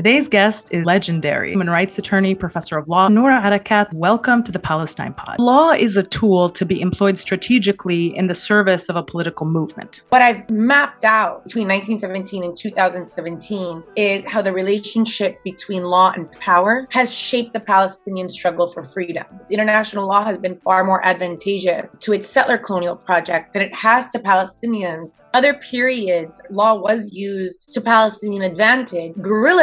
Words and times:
Today's 0.00 0.28
guest 0.28 0.72
is 0.72 0.86
legendary 0.86 1.50
human 1.50 1.68
rights 1.68 1.98
attorney, 1.98 2.34
professor 2.34 2.78
of 2.78 2.88
law, 2.88 3.08
Noura 3.08 3.38
Erakat. 3.42 3.92
Welcome 3.92 4.42
to 4.44 4.50
the 4.50 4.58
Palestine 4.58 5.12
Pod. 5.12 5.38
Law 5.38 5.72
is 5.72 5.94
a 5.98 6.02
tool 6.02 6.48
to 6.48 6.64
be 6.64 6.80
employed 6.80 7.18
strategically 7.18 8.16
in 8.16 8.26
the 8.26 8.34
service 8.34 8.88
of 8.88 8.96
a 8.96 9.02
political 9.02 9.44
movement. 9.44 10.02
What 10.08 10.22
I've 10.22 10.48
mapped 10.48 11.04
out 11.04 11.44
between 11.44 11.68
1917 11.68 12.44
and 12.44 12.56
2017 12.56 13.82
is 13.94 14.24
how 14.24 14.40
the 14.40 14.54
relationship 14.54 15.36
between 15.44 15.84
law 15.84 16.12
and 16.16 16.32
power 16.40 16.88
has 16.92 17.14
shaped 17.14 17.52
the 17.52 17.60
Palestinian 17.60 18.30
struggle 18.30 18.68
for 18.68 18.84
freedom. 18.84 19.26
International 19.50 20.08
law 20.08 20.24
has 20.24 20.38
been 20.38 20.56
far 20.56 20.82
more 20.82 21.04
advantageous 21.04 21.94
to 22.00 22.14
its 22.14 22.30
settler 22.30 22.56
colonial 22.56 22.96
project 22.96 23.52
than 23.52 23.60
it 23.60 23.74
has 23.74 24.08
to 24.08 24.18
Palestinians. 24.18 25.10
Other 25.34 25.52
periods, 25.52 26.40
law 26.48 26.80
was 26.80 27.12
used 27.12 27.74
to 27.74 27.82
Palestinian 27.82 28.44
advantage. 28.44 29.12
Guerrilla. 29.20 29.60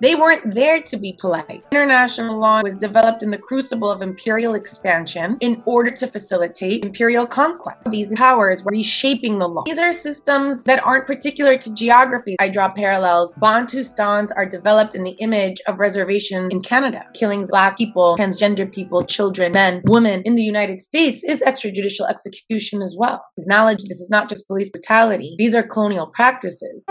They 0.00 0.14
weren't 0.14 0.54
there 0.54 0.80
to 0.80 0.96
be 0.96 1.16
polite. 1.20 1.64
International 1.72 2.38
law 2.38 2.62
was 2.62 2.74
developed 2.74 3.22
in 3.22 3.30
the 3.30 3.38
crucible 3.38 3.90
of 3.90 4.02
imperial 4.02 4.54
expansion 4.54 5.36
in 5.40 5.62
order 5.66 5.90
to 5.90 6.06
facilitate 6.06 6.84
imperial 6.84 7.26
conquest. 7.26 7.90
These 7.90 8.14
powers 8.14 8.62
were 8.62 8.70
reshaping 8.70 9.38
the 9.38 9.48
law. 9.48 9.62
These 9.66 9.78
are 9.78 9.92
systems 9.92 10.64
that 10.64 10.84
aren't 10.86 11.06
particular 11.06 11.56
to 11.56 11.74
geography. 11.74 12.36
I 12.38 12.48
draw 12.48 12.68
parallels. 12.68 13.34
Bantustans 13.34 14.30
are 14.36 14.46
developed 14.46 14.94
in 14.94 15.02
the 15.04 15.16
image 15.26 15.60
of 15.66 15.78
reservation 15.78 16.48
in 16.50 16.60
Canada. 16.62 17.02
Killings 17.14 17.48
black 17.50 17.76
people, 17.76 18.16
transgender 18.16 18.70
people, 18.70 19.04
children, 19.04 19.52
men, 19.52 19.82
women 19.84 20.22
in 20.22 20.34
the 20.34 20.42
United 20.42 20.80
States 20.80 21.24
is 21.24 21.40
extrajudicial 21.40 22.08
execution 22.08 22.82
as 22.82 22.94
well. 22.98 23.24
Acknowledge 23.38 23.84
this 23.84 24.00
is 24.00 24.10
not 24.10 24.28
just 24.28 24.46
police 24.46 24.70
brutality. 24.70 25.34
These 25.38 25.54
are 25.54 25.62
colonial 25.62 26.06
practices. 26.06 26.84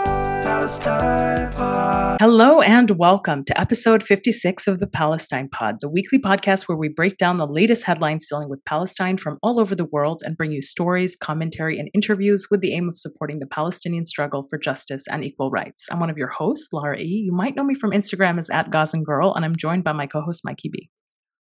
Hello 2.20 2.33
and 2.40 2.90
welcome 2.98 3.44
to 3.44 3.60
episode 3.60 4.02
56 4.02 4.66
of 4.66 4.80
the 4.80 4.88
Palestine 4.88 5.48
Pod, 5.48 5.76
the 5.80 5.88
weekly 5.88 6.18
podcast 6.18 6.62
where 6.62 6.76
we 6.76 6.88
break 6.88 7.16
down 7.16 7.36
the 7.36 7.46
latest 7.46 7.84
headlines 7.84 8.26
dealing 8.28 8.48
with 8.48 8.64
Palestine 8.64 9.18
from 9.18 9.38
all 9.40 9.60
over 9.60 9.76
the 9.76 9.84
world 9.84 10.20
and 10.24 10.36
bring 10.36 10.50
you 10.50 10.60
stories, 10.60 11.14
commentary, 11.14 11.78
and 11.78 11.90
interviews 11.94 12.48
with 12.50 12.60
the 12.60 12.74
aim 12.74 12.88
of 12.88 12.98
supporting 12.98 13.38
the 13.38 13.46
Palestinian 13.46 14.04
struggle 14.04 14.48
for 14.50 14.58
justice 14.58 15.04
and 15.08 15.24
equal 15.24 15.50
rights. 15.50 15.86
I'm 15.92 16.00
one 16.00 16.10
of 16.10 16.18
your 16.18 16.26
hosts, 16.26 16.72
Lara 16.72 16.98
E. 16.98 17.22
You 17.24 17.32
might 17.32 17.54
know 17.54 17.62
me 17.62 17.76
from 17.76 17.92
Instagram 17.92 18.38
as 18.38 18.50
at 18.50 18.68
Gazan 18.68 19.04
Girl, 19.04 19.32
and 19.32 19.44
I'm 19.44 19.54
joined 19.54 19.84
by 19.84 19.92
my 19.92 20.08
co-host 20.08 20.40
Mikey 20.44 20.70
B. 20.72 20.90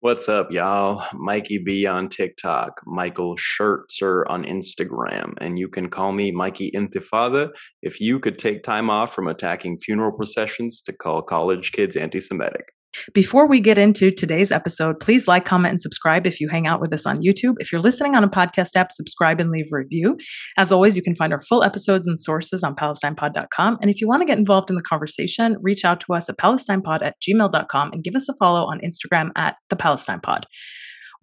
What's 0.04 0.28
up, 0.28 0.52
y'all? 0.52 1.02
Mikey 1.14 1.60
B 1.60 1.86
on 1.86 2.10
TikTok, 2.10 2.82
Michael 2.86 3.38
Schertzer 3.38 4.24
on 4.28 4.44
Instagram, 4.44 5.34
and 5.40 5.58
you 5.58 5.70
can 5.70 5.90
call 5.90 6.12
me 6.12 6.30
Mikey 6.30 6.72
Intifada 6.72 7.52
if 7.82 8.02
you 8.02 8.20
could 8.20 8.38
take 8.38 8.64
time 8.64 8.90
off 8.90 9.16
from 9.16 9.30
attacking 9.30 9.78
funeral 9.78 10.12
processions 10.12 10.82
to 10.82 10.92
call 10.92 11.22
college 11.22 11.72
kids 11.72 11.96
anti 11.96 12.20
Semitic. 12.20 12.74
Before 13.14 13.48
we 13.48 13.60
get 13.60 13.78
into 13.78 14.12
today's 14.12 14.52
episode, 14.52 15.00
please 15.00 15.28
like, 15.28 15.46
comment, 15.46 15.72
and 15.72 15.82
subscribe 15.82 16.26
if 16.26 16.40
you 16.40 16.48
hang 16.48 16.68
out 16.68 16.82
with 16.82 16.94
us 16.94 17.06
on 17.06 17.22
YouTube. 17.22 17.56
If 17.60 17.72
you're 17.72 17.82
listening 17.82 18.16
on 18.16 18.24
a 18.24 18.30
podcast 18.30 18.76
app, 18.76 18.92
subscribe 18.92 19.40
and 19.40 19.52
leave 19.52 19.68
a 19.74 19.78
review. 19.78 20.18
As 20.58 20.72
always, 20.72 20.96
you 20.96 21.04
can 21.04 21.16
find 21.16 21.34
our 21.34 21.42
full 21.42 21.64
episodes 21.64 22.08
and 22.08 22.20
sources 22.20 22.64
on 22.64 22.76
PalestinePod.com. 22.76 23.78
And 23.82 23.90
if 23.90 24.02
you 24.02 24.08
want 24.08 24.22
to 24.22 24.26
get 24.26 24.38
involved 24.38 24.70
in 24.70 24.76
the 24.76 24.84
conversation, 24.84 25.58
reach 25.62 25.86
out 25.86 26.00
to 26.02 26.14
us 26.14 26.30
at 26.30 26.38
PalestinePod 26.38 27.02
at 27.02 27.16
gmail.com 27.22 27.92
and 27.92 28.04
give 28.04 28.16
us 28.16 28.30
a 28.30 28.34
follow 28.36 28.66
on 28.66 28.80
Instagram 28.82 29.32
at 29.36 29.58
the 29.70 29.76
Palestine 29.76 30.20
Pod. 30.20 30.46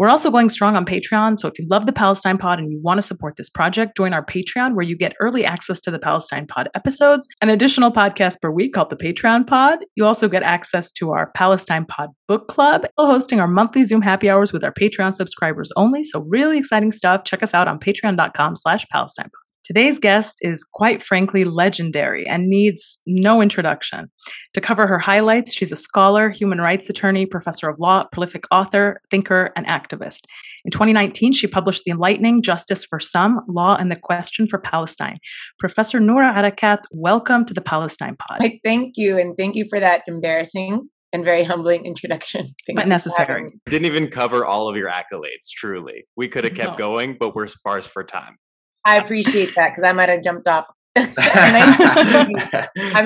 We're 0.00 0.08
also 0.08 0.30
going 0.30 0.48
strong 0.48 0.76
on 0.76 0.86
Patreon. 0.86 1.38
So 1.38 1.46
if 1.46 1.58
you 1.58 1.66
love 1.68 1.84
the 1.84 1.92
Palestine 1.92 2.38
Pod 2.38 2.58
and 2.58 2.72
you 2.72 2.80
want 2.82 2.96
to 2.96 3.02
support 3.02 3.36
this 3.36 3.50
project, 3.50 3.98
join 3.98 4.14
our 4.14 4.24
Patreon 4.24 4.74
where 4.74 4.82
you 4.82 4.96
get 4.96 5.12
early 5.20 5.44
access 5.44 5.78
to 5.82 5.90
the 5.90 5.98
Palestine 5.98 6.46
Pod 6.46 6.70
episodes, 6.74 7.28
an 7.42 7.50
additional 7.50 7.92
podcast 7.92 8.40
per 8.40 8.50
week 8.50 8.72
called 8.72 8.88
the 8.88 8.96
Patreon 8.96 9.46
Pod. 9.46 9.80
You 9.96 10.06
also 10.06 10.26
get 10.26 10.42
access 10.42 10.90
to 10.92 11.10
our 11.10 11.30
Palestine 11.32 11.84
Pod 11.84 12.08
book 12.26 12.48
club, 12.48 12.86
hosting 12.96 13.40
our 13.40 13.46
monthly 13.46 13.84
Zoom 13.84 14.00
happy 14.00 14.30
hours 14.30 14.54
with 14.54 14.64
our 14.64 14.72
Patreon 14.72 15.16
subscribers 15.16 15.70
only. 15.76 16.02
So 16.02 16.24
really 16.26 16.56
exciting 16.56 16.92
stuff. 16.92 17.24
Check 17.24 17.42
us 17.42 17.52
out 17.52 17.68
on 17.68 17.78
patreon.com 17.78 18.56
slash 18.56 18.86
Palestine 18.90 19.24
Pod. 19.24 19.49
Today's 19.70 20.00
guest 20.00 20.38
is 20.40 20.64
quite 20.64 21.00
frankly 21.00 21.44
legendary 21.44 22.26
and 22.26 22.48
needs 22.48 23.00
no 23.06 23.40
introduction. 23.40 24.10
To 24.54 24.60
cover 24.60 24.88
her 24.88 24.98
highlights, 24.98 25.54
she's 25.54 25.70
a 25.70 25.76
scholar, 25.76 26.28
human 26.28 26.60
rights 26.60 26.90
attorney, 26.90 27.24
professor 27.24 27.68
of 27.68 27.78
law, 27.78 28.02
prolific 28.10 28.46
author, 28.50 29.00
thinker, 29.12 29.52
and 29.54 29.64
activist. 29.68 30.22
In 30.64 30.72
2019, 30.72 31.34
she 31.34 31.46
published 31.46 31.84
The 31.84 31.92
Enlightening 31.92 32.42
Justice 32.42 32.84
for 32.84 32.98
Some 32.98 33.42
Law 33.46 33.76
and 33.76 33.92
the 33.92 33.96
Question 33.96 34.48
for 34.48 34.58
Palestine. 34.58 35.18
Professor 35.60 36.00
Noura 36.00 36.34
Erakat, 36.34 36.80
welcome 36.90 37.44
to 37.44 37.54
the 37.54 37.60
Palestine 37.60 38.16
Pod. 38.16 38.40
thank 38.64 38.94
you, 38.96 39.20
and 39.20 39.36
thank 39.36 39.54
you 39.54 39.66
for 39.70 39.78
that 39.78 40.02
embarrassing 40.08 40.88
and 41.12 41.24
very 41.24 41.44
humbling 41.44 41.84
introduction. 41.84 42.42
Thank 42.66 42.76
but 42.76 42.88
necessary. 42.88 43.46
Didn't 43.66 43.86
even 43.86 44.08
cover 44.08 44.44
all 44.44 44.68
of 44.68 44.76
your 44.76 44.90
accolades, 44.90 45.48
truly. 45.54 46.06
We 46.16 46.26
could 46.26 46.42
have 46.42 46.54
kept 46.54 46.72
no. 46.72 46.76
going, 46.76 47.16
but 47.18 47.36
we're 47.36 47.46
sparse 47.46 47.86
for 47.86 48.02
time. 48.02 48.36
I 48.84 48.96
appreciate 48.96 49.54
that 49.54 49.70
because 49.74 49.88
I 49.88 49.92
might 49.92 50.08
have 50.08 50.22
jumped 50.22 50.46
off. 50.46 50.66
I'm 50.96 51.06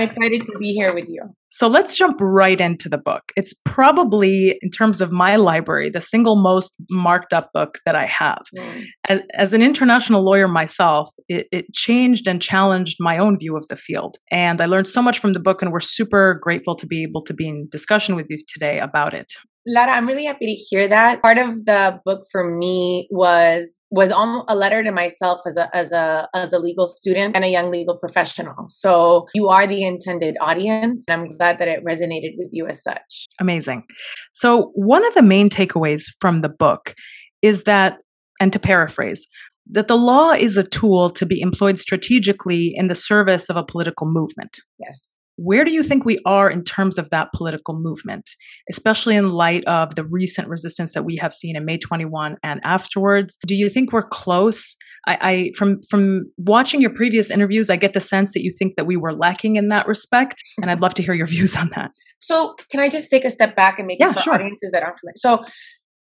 excited 0.00 0.46
to 0.46 0.58
be 0.58 0.72
here 0.72 0.94
with 0.94 1.08
you. 1.08 1.22
So 1.50 1.68
let's 1.68 1.94
jump 1.94 2.16
right 2.20 2.60
into 2.60 2.88
the 2.88 2.98
book. 2.98 3.30
It's 3.36 3.54
probably, 3.64 4.58
in 4.60 4.70
terms 4.70 5.00
of 5.00 5.12
my 5.12 5.36
library, 5.36 5.88
the 5.88 6.00
single 6.00 6.34
most 6.34 6.74
marked 6.90 7.32
up 7.32 7.50
book 7.54 7.78
that 7.86 7.94
I 7.94 8.06
have. 8.06 8.42
Mm. 8.56 8.84
As, 9.08 9.20
as, 9.34 9.52
an 9.52 9.62
international 9.62 10.24
lawyer 10.24 10.48
myself, 10.48 11.10
it, 11.28 11.46
it 11.52 11.72
changed 11.72 12.26
and 12.26 12.42
challenged 12.42 12.96
my 12.98 13.18
own 13.18 13.38
view 13.38 13.56
of 13.56 13.68
the 13.68 13.76
field. 13.76 14.16
And 14.32 14.60
I 14.60 14.64
learned 14.64 14.88
so 14.88 15.00
much 15.00 15.20
from 15.20 15.32
the 15.32 15.38
book, 15.38 15.62
and 15.62 15.70
we're 15.70 15.78
super 15.78 16.34
grateful 16.42 16.74
to 16.74 16.86
be 16.86 17.04
able 17.04 17.22
to 17.22 17.32
be 17.34 17.46
in 17.46 17.68
discussion 17.70 18.16
with 18.16 18.26
you 18.30 18.38
today 18.48 18.80
about 18.80 19.14
it. 19.14 19.32
Lara, 19.66 19.92
I'm 19.92 20.06
really 20.06 20.26
happy 20.26 20.46
to 20.46 20.52
hear 20.52 20.88
that. 20.88 21.22
Part 21.22 21.38
of 21.38 21.64
the 21.64 22.00
book 22.04 22.24
for 22.30 22.44
me 22.44 23.08
was 23.10 23.80
was 23.90 24.10
on 24.12 24.44
a 24.48 24.54
letter 24.54 24.82
to 24.82 24.92
myself 24.92 25.40
as 25.46 25.56
a 25.56 25.74
as 25.74 25.92
a 25.92 26.28
as 26.34 26.52
a 26.52 26.58
legal 26.58 26.86
student 26.86 27.34
and 27.34 27.44
a 27.44 27.48
young 27.48 27.70
legal 27.70 27.96
professional. 27.96 28.66
So 28.68 29.26
you 29.34 29.48
are 29.48 29.66
the 29.66 29.82
intended 29.82 30.36
audience, 30.40 31.06
and 31.08 31.22
I'm 31.22 31.36
glad 31.36 31.58
that 31.58 31.68
it 31.68 31.84
resonated 31.84 32.34
with 32.36 32.48
you 32.52 32.66
as 32.66 32.82
such. 32.82 33.26
Amazing. 33.40 33.84
So 34.34 34.70
one 34.74 35.04
of 35.06 35.14
the 35.14 35.22
main 35.22 35.48
takeaways 35.48 36.04
from 36.20 36.42
the 36.42 36.50
book 36.50 36.94
is 37.40 37.64
that, 37.64 37.98
and 38.40 38.52
to 38.52 38.58
paraphrase, 38.58 39.26
that 39.70 39.88
the 39.88 39.96
law 39.96 40.32
is 40.32 40.58
a 40.58 40.62
tool 40.62 41.08
to 41.10 41.24
be 41.24 41.40
employed 41.40 41.78
strategically 41.78 42.72
in 42.74 42.88
the 42.88 42.94
service 42.94 43.48
of 43.48 43.56
a 43.56 43.64
political 43.64 44.06
movement. 44.06 44.58
Yes. 44.78 45.16
Where 45.36 45.64
do 45.64 45.72
you 45.72 45.82
think 45.82 46.04
we 46.04 46.18
are 46.24 46.48
in 46.50 46.62
terms 46.62 46.98
of 46.98 47.10
that 47.10 47.32
political 47.34 47.74
movement, 47.78 48.30
especially 48.70 49.16
in 49.16 49.30
light 49.30 49.64
of 49.64 49.94
the 49.94 50.04
recent 50.04 50.48
resistance 50.48 50.94
that 50.94 51.04
we 51.04 51.16
have 51.16 51.34
seen 51.34 51.56
in 51.56 51.64
May 51.64 51.78
21 51.78 52.36
and 52.42 52.60
afterwards? 52.64 53.36
Do 53.46 53.54
you 53.54 53.68
think 53.68 53.92
we're 53.92 54.02
close? 54.08 54.76
I, 55.06 55.18
I 55.20 55.50
from 55.56 55.80
from 55.90 56.30
watching 56.36 56.80
your 56.80 56.90
previous 56.90 57.30
interviews, 57.30 57.68
I 57.68 57.76
get 57.76 57.94
the 57.94 58.00
sense 58.00 58.32
that 58.32 58.42
you 58.42 58.52
think 58.56 58.76
that 58.76 58.86
we 58.86 58.96
were 58.96 59.12
lacking 59.12 59.56
in 59.56 59.68
that 59.68 59.86
respect, 59.86 60.42
and 60.60 60.70
I'd 60.70 60.80
love 60.80 60.94
to 60.94 61.02
hear 61.02 61.14
your 61.14 61.26
views 61.34 61.56
on 61.56 61.70
that. 61.74 61.90
So, 62.18 62.54
can 62.70 62.80
I 62.80 62.88
just 62.88 63.10
take 63.10 63.24
a 63.24 63.30
step 63.30 63.56
back 63.56 63.78
and 63.78 63.86
make 63.86 63.98
yeah, 64.00 64.12
for 64.12 64.20
sure. 64.20 64.34
audiences 64.34 64.70
that 64.70 64.82
aren't 64.82 64.98
familiar? 64.98 65.14
So, 65.16 65.44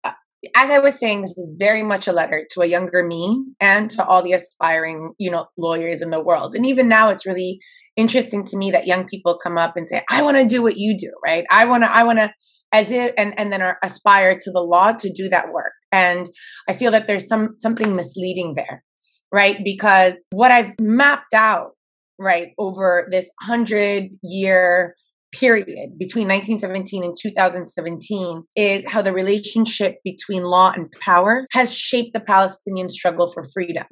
uh, 0.03 0.11
as 0.56 0.69
I 0.69 0.79
was 0.79 0.97
saying, 1.00 1.22
this 1.22 1.38
is 1.38 1.53
very 1.57 1.84
much 1.84 2.07
a 2.07 2.11
letter 2.11 2.46
to 2.51 2.61
a 2.61 2.66
younger 2.66 3.06
me 3.06 3.44
and 3.61 3.90
to 3.91 4.06
all 4.06 4.22
the 4.22 4.34
aspiring, 4.34 5.13
you 5.17 5.31
know, 5.31 5.46
lawyers 5.57 6.01
in 6.01 6.09
the 6.09 6.19
world. 6.19 6.56
And 6.56 6.66
even 6.66 6.90
now, 6.90 7.09
it's 7.09 7.25
really 7.25 7.59
interesting 7.96 8.46
to 8.46 8.58
me 8.58 8.72
that 8.72 8.88
young 8.88 9.08
people 9.08 9.40
come 9.42 9.58
up 9.58 9.76
and 9.76 9.88
say, 9.88 10.04
I 10.10 10.22
want 10.22 10.38
to 10.38 10.46
do 10.46 10.62
what 10.62 10.78
you 10.78 10.98
do, 10.98 11.12
right? 11.26 11.46
I 11.50 11.66
want 11.66 11.84
to, 11.84 11.92
I 11.92 12.04
want 12.04 12.20
to, 12.20 12.32
as 12.72 12.92
if, 12.92 13.14
and, 13.18 13.38
and 13.38 13.52
then 13.52 13.62
aspire 13.84 14.36
to 14.40 14.52
the 14.52 14.62
law 14.62 14.92
to 14.94 15.12
do 15.12 15.30
that 15.30 15.52
work. 15.52 15.74
And 15.92 16.30
I 16.68 16.74
feel 16.74 16.92
that 16.92 17.08
there's 17.08 17.28
some, 17.28 17.56
something 17.58 17.96
misleading 17.96 18.54
there, 18.56 18.84
right? 19.32 19.58
Because 19.64 20.14
what 20.32 20.52
I've 20.52 20.74
mapped 20.80 21.34
out, 21.34 21.72
right, 22.20 22.50
over 22.58 23.08
this 23.12 23.30
hundred 23.42 24.10
year 24.22 24.96
period 25.32 25.98
between 25.98 26.28
1917 26.28 27.03
and 27.03 27.16
2017 27.20 28.44
is 28.56 28.85
how 28.88 29.02
the 29.02 29.14
relationship 29.14 29.97
between 30.03 30.44
law 30.44 30.72
and 30.76 30.92
power 31.02 31.46
has 31.52 31.76
shaped 31.76 32.14
the 32.14 32.20
Palestinian 32.20 32.90
struggle 32.90 33.32
for 33.32 33.46
freedom. 33.53 33.85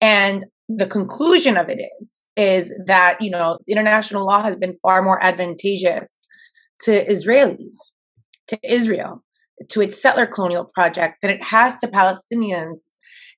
And 0.00 0.44
the 0.76 0.86
conclusion 0.86 1.56
of 1.56 1.68
it 1.68 1.80
is 2.00 2.26
is 2.36 2.74
that 2.86 3.18
you 3.20 3.30
know 3.30 3.58
international 3.68 4.24
law 4.24 4.42
has 4.42 4.56
been 4.56 4.76
far 4.82 5.02
more 5.02 5.22
advantageous 5.22 6.16
to 6.82 7.04
Israelis, 7.06 7.74
to 8.48 8.58
Israel, 8.62 9.22
to 9.68 9.80
its 9.80 10.00
settler 10.00 10.26
colonial 10.26 10.64
project 10.64 11.16
than 11.22 11.30
it 11.30 11.42
has 11.42 11.76
to 11.78 11.88
Palestinians, 11.88 12.78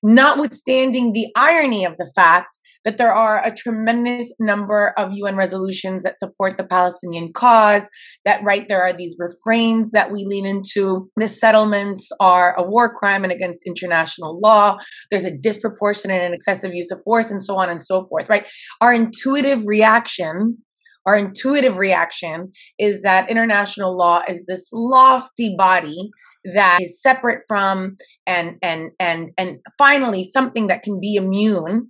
notwithstanding 0.03 1.13
the 1.13 1.27
irony 1.35 1.85
of 1.85 1.97
the 1.97 2.11
fact 2.15 2.57
that 2.85 2.97
there 2.97 3.13
are 3.13 3.43
a 3.43 3.53
tremendous 3.53 4.33
number 4.39 4.93
of 4.97 5.13
UN 5.13 5.35
resolutions 5.35 6.03
that 6.03 6.17
support 6.17 6.57
the 6.57 6.63
Palestinian 6.63 7.31
cause, 7.33 7.83
that 8.25 8.43
right 8.43 8.67
there 8.67 8.81
are 8.81 8.93
these 8.93 9.15
refrains 9.17 9.91
that 9.91 10.11
we 10.11 10.25
lean 10.25 10.45
into. 10.45 11.09
The 11.17 11.27
settlements 11.27 12.09
are 12.19 12.55
a 12.57 12.63
war 12.63 12.93
crime 12.93 13.23
and 13.23 13.31
against 13.31 13.61
international 13.65 14.39
law. 14.39 14.77
There's 15.09 15.25
a 15.25 15.35
disproportionate 15.35 16.21
and 16.21 16.33
excessive 16.33 16.71
use 16.73 16.91
of 16.91 16.99
force 17.03 17.31
and 17.31 17.41
so 17.41 17.57
on 17.57 17.69
and 17.69 17.81
so 17.81 18.05
forth, 18.07 18.29
right? 18.29 18.49
Our 18.81 18.93
intuitive 18.93 19.63
reaction 19.65 20.57
our 21.05 21.17
intuitive 21.17 21.77
reaction 21.77 22.51
is 22.79 23.01
that 23.01 23.29
international 23.29 23.97
law 23.97 24.21
is 24.27 24.45
this 24.47 24.69
lofty 24.71 25.53
body 25.57 26.09
that 26.53 26.79
is 26.81 27.01
separate 27.01 27.41
from 27.47 27.95
and 28.27 28.55
and 28.61 28.91
and 28.99 29.31
and 29.37 29.57
finally 29.77 30.23
something 30.23 30.67
that 30.67 30.83
can 30.83 30.99
be 30.99 31.15
immune 31.15 31.89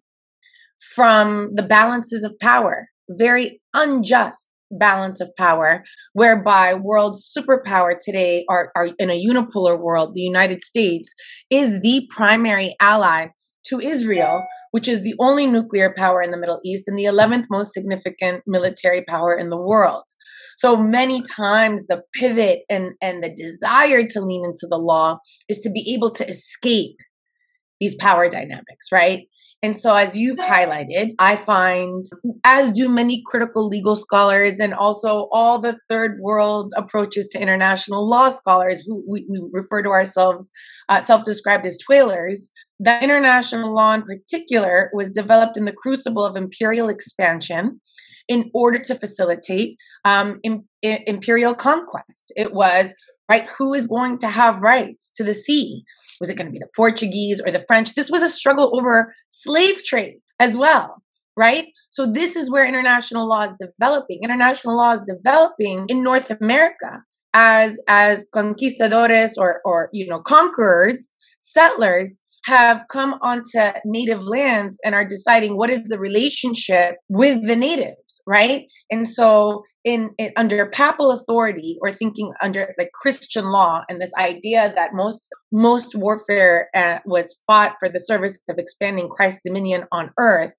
from 0.95 1.53
the 1.56 1.63
balances 1.63 2.24
of 2.24 2.33
power 2.39 2.88
very 3.09 3.62
unjust 3.74 4.50
balance 4.71 5.21
of 5.21 5.30
power 5.38 5.83
whereby 6.13 6.74
world 6.74 7.15
superpower 7.15 7.94
today 8.00 8.44
are, 8.50 8.71
are 8.75 8.89
in 8.97 9.12
a 9.12 9.24
unipolar 9.24 9.80
world 9.80 10.13
the 10.13 10.21
united 10.21 10.62
states 10.63 11.13
is 11.50 11.81
the 11.81 12.07
primary 12.09 12.75
ally 12.80 13.27
to 13.65 13.80
israel 13.80 14.44
which 14.74 14.88
is 14.88 15.03
the 15.03 15.13
only 15.19 15.45
nuclear 15.45 15.94
power 15.95 16.19
in 16.19 16.31
the 16.31 16.38
Middle 16.38 16.59
East 16.65 16.88
and 16.88 16.97
the 16.97 17.03
11th 17.03 17.45
most 17.51 17.74
significant 17.74 18.41
military 18.47 19.03
power 19.03 19.38
in 19.38 19.51
the 19.51 19.62
world. 19.62 20.03
So 20.57 20.75
many 20.75 21.21
times 21.21 21.85
the 21.85 22.01
pivot 22.15 22.62
and, 22.71 22.94
and 23.00 23.24
the 23.24 23.31
desire 23.31 24.03
to 24.07 24.19
lean 24.19 24.44
into 24.44 24.65
the 24.68 24.80
law 24.80 25.19
is 25.47 25.59
to 25.59 25.69
be 25.69 25.94
able 25.95 26.09
to 26.15 26.27
escape 26.27 26.95
these 27.80 27.95
power 27.97 28.27
dynamics, 28.27 28.88
right? 28.91 29.27
And 29.63 29.80
so, 29.80 29.95
as 29.95 30.18
you've 30.18 30.39
highlighted, 30.39 31.15
I 31.19 31.38
find, 31.38 32.06
as 32.44 32.74
do 32.74 32.89
many 32.89 33.24
critical 33.25 33.65
legal 33.65 33.95
scholars 33.95 34.60
and 34.60 34.74
also 34.74 35.30
all 35.31 35.57
the 35.57 35.77
third 35.89 36.19
world 36.19 36.74
approaches 36.75 37.30
to 37.30 37.42
international 37.42 38.07
law 38.07 38.27
scholars, 38.27 38.83
who 38.86 39.01
we, 39.07 39.25
we 39.30 39.39
refer 39.54 39.81
to 39.81 39.89
ourselves 39.89 40.51
uh, 40.89 41.00
self 41.00 41.24
described 41.24 41.65
as 41.65 41.80
twailers, 41.89 42.50
that 42.81 43.04
international 43.04 43.74
law 43.74 43.94
in 43.94 44.01
particular 44.01 44.92
was 44.94 45.10
developed 45.10 45.56
in 45.56 45.63
the 45.63 45.71
crucible 45.71 46.25
of 46.25 46.36
imperial 46.36 46.89
expansion 46.89 47.80
in 48.27 48.51
order 48.54 48.77
to 48.80 48.95
facilitate 48.95 49.77
um, 50.04 50.42
imperial 50.81 51.54
conquest. 51.56 52.33
It 52.36 52.54
was 52.54 52.94
right? 53.29 53.47
Who 53.57 53.73
is 53.73 53.87
going 53.87 54.17
to 54.19 54.27
have 54.27 54.59
rights 54.59 55.11
to 55.15 55.23
the 55.23 55.33
sea? 55.33 55.83
Was 56.19 56.29
it 56.29 56.35
going 56.35 56.47
to 56.47 56.51
be 56.51 56.59
the 56.59 56.67
portuguese 56.75 57.41
or 57.45 57.51
the 57.51 57.65
french? 57.67 57.95
This 57.95 58.09
was 58.09 58.21
a 58.21 58.29
struggle 58.29 58.77
over 58.77 59.13
slave 59.29 59.83
trade 59.83 60.19
as 60.39 60.55
well 60.55 61.03
right? 61.35 61.65
So 61.89 62.05
this 62.05 62.35
is 62.35 62.51
where 62.51 62.63
international 62.63 63.27
law 63.27 63.41
is 63.41 63.55
developing. 63.59 64.19
International 64.23 64.77
law 64.77 64.91
is 64.91 65.01
developing 65.01 65.85
in 65.87 66.03
north 66.03 66.29
america 66.29 67.01
as 67.33 67.79
as 67.87 68.25
conquistadores 68.33 69.37
or 69.37 69.61
or 69.65 69.89
you 69.91 70.07
know 70.07 70.19
conquerors 70.19 71.09
settlers 71.39 72.19
have 72.45 72.83
come 72.91 73.13
onto 73.21 73.59
native 73.85 74.21
lands 74.21 74.77
and 74.83 74.93
are 74.93 75.05
deciding 75.05 75.57
what 75.57 75.69
is 75.69 75.85
the 75.85 75.99
relationship 75.99 76.95
with 77.09 77.45
the 77.47 77.55
natives 77.55 78.02
right? 78.25 78.65
And 78.89 79.07
so 79.07 79.63
in, 79.83 80.11
in, 80.17 80.31
under 80.37 80.69
papal 80.69 81.11
authority 81.11 81.77
or 81.81 81.91
thinking 81.91 82.31
under 82.41 82.73
like 82.77 82.91
christian 82.93 83.45
law 83.45 83.81
and 83.89 84.01
this 84.01 84.13
idea 84.17 84.71
that 84.75 84.93
most 84.93 85.27
most 85.51 85.93
warfare 85.93 86.69
uh, 86.73 86.99
was 87.05 87.41
fought 87.47 87.73
for 87.79 87.89
the 87.89 87.99
service 87.99 88.39
of 88.49 88.57
expanding 88.57 89.09
christ's 89.09 89.41
dominion 89.43 89.83
on 89.91 90.11
earth 90.17 90.53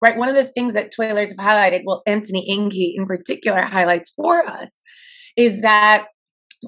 right? 0.00 0.16
One 0.16 0.28
of 0.28 0.34
the 0.34 0.44
things 0.44 0.74
that 0.74 0.92
twailers 0.92 1.28
have 1.28 1.36
highlighted 1.38 1.82
well 1.84 2.02
Antony 2.06 2.46
Anghie 2.50 2.92
in 2.96 3.06
particular 3.06 3.62
highlights 3.62 4.12
for 4.14 4.46
us 4.46 4.82
is 5.36 5.62
that 5.62 6.06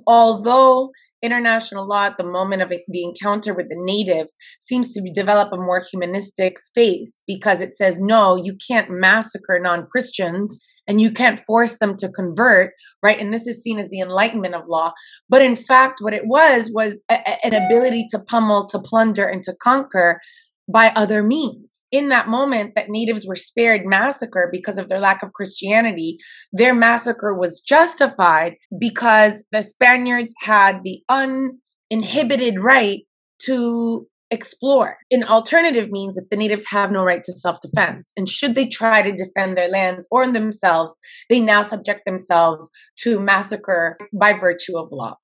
although 0.06 0.91
international 1.23 1.87
law 1.87 2.07
at 2.07 2.19
the 2.19 2.25
moment 2.25 2.63
of 2.63 2.69
the 2.69 3.05
encounter 3.05 3.55
with 3.55 3.69
the 3.69 3.77
natives 3.79 4.37
seems 4.61 4.93
to 4.93 5.11
develop 5.13 5.53
a 5.53 5.57
more 5.57 5.83
humanistic 5.91 6.57
face 6.75 7.23
because 7.27 7.61
it 7.61 7.75
says 7.75 8.01
no 8.01 8.37
you 8.37 8.57
can't 8.67 8.91
massacre 8.91 9.59
non-christians 9.61 10.61
and 10.87 11.01
you 11.01 11.11
can't 11.11 11.41
force 11.41 11.79
them 11.79 11.97
to 11.97 12.09
convert 12.09 12.73
right? 13.03 13.19
And 13.19 13.33
this 13.33 13.47
is 13.47 13.63
seen 13.63 13.79
as 13.79 13.89
the 13.89 14.01
enlightenment 14.01 14.55
of 14.55 14.63
law. 14.67 14.93
But 15.29 15.43
in 15.43 15.57
fact 15.57 16.01
what 16.01 16.15
it 16.15 16.27
was 16.27 16.71
was 16.73 17.01
a, 17.11 17.47
an 17.47 17.55
ability 17.55 18.07
to 18.11 18.19
pummel 18.19 18.67
to 18.67 18.79
plunder 18.79 19.25
and 19.25 19.43
to 19.45 19.55
conquer 19.63 20.21
by 20.69 20.93
other 20.97 21.23
means 21.23 21.77
in 21.93 22.09
that 22.09 22.29
moment 22.29 22.75
that 22.75 22.89
natives 22.89 23.27
were 23.27 23.37
spared 23.37 23.85
massacre 23.85 24.49
because 24.53 24.79
of 24.79 24.89
their 24.89 25.01
lack 25.01 25.23
of 25.23 25.33
Christianity, 25.33 26.19
their 26.53 26.75
massacre 26.75 27.37
was 27.37 27.61
justified 27.61 28.55
because 28.79 29.43
the 29.53 29.63
Spaniards 29.63 30.35
had 30.41 30.83
the 30.85 31.03
uninhibited 31.09 32.61
right 32.61 33.01
to 33.41 34.07
explore. 34.31 34.99
An 35.11 35.25
alternative 35.25 35.91
means 35.91 36.15
that 36.15 36.31
the 36.31 36.37
natives 36.37 36.65
have 36.69 36.93
no 36.93 37.03
right 37.03 37.23
to 37.25 37.33
self 37.33 37.61
defense. 37.61 38.13
And 38.17 38.29
should 38.29 38.55
they 38.55 38.69
try 38.69 39.03
to 39.03 39.13
defend 39.13 39.57
their 39.57 39.69
lands 39.69 40.07
or 40.11 40.31
themselves, 40.31 40.97
they 41.29 41.41
now 41.41 41.63
subject 41.63 42.03
themselves 42.07 42.71
to 43.01 43.19
massacre 43.19 43.99
by 44.13 44.33
virtue 44.33 44.79
of 44.79 44.89
law. 44.93 45.17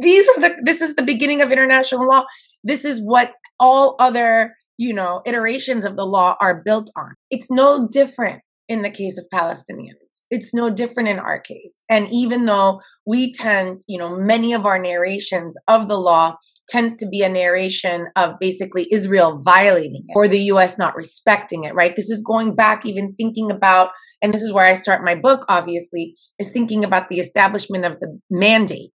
These 0.00 0.28
are 0.28 0.40
the 0.40 0.62
this 0.64 0.80
is 0.80 0.96
the 0.96 1.04
beginning 1.04 1.42
of 1.42 1.52
international 1.52 2.08
law. 2.08 2.24
This 2.64 2.84
is 2.84 3.00
what 3.00 3.32
all 3.58 3.96
other 3.98 4.54
you 4.80 4.94
know, 4.94 5.20
iterations 5.26 5.84
of 5.84 5.94
the 5.98 6.06
law 6.06 6.36
are 6.40 6.62
built 6.64 6.90
on. 6.96 7.12
It's 7.30 7.50
no 7.50 7.86
different 7.86 8.40
in 8.66 8.80
the 8.80 8.88
case 8.88 9.18
of 9.18 9.26
Palestinians. 9.32 10.08
It's 10.30 10.54
no 10.54 10.70
different 10.70 11.10
in 11.10 11.18
our 11.18 11.38
case. 11.38 11.84
And 11.90 12.08
even 12.10 12.46
though 12.46 12.80
we 13.04 13.34
tend, 13.34 13.82
you 13.88 13.98
know, 13.98 14.16
many 14.16 14.54
of 14.54 14.64
our 14.64 14.78
narrations 14.78 15.54
of 15.68 15.88
the 15.88 15.98
law 15.98 16.36
tends 16.70 16.94
to 17.00 17.08
be 17.08 17.22
a 17.22 17.28
narration 17.28 18.06
of 18.16 18.36
basically 18.40 18.88
Israel 18.90 19.38
violating 19.44 20.04
it 20.08 20.12
or 20.16 20.28
the 20.28 20.44
US 20.54 20.78
not 20.78 20.96
respecting 20.96 21.64
it, 21.64 21.74
right? 21.74 21.94
This 21.94 22.08
is 22.08 22.22
going 22.26 22.54
back, 22.54 22.86
even 22.86 23.12
thinking 23.14 23.50
about, 23.50 23.90
and 24.22 24.32
this 24.32 24.40
is 24.40 24.50
where 24.50 24.64
I 24.64 24.72
start 24.72 25.04
my 25.04 25.14
book, 25.14 25.44
obviously, 25.50 26.14
is 26.38 26.50
thinking 26.52 26.84
about 26.84 27.10
the 27.10 27.18
establishment 27.18 27.84
of 27.84 28.00
the 28.00 28.18
mandate 28.30 28.92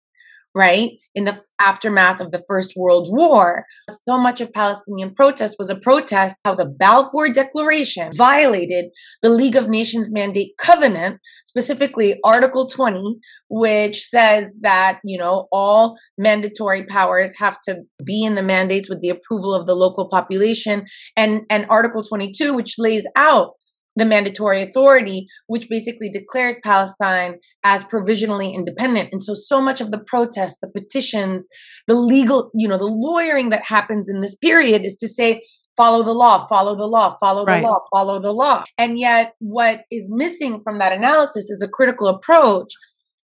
right? 0.55 0.91
In 1.13 1.25
the 1.25 1.41
aftermath 1.59 2.21
of 2.21 2.31
the 2.31 2.43
First 2.47 2.73
World 2.77 3.09
War, 3.11 3.65
so 4.03 4.17
much 4.17 4.39
of 4.39 4.53
Palestinian 4.53 5.13
protest 5.13 5.57
was 5.59 5.69
a 5.69 5.75
protest 5.75 6.37
how 6.45 6.55
the 6.55 6.65
Balfour 6.65 7.29
Declaration 7.29 8.11
violated 8.15 8.85
the 9.21 9.29
League 9.29 9.57
of 9.57 9.69
Nations 9.69 10.09
Mandate 10.11 10.53
Covenant, 10.57 11.19
specifically 11.45 12.17
Article 12.23 12.67
20, 12.67 13.17
which 13.49 14.01
says 14.01 14.53
that, 14.61 14.99
you 15.03 15.17
know, 15.17 15.47
all 15.51 15.97
mandatory 16.17 16.83
powers 16.83 17.33
have 17.37 17.59
to 17.67 17.81
be 18.03 18.23
in 18.23 18.35
the 18.35 18.43
mandates 18.43 18.89
with 18.89 19.01
the 19.01 19.09
approval 19.09 19.53
of 19.53 19.65
the 19.65 19.75
local 19.75 20.07
population 20.07 20.85
and 21.17 21.41
and 21.49 21.65
Article 21.69 22.03
22 22.03 22.53
which 22.53 22.75
lays 22.77 23.05
out 23.15 23.51
the 23.95 24.05
mandatory 24.05 24.61
authority, 24.61 25.27
which 25.47 25.69
basically 25.69 26.09
declares 26.09 26.57
Palestine 26.63 27.35
as 27.63 27.83
provisionally 27.83 28.53
independent. 28.53 29.09
And 29.11 29.23
so, 29.23 29.33
so 29.33 29.61
much 29.61 29.81
of 29.81 29.91
the 29.91 29.99
protests, 29.99 30.57
the 30.61 30.69
petitions, 30.69 31.47
the 31.87 31.95
legal, 31.95 32.51
you 32.53 32.67
know, 32.67 32.77
the 32.77 32.85
lawyering 32.85 33.49
that 33.49 33.63
happens 33.65 34.09
in 34.09 34.21
this 34.21 34.35
period 34.35 34.85
is 34.85 34.95
to 34.97 35.07
say, 35.07 35.41
follow 35.77 36.03
the 36.03 36.13
law, 36.13 36.45
follow 36.47 36.75
the 36.75 36.87
law, 36.87 37.17
follow 37.19 37.45
the 37.45 37.51
right. 37.51 37.63
law, 37.63 37.79
follow 37.93 38.19
the 38.19 38.31
law. 38.31 38.63
And 38.77 38.99
yet, 38.99 39.33
what 39.39 39.81
is 39.91 40.07
missing 40.09 40.61
from 40.63 40.79
that 40.79 40.93
analysis 40.93 41.49
is 41.49 41.61
a 41.61 41.67
critical 41.67 42.07
approach 42.07 42.73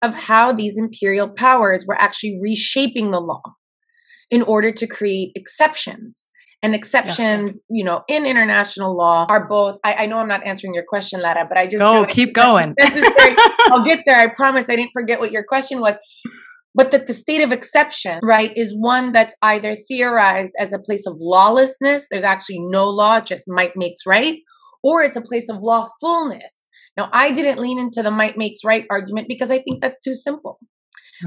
of 0.01 0.15
how 0.15 0.51
these 0.51 0.77
imperial 0.77 1.29
powers 1.29 1.85
were 1.87 1.99
actually 1.99 2.39
reshaping 2.41 3.11
the 3.11 3.19
law 3.19 3.41
in 4.29 4.41
order 4.41 4.71
to 4.71 4.87
create 4.87 5.31
exceptions 5.35 6.29
and 6.63 6.75
exception, 6.75 7.47
yes. 7.47 7.55
you 7.69 7.83
know, 7.83 8.03
in 8.07 8.25
international 8.25 8.95
law 8.95 9.25
are 9.29 9.47
both. 9.47 9.77
I, 9.83 10.03
I, 10.03 10.05
know 10.05 10.17
I'm 10.17 10.27
not 10.27 10.45
answering 10.45 10.73
your 10.73 10.83
question, 10.87 11.21
Lara, 11.21 11.45
but 11.47 11.57
I 11.57 11.65
just 11.65 11.79
go 11.79 12.05
keep 12.05 12.33
going. 12.33 12.75
I'll 13.67 13.83
get 13.83 14.01
there. 14.05 14.17
I 14.17 14.27
promise. 14.27 14.69
I 14.69 14.75
didn't 14.75 14.91
forget 14.93 15.19
what 15.19 15.31
your 15.31 15.43
question 15.43 15.79
was. 15.79 15.97
But 16.73 16.91
that 16.91 17.07
the 17.07 17.13
state 17.13 17.41
of 17.41 17.51
exception, 17.51 18.19
right, 18.23 18.53
is 18.55 18.73
one 18.73 19.11
that's 19.11 19.35
either 19.41 19.75
theorized 19.75 20.53
as 20.57 20.71
a 20.71 20.79
place 20.79 21.05
of 21.05 21.15
lawlessness. 21.19 22.07
There's 22.09 22.23
actually 22.23 22.59
no 22.59 22.89
law, 22.89 23.19
just 23.19 23.43
might 23.47 23.75
makes 23.75 24.05
right, 24.05 24.37
or 24.81 25.01
it's 25.01 25.17
a 25.17 25.21
place 25.21 25.49
of 25.49 25.57
lawfulness. 25.59 26.67
Now, 26.95 27.09
I 27.11 27.31
didn't 27.31 27.59
lean 27.59 27.79
into 27.79 28.03
the 28.03 28.11
might 28.11 28.37
makes 28.37 28.63
right 28.63 28.85
argument 28.89 29.27
because 29.27 29.51
I 29.51 29.59
think 29.59 29.81
that's 29.81 29.99
too 29.99 30.13
simple. 30.13 30.59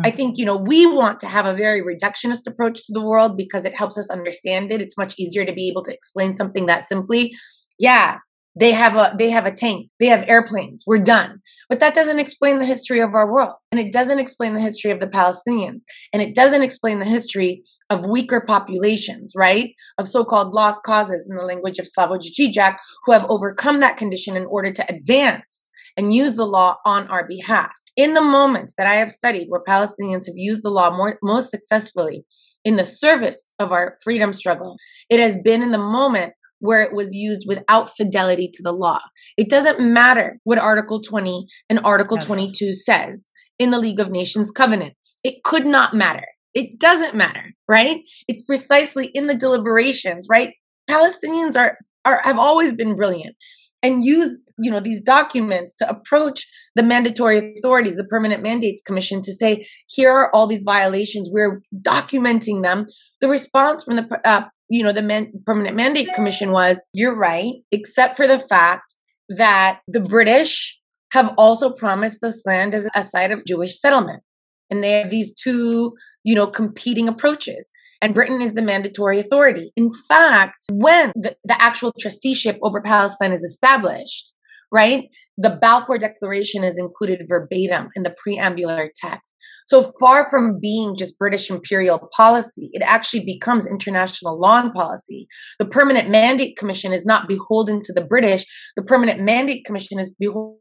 I 0.03 0.11
think, 0.11 0.39
you 0.39 0.45
know, 0.45 0.57
we 0.57 0.87
want 0.87 1.21
to 1.21 1.27
have 1.27 1.47
a 1.47 1.55
very 1.55 1.83
reductionist 1.83 2.47
approach 2.47 2.85
to 2.87 2.93
the 2.93 3.05
world 3.05 3.37
because 3.37 3.65
it 3.65 3.77
helps 3.77 3.97
us 3.99 4.11
understand 4.11 4.73
it. 4.73 4.83
It's 4.83 4.97
much 4.97 5.15
easier 5.19 5.45
to 5.45 5.53
be 5.53 5.69
able 5.69 5.85
to 5.85 5.93
explain 5.93 6.35
something 6.35 6.67
that 6.67 6.83
simply. 6.83 7.33
Yeah, 7.79 8.19
they 8.57 8.73
have 8.73 8.97
a 8.97 9.15
they 9.19 9.31
have 9.31 9.47
a 9.47 9.53
tank. 9.53 9.91
They 9.99 10.07
have 10.07 10.25
airplanes. 10.29 10.85
We're 10.87 10.99
done. 10.99 11.41
But 11.69 11.81
that 11.81 11.95
doesn't 11.95 12.21
explain 12.21 12.59
the 12.59 12.67
history 12.67 13.01
of 13.01 13.15
our 13.15 13.31
world. 13.31 13.55
And 13.73 13.81
it 13.81 13.93
doesn't 13.93 14.19
explain 14.19 14.55
the 14.55 14.61
history 14.61 14.91
of 14.91 15.01
the 15.01 15.07
Palestinians. 15.07 15.83
And 16.13 16.23
it 16.23 16.35
doesn't 16.35 16.63
explain 16.63 17.01
the 17.01 17.05
history 17.09 17.63
of 17.91 18.07
weaker 18.07 18.45
populations, 18.47 19.33
right? 19.35 19.75
Of 19.99 20.09
so-called 20.09 20.55
lost 20.55 20.83
causes 20.85 21.27
in 21.29 21.37
the 21.37 21.43
language 21.43 21.79
of 21.79 21.87
Slavoj 21.87 22.23
Žižek 22.39 22.77
who 23.05 23.13
have 23.13 23.27
overcome 23.29 23.81
that 23.81 23.97
condition 23.97 24.37
in 24.37 24.47
order 24.47 24.71
to 24.71 24.87
advance 24.89 25.71
and 25.97 26.15
use 26.15 26.35
the 26.35 26.47
law 26.47 26.77
on 26.85 27.07
our 27.09 27.27
behalf. 27.27 27.73
In 27.97 28.15
the 28.15 28.23
moments 28.23 28.75
that 28.77 28.87
I 28.87 28.97
have 28.97 29.11
studied 29.11 29.47
where 29.49 29.63
Palestinians 29.67 30.27
have 30.27 30.37
used 30.37 30.63
the 30.63 30.71
law 30.71 30.91
more, 30.91 31.19
most 31.23 31.51
successfully 31.51 32.25
in 32.65 32.77
the 32.77 32.85
service 32.85 33.53
of 33.59 33.73
our 33.73 33.97
freedom 34.03 34.33
struggle, 34.33 34.77
it 35.09 35.21
has 35.21 35.39
been 35.45 35.63
in 35.63 35.73
the 35.73 35.79
moment 35.79 36.33
where 36.59 36.83
it 36.83 36.95
was 36.95 37.15
used 37.15 37.45
without 37.47 37.95
fidelity 37.95 38.49
to 38.53 38.63
the 38.63 38.73
law. 38.73 38.99
It 39.37 39.51
doesn't 39.51 39.81
matter 39.81 40.39
what 40.45 40.59
Article 40.59 41.01
20 41.01 41.47
and 41.69 41.81
Article 41.85 42.17
yes. 42.17 42.27
22 42.27 42.75
says 42.75 43.33
in 43.59 43.71
the 43.71 43.79
League 43.79 44.01
of 44.01 44.11
Nations 44.11 44.51
Covenant. 44.51 44.95
It 45.23 45.43
could 45.45 45.67
not 45.67 45.95
matter. 45.95 46.25
It 46.55 46.79
doesn't 46.79 47.15
matter, 47.15 47.53
right? 47.69 48.01
It's 48.29 48.45
precisely 48.45 49.07
in 49.09 49.27
the 49.27 49.35
deliberations, 49.35 50.27
right? 50.31 50.55
Palestinians 50.91 51.57
are, 51.57 51.77
are 52.05 52.21
have 52.25 52.39
always 52.39 52.73
been 52.73 52.97
brilliant 52.97 53.37
and 53.85 54.03
use 54.03 54.37
you 54.59 54.71
know 54.71 54.81
these 54.81 55.01
documents 55.01 55.75
to 55.75 55.89
approach 55.89 56.49
the 56.75 56.83
mandatory 56.83 57.55
authorities 57.59 57.97
the 57.97 58.05
permanent 58.05 58.43
mandates 58.43 58.83
commission 58.83 59.21
to 59.21 59.33
say 59.33 59.67
here 59.87 60.11
are 60.11 60.35
all 60.35 60.49
these 60.49 60.65
violations. 60.65 61.29
We're 61.31 61.63
documenting 61.83 62.63
them. 62.63 62.87
The 63.21 63.29
response 63.29 63.85
from 63.85 63.97
the 63.97 64.21
uh, 64.25 64.47
you 64.69 64.83
know 64.83 64.93
the 64.93 65.03
man, 65.03 65.33
permanent 65.45 65.77
mandate 65.77 66.09
commission 66.15 66.51
was 66.51 66.83
you're 66.93 67.15
right 67.15 67.53
except 67.71 68.17
for 68.17 68.27
the 68.27 68.39
fact 68.39 68.95
that 69.29 69.81
the 69.87 70.01
british 70.01 70.79
have 71.13 71.33
also 71.39 71.71
promised 71.71 72.21
this 72.21 72.43
land 72.45 72.75
as 72.75 72.89
a 72.95 73.03
site 73.03 73.31
of 73.31 73.45
jewish 73.47 73.79
settlement. 73.79 74.23
And 74.71 74.83
they 74.83 74.93
have 74.93 75.11
these 75.11 75.35
two 75.35 75.95
you 76.25 76.35
know 76.35 76.47
competing 76.47 77.09
approaches 77.09 77.71
and 78.01 78.15
Britain 78.15 78.43
is 78.43 78.55
the 78.55 78.63
mandatory 78.63 79.19
authority. 79.19 79.73
In 79.77 79.91
fact, 80.09 80.65
when 80.71 81.13
the, 81.15 81.37
the, 81.45 81.61
actual 81.61 81.93
trusteeship 81.99 82.59
over 82.63 82.83
Palestine 82.83 83.33
is 83.33 83.43
established, 83.43 84.35
right? 84.73 85.05
The 85.39 85.51
Balfour 85.51 85.99
Declaration 85.99 86.65
is 86.65 86.79
included 86.79 87.21
verbatim 87.29 87.89
in 87.95 88.03
the 88.03 88.15
preambular 88.27 88.89
text. 88.95 89.33
So 89.67 89.91
far 90.01 90.29
from 90.29 90.59
being 90.61 90.97
just 90.97 91.19
British 91.19 91.49
imperial 91.49 92.09
policy, 92.15 92.71
it 92.73 92.83
actually 92.83 93.25
becomes 93.25 93.67
international 93.67 94.39
law 94.39 94.61
and 94.61 94.75
policy. 94.75 95.27
The 95.59 95.65
Permanent 95.65 96.11
Mandate 96.11 96.57
Commission 96.57 96.93
is 96.93 97.07
not 97.07 97.29
beholden 97.29 97.81
to 97.83 97.93
the 97.93 98.05
British. 98.05 98.45
The 98.77 98.83
Permanent 98.83 99.21
Mandate 99.21 99.65
Commission 99.65 99.99
is 99.99 100.13
beholden 100.19 100.59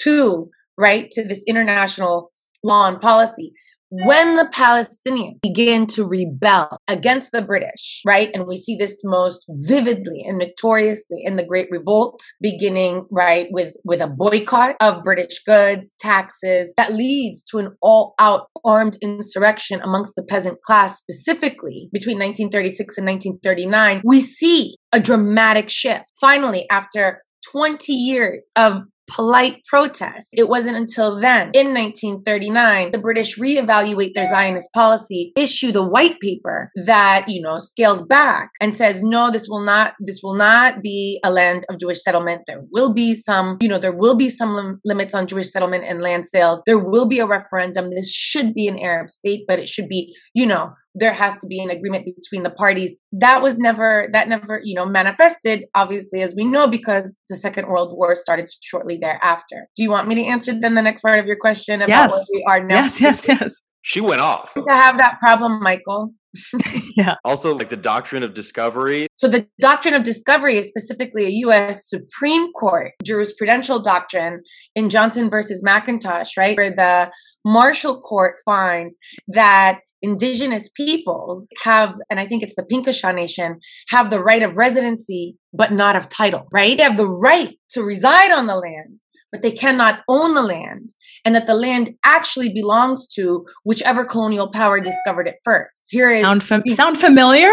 to, 0.00 0.50
right, 0.76 1.08
to 1.12 1.24
this 1.24 1.44
international 1.46 2.30
law 2.64 2.88
and 2.88 3.00
policy 3.00 3.52
when 3.90 4.36
the 4.36 4.48
Palestinians 4.52 5.40
begin 5.42 5.86
to 5.86 6.04
rebel 6.04 6.78
against 6.88 7.32
the 7.32 7.42
British, 7.42 8.02
right? 8.04 8.30
And 8.34 8.46
we 8.46 8.56
see 8.56 8.76
this 8.76 8.96
most 9.04 9.44
vividly 9.48 10.24
and 10.26 10.38
notoriously 10.38 11.22
in 11.22 11.36
the 11.36 11.46
Great 11.46 11.68
Revolt, 11.70 12.20
beginning, 12.40 13.06
right, 13.10 13.46
with, 13.50 13.74
with 13.84 14.00
a 14.00 14.08
boycott 14.08 14.76
of 14.80 15.04
British 15.04 15.42
goods, 15.44 15.92
taxes, 16.00 16.72
that 16.76 16.94
leads 16.94 17.42
to 17.44 17.58
an 17.58 17.76
all 17.80 18.14
out 18.18 18.48
armed 18.64 18.96
insurrection 19.02 19.80
amongst 19.82 20.14
the 20.16 20.22
peasant 20.22 20.60
class, 20.62 20.98
specifically 20.98 21.88
between 21.92 22.18
1936 22.18 22.98
and 22.98 23.06
1939. 23.06 24.02
We 24.04 24.20
see 24.20 24.76
a 24.92 25.00
dramatic 25.00 25.70
shift. 25.70 26.04
Finally, 26.20 26.66
after 26.70 27.22
20 27.52 27.92
years 27.92 28.42
of 28.56 28.82
polite 29.08 29.64
protest. 29.64 30.28
It 30.32 30.48
wasn't 30.48 30.76
until 30.76 31.18
then, 31.18 31.50
in 31.54 31.74
1939, 31.74 32.90
the 32.90 32.98
British 32.98 33.38
reevaluate 33.38 34.14
their 34.14 34.24
Zionist 34.24 34.72
policy, 34.72 35.32
issue 35.36 35.72
the 35.72 35.86
white 35.86 36.18
paper 36.20 36.70
that, 36.84 37.26
you 37.28 37.40
know, 37.40 37.58
scales 37.58 38.02
back 38.02 38.50
and 38.60 38.74
says, 38.74 39.02
no, 39.02 39.30
this 39.30 39.46
will 39.48 39.62
not, 39.62 39.94
this 40.00 40.20
will 40.22 40.34
not 40.34 40.82
be 40.82 41.20
a 41.24 41.30
land 41.30 41.64
of 41.68 41.78
Jewish 41.78 42.02
settlement. 42.02 42.42
There 42.46 42.62
will 42.72 42.92
be 42.92 43.14
some, 43.14 43.56
you 43.60 43.68
know, 43.68 43.78
there 43.78 43.92
will 43.92 44.16
be 44.16 44.30
some 44.30 44.54
lim- 44.54 44.80
limits 44.84 45.14
on 45.14 45.26
Jewish 45.26 45.50
settlement 45.50 45.84
and 45.84 46.02
land 46.02 46.26
sales. 46.26 46.62
There 46.66 46.78
will 46.78 47.06
be 47.06 47.18
a 47.18 47.26
referendum. 47.26 47.90
This 47.90 48.12
should 48.12 48.54
be 48.54 48.68
an 48.68 48.78
Arab 48.78 49.10
state, 49.10 49.44
but 49.46 49.58
it 49.58 49.68
should 49.68 49.88
be, 49.88 50.14
you 50.34 50.46
know, 50.46 50.72
there 50.98 51.12
has 51.12 51.38
to 51.40 51.46
be 51.46 51.60
an 51.60 51.70
agreement 51.70 52.06
between 52.06 52.42
the 52.42 52.50
parties. 52.50 52.96
That 53.12 53.42
was 53.42 53.56
never 53.56 54.08
that 54.12 54.28
never, 54.28 54.60
you 54.64 54.74
know, 54.74 54.86
manifested 54.86 55.64
obviously 55.74 56.22
as 56.22 56.34
we 56.34 56.44
know 56.44 56.66
because 56.66 57.16
the 57.28 57.36
Second 57.36 57.68
World 57.68 57.92
War 57.96 58.14
started 58.14 58.48
shortly 58.62 58.96
thereafter. 58.96 59.68
Do 59.76 59.82
you 59.82 59.90
want 59.90 60.08
me 60.08 60.14
to 60.16 60.24
answer 60.24 60.58
then 60.58 60.74
the 60.74 60.82
next 60.82 61.02
part 61.02 61.20
of 61.20 61.26
your 61.26 61.36
question 61.36 61.82
about 61.82 62.10
yes. 62.10 62.12
where 62.12 62.24
we 62.32 62.44
are 62.48 62.66
now? 62.66 62.76
Yes, 62.76 63.00
yes, 63.00 63.28
yes. 63.28 63.60
She 63.82 64.00
went 64.00 64.20
off. 64.20 64.52
To 64.54 64.64
have 64.68 64.96
that 64.98 65.18
problem, 65.20 65.62
Michael. 65.62 66.12
yeah. 66.96 67.14
Also, 67.24 67.56
like 67.56 67.68
the 67.68 67.76
doctrine 67.76 68.22
of 68.22 68.34
discovery. 68.34 69.06
So, 69.14 69.28
the 69.28 69.46
doctrine 69.60 69.94
of 69.94 70.02
discovery 70.02 70.56
is 70.56 70.66
specifically 70.66 71.24
a 71.26 71.30
U.S. 71.30 71.88
Supreme 71.88 72.52
Court 72.52 72.92
jurisprudential 73.04 73.82
doctrine 73.82 74.42
in 74.74 74.90
Johnson 74.90 75.30
versus 75.30 75.62
McIntosh, 75.64 76.30
right? 76.36 76.56
Where 76.56 76.70
the 76.70 77.10
Marshall 77.44 78.00
Court 78.00 78.34
finds 78.44 78.96
that 79.28 79.80
indigenous 80.02 80.68
peoples 80.68 81.48
have, 81.62 81.94
and 82.10 82.20
I 82.20 82.26
think 82.26 82.42
it's 82.42 82.54
the 82.54 82.62
Piankeshaw 82.62 83.14
Nation, 83.14 83.58
have 83.88 84.10
the 84.10 84.22
right 84.22 84.42
of 84.42 84.56
residency, 84.56 85.36
but 85.52 85.72
not 85.72 85.96
of 85.96 86.08
title, 86.08 86.46
right? 86.52 86.76
They 86.76 86.82
have 86.82 86.96
the 86.96 87.08
right 87.08 87.58
to 87.70 87.82
reside 87.82 88.30
on 88.30 88.46
the 88.46 88.56
land, 88.56 89.00
but 89.32 89.42
they 89.42 89.52
cannot 89.52 90.00
own 90.08 90.34
the 90.34 90.42
land, 90.42 90.90
and 91.24 91.34
that 91.34 91.46
the 91.46 91.54
land 91.54 91.90
actually 92.04 92.52
belongs 92.52 93.06
to 93.14 93.46
whichever 93.64 94.04
colonial 94.04 94.50
power 94.50 94.80
discovered 94.80 95.28
it 95.28 95.36
first. 95.44 95.88
Here 95.90 96.10
is 96.10 96.22
sound, 96.22 96.44
fam- 96.44 96.62
sound 96.70 96.98
familiar? 96.98 97.50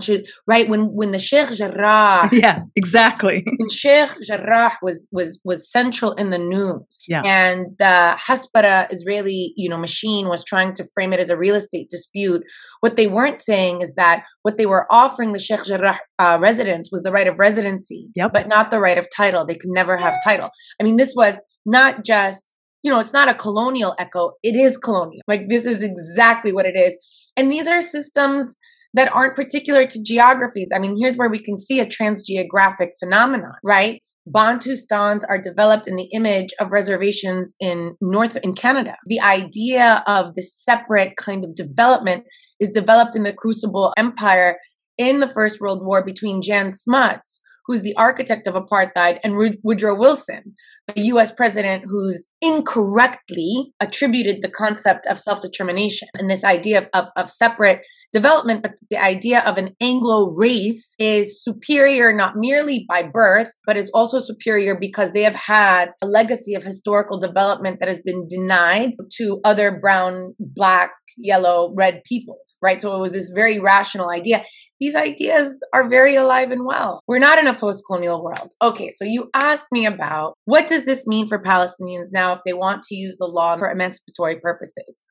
Should 0.00 0.26
right 0.46 0.68
when 0.68 0.92
when 0.92 1.12
the 1.12 1.18
Sheikh 1.18 1.50
Jarrah 1.52 2.28
yeah 2.32 2.60
exactly 2.76 3.42
when 3.58 3.70
Sheikh 3.70 4.10
Jarrah 4.26 4.72
was 4.82 5.06
was 5.12 5.38
was 5.44 5.70
central 5.70 6.12
in 6.12 6.30
the 6.30 6.38
news 6.38 7.02
yeah 7.08 7.22
and 7.24 7.66
the 7.78 8.16
Hasbara 8.18 8.92
Israeli 8.92 9.52
you 9.56 9.68
know 9.68 9.78
machine 9.78 10.28
was 10.28 10.44
trying 10.44 10.74
to 10.74 10.84
frame 10.94 11.12
it 11.12 11.20
as 11.20 11.30
a 11.30 11.36
real 11.36 11.54
estate 11.54 11.90
dispute 11.90 12.42
what 12.80 12.96
they 12.96 13.06
weren't 13.06 13.38
saying 13.38 13.82
is 13.82 13.94
that 13.94 14.24
what 14.42 14.56
they 14.56 14.66
were 14.66 14.86
offering 14.90 15.32
the 15.32 15.38
Sheikh 15.38 15.64
Jarrah 15.64 16.00
uh, 16.18 16.38
residents 16.40 16.90
was 16.90 17.02
the 17.02 17.12
right 17.12 17.26
of 17.26 17.38
residency 17.38 18.08
yep. 18.14 18.32
but 18.32 18.48
not 18.48 18.70
the 18.70 18.80
right 18.80 18.98
of 18.98 19.06
title 19.14 19.44
they 19.44 19.56
could 19.56 19.70
never 19.70 19.96
have 19.96 20.14
title 20.24 20.50
I 20.80 20.84
mean 20.84 20.96
this 20.96 21.14
was 21.16 21.40
not 21.64 22.04
just 22.04 22.54
you 22.82 22.90
know, 22.90 22.98
it's 22.98 23.12
not 23.12 23.28
a 23.28 23.34
colonial 23.34 23.94
echo. 23.98 24.32
It 24.42 24.56
is 24.56 24.76
colonial. 24.76 25.22
Like 25.28 25.48
this 25.48 25.64
is 25.64 25.82
exactly 25.82 26.52
what 26.52 26.66
it 26.66 26.76
is. 26.76 26.98
And 27.36 27.50
these 27.50 27.68
are 27.68 27.80
systems 27.80 28.56
that 28.94 29.14
aren't 29.14 29.36
particular 29.36 29.86
to 29.86 30.02
geographies. 30.02 30.68
I 30.74 30.78
mean, 30.78 30.96
here's 31.00 31.16
where 31.16 31.30
we 31.30 31.42
can 31.42 31.58
see 31.58 31.80
a 31.80 31.86
transgeographic 31.86 32.90
phenomenon, 32.98 33.54
right? 33.62 34.02
Bantu 34.26 34.70
Bantustans 34.70 35.22
are 35.28 35.40
developed 35.40 35.88
in 35.88 35.96
the 35.96 36.08
image 36.12 36.50
of 36.60 36.70
reservations 36.70 37.56
in 37.58 37.96
North 38.00 38.36
in 38.36 38.54
Canada. 38.54 38.96
The 39.06 39.20
idea 39.20 40.04
of 40.06 40.34
this 40.34 40.54
separate 40.54 41.16
kind 41.16 41.44
of 41.44 41.56
development 41.56 42.24
is 42.60 42.70
developed 42.70 43.16
in 43.16 43.24
the 43.24 43.32
Crucible 43.32 43.92
Empire 43.96 44.58
in 44.96 45.20
the 45.20 45.28
First 45.28 45.60
World 45.60 45.84
War 45.84 46.04
between 46.04 46.40
Jan 46.40 46.70
Smuts, 46.70 47.40
who's 47.66 47.82
the 47.82 47.96
architect 47.96 48.46
of 48.46 48.54
apartheid, 48.54 49.18
and 49.24 49.56
Woodrow 49.62 49.96
Wilson, 49.98 50.54
the 50.88 51.02
US 51.02 51.32
president 51.32 51.84
who's 51.86 52.28
incorrectly 52.40 53.72
attributed 53.80 54.42
the 54.42 54.48
concept 54.48 55.06
of 55.06 55.18
self 55.18 55.40
determination 55.40 56.08
and 56.18 56.28
this 56.28 56.44
idea 56.44 56.78
of, 56.78 56.88
of, 56.94 57.08
of, 57.16 57.30
separate 57.30 57.82
development, 58.12 58.62
but 58.62 58.72
the 58.90 58.98
idea 58.98 59.40
of 59.40 59.58
an 59.58 59.74
Anglo 59.80 60.30
race 60.36 60.94
is 60.98 61.42
superior 61.42 62.12
not 62.12 62.34
merely 62.36 62.84
by 62.88 63.02
birth, 63.02 63.52
but 63.66 63.76
is 63.76 63.90
also 63.94 64.18
superior 64.18 64.76
because 64.78 65.12
they 65.12 65.22
have 65.22 65.34
had 65.34 65.90
a 66.02 66.06
legacy 66.06 66.54
of 66.54 66.62
historical 66.62 67.18
development 67.18 67.78
that 67.80 67.88
has 67.88 68.00
been 68.00 68.26
denied 68.28 68.90
to 69.16 69.40
other 69.44 69.78
brown, 69.80 70.34
black, 70.38 70.90
yellow, 71.16 71.72
red 71.74 72.02
peoples, 72.04 72.58
right? 72.60 72.80
So 72.80 72.94
it 72.94 73.00
was 73.00 73.12
this 73.12 73.30
very 73.34 73.58
rational 73.58 74.10
idea. 74.10 74.44
These 74.80 74.96
ideas 74.96 75.54
are 75.72 75.88
very 75.88 76.16
alive 76.16 76.50
and 76.50 76.64
well. 76.64 77.02
We're 77.06 77.18
not 77.18 77.38
in 77.38 77.46
a 77.46 77.54
post 77.54 77.84
colonial 77.86 78.22
world. 78.22 78.52
Okay, 78.60 78.90
so 78.90 79.04
you 79.04 79.30
asked 79.34 79.66
me 79.70 79.86
about 79.86 80.34
what 80.44 80.68
does 80.72 80.84
this 80.84 81.06
mean 81.06 81.28
for 81.28 81.38
Palestinians 81.38 82.08
now 82.12 82.32
if 82.32 82.40
they 82.44 82.52
want 82.52 82.82
to 82.84 82.94
use 82.94 83.16
the 83.18 83.26
law 83.26 83.56
for 83.56 83.70
emancipatory 83.70 84.40
purposes? 84.40 85.04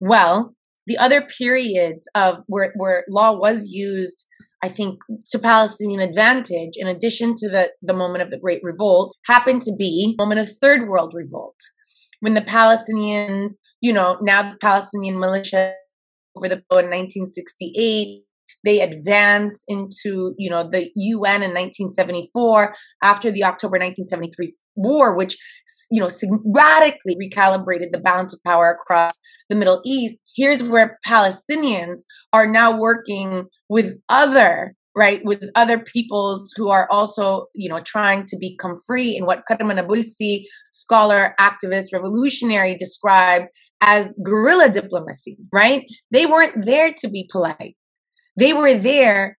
Well, 0.00 0.54
the 0.86 0.98
other 0.98 1.22
periods 1.22 2.08
of 2.14 2.38
where, 2.46 2.72
where 2.76 3.04
law 3.08 3.36
was 3.36 3.68
used, 3.68 4.26
I 4.62 4.68
think, 4.68 4.98
to 5.30 5.38
Palestinian 5.38 6.00
advantage, 6.00 6.74
in 6.76 6.86
addition 6.86 7.34
to 7.38 7.48
the, 7.48 7.72
the 7.82 7.94
moment 7.94 8.22
of 8.22 8.30
the 8.30 8.38
Great 8.38 8.60
Revolt, 8.62 9.14
happened 9.26 9.62
to 9.62 9.74
be 9.76 10.14
moment 10.18 10.40
of 10.40 10.48
Third 10.60 10.88
World 10.88 11.12
Revolt. 11.14 11.56
When 12.20 12.34
the 12.34 12.42
Palestinians, 12.42 13.54
you 13.80 13.92
know, 13.92 14.18
now 14.22 14.52
the 14.52 14.58
Palestinian 14.58 15.18
militia 15.18 15.74
over 16.36 16.48
the 16.48 16.56
in 16.56 16.90
1968 16.90 18.22
they 18.64 18.80
advance 18.80 19.64
into 19.68 20.34
you 20.36 20.50
know 20.50 20.68
the 20.68 20.90
UN 20.94 21.42
in 21.42 21.54
1974 21.54 22.74
after 23.02 23.30
the 23.30 23.44
October 23.44 23.78
1973 23.78 24.54
war, 24.76 25.16
which 25.16 25.36
you 25.90 26.00
know 26.00 26.10
radically 26.44 27.16
recalibrated 27.16 27.92
the 27.92 28.00
balance 28.00 28.32
of 28.32 28.42
power 28.44 28.70
across 28.70 29.18
the 29.48 29.56
Middle 29.56 29.80
East. 29.84 30.16
Here's 30.34 30.62
where 30.62 30.98
Palestinians 31.06 32.00
are 32.32 32.46
now 32.46 32.76
working 32.76 33.46
with 33.68 33.96
other 34.08 34.74
right 34.94 35.20
with 35.24 35.44
other 35.54 35.78
peoples 35.78 36.52
who 36.56 36.70
are 36.70 36.88
also 36.90 37.46
you 37.54 37.68
know 37.68 37.80
trying 37.80 38.24
to 38.26 38.36
become 38.38 38.76
free 38.86 39.16
in 39.16 39.26
what 39.26 39.44
Karma 39.46 39.74
Nabulsi, 39.74 40.44
scholar, 40.72 41.34
activist, 41.40 41.92
revolutionary, 41.92 42.74
described 42.74 43.48
as 43.80 44.14
guerrilla 44.24 44.70
diplomacy. 44.70 45.36
Right? 45.52 45.84
They 46.10 46.26
weren't 46.26 46.64
there 46.64 46.92
to 46.92 47.08
be 47.08 47.28
polite. 47.30 47.76
They 48.36 48.52
were 48.52 48.74
there 48.74 49.38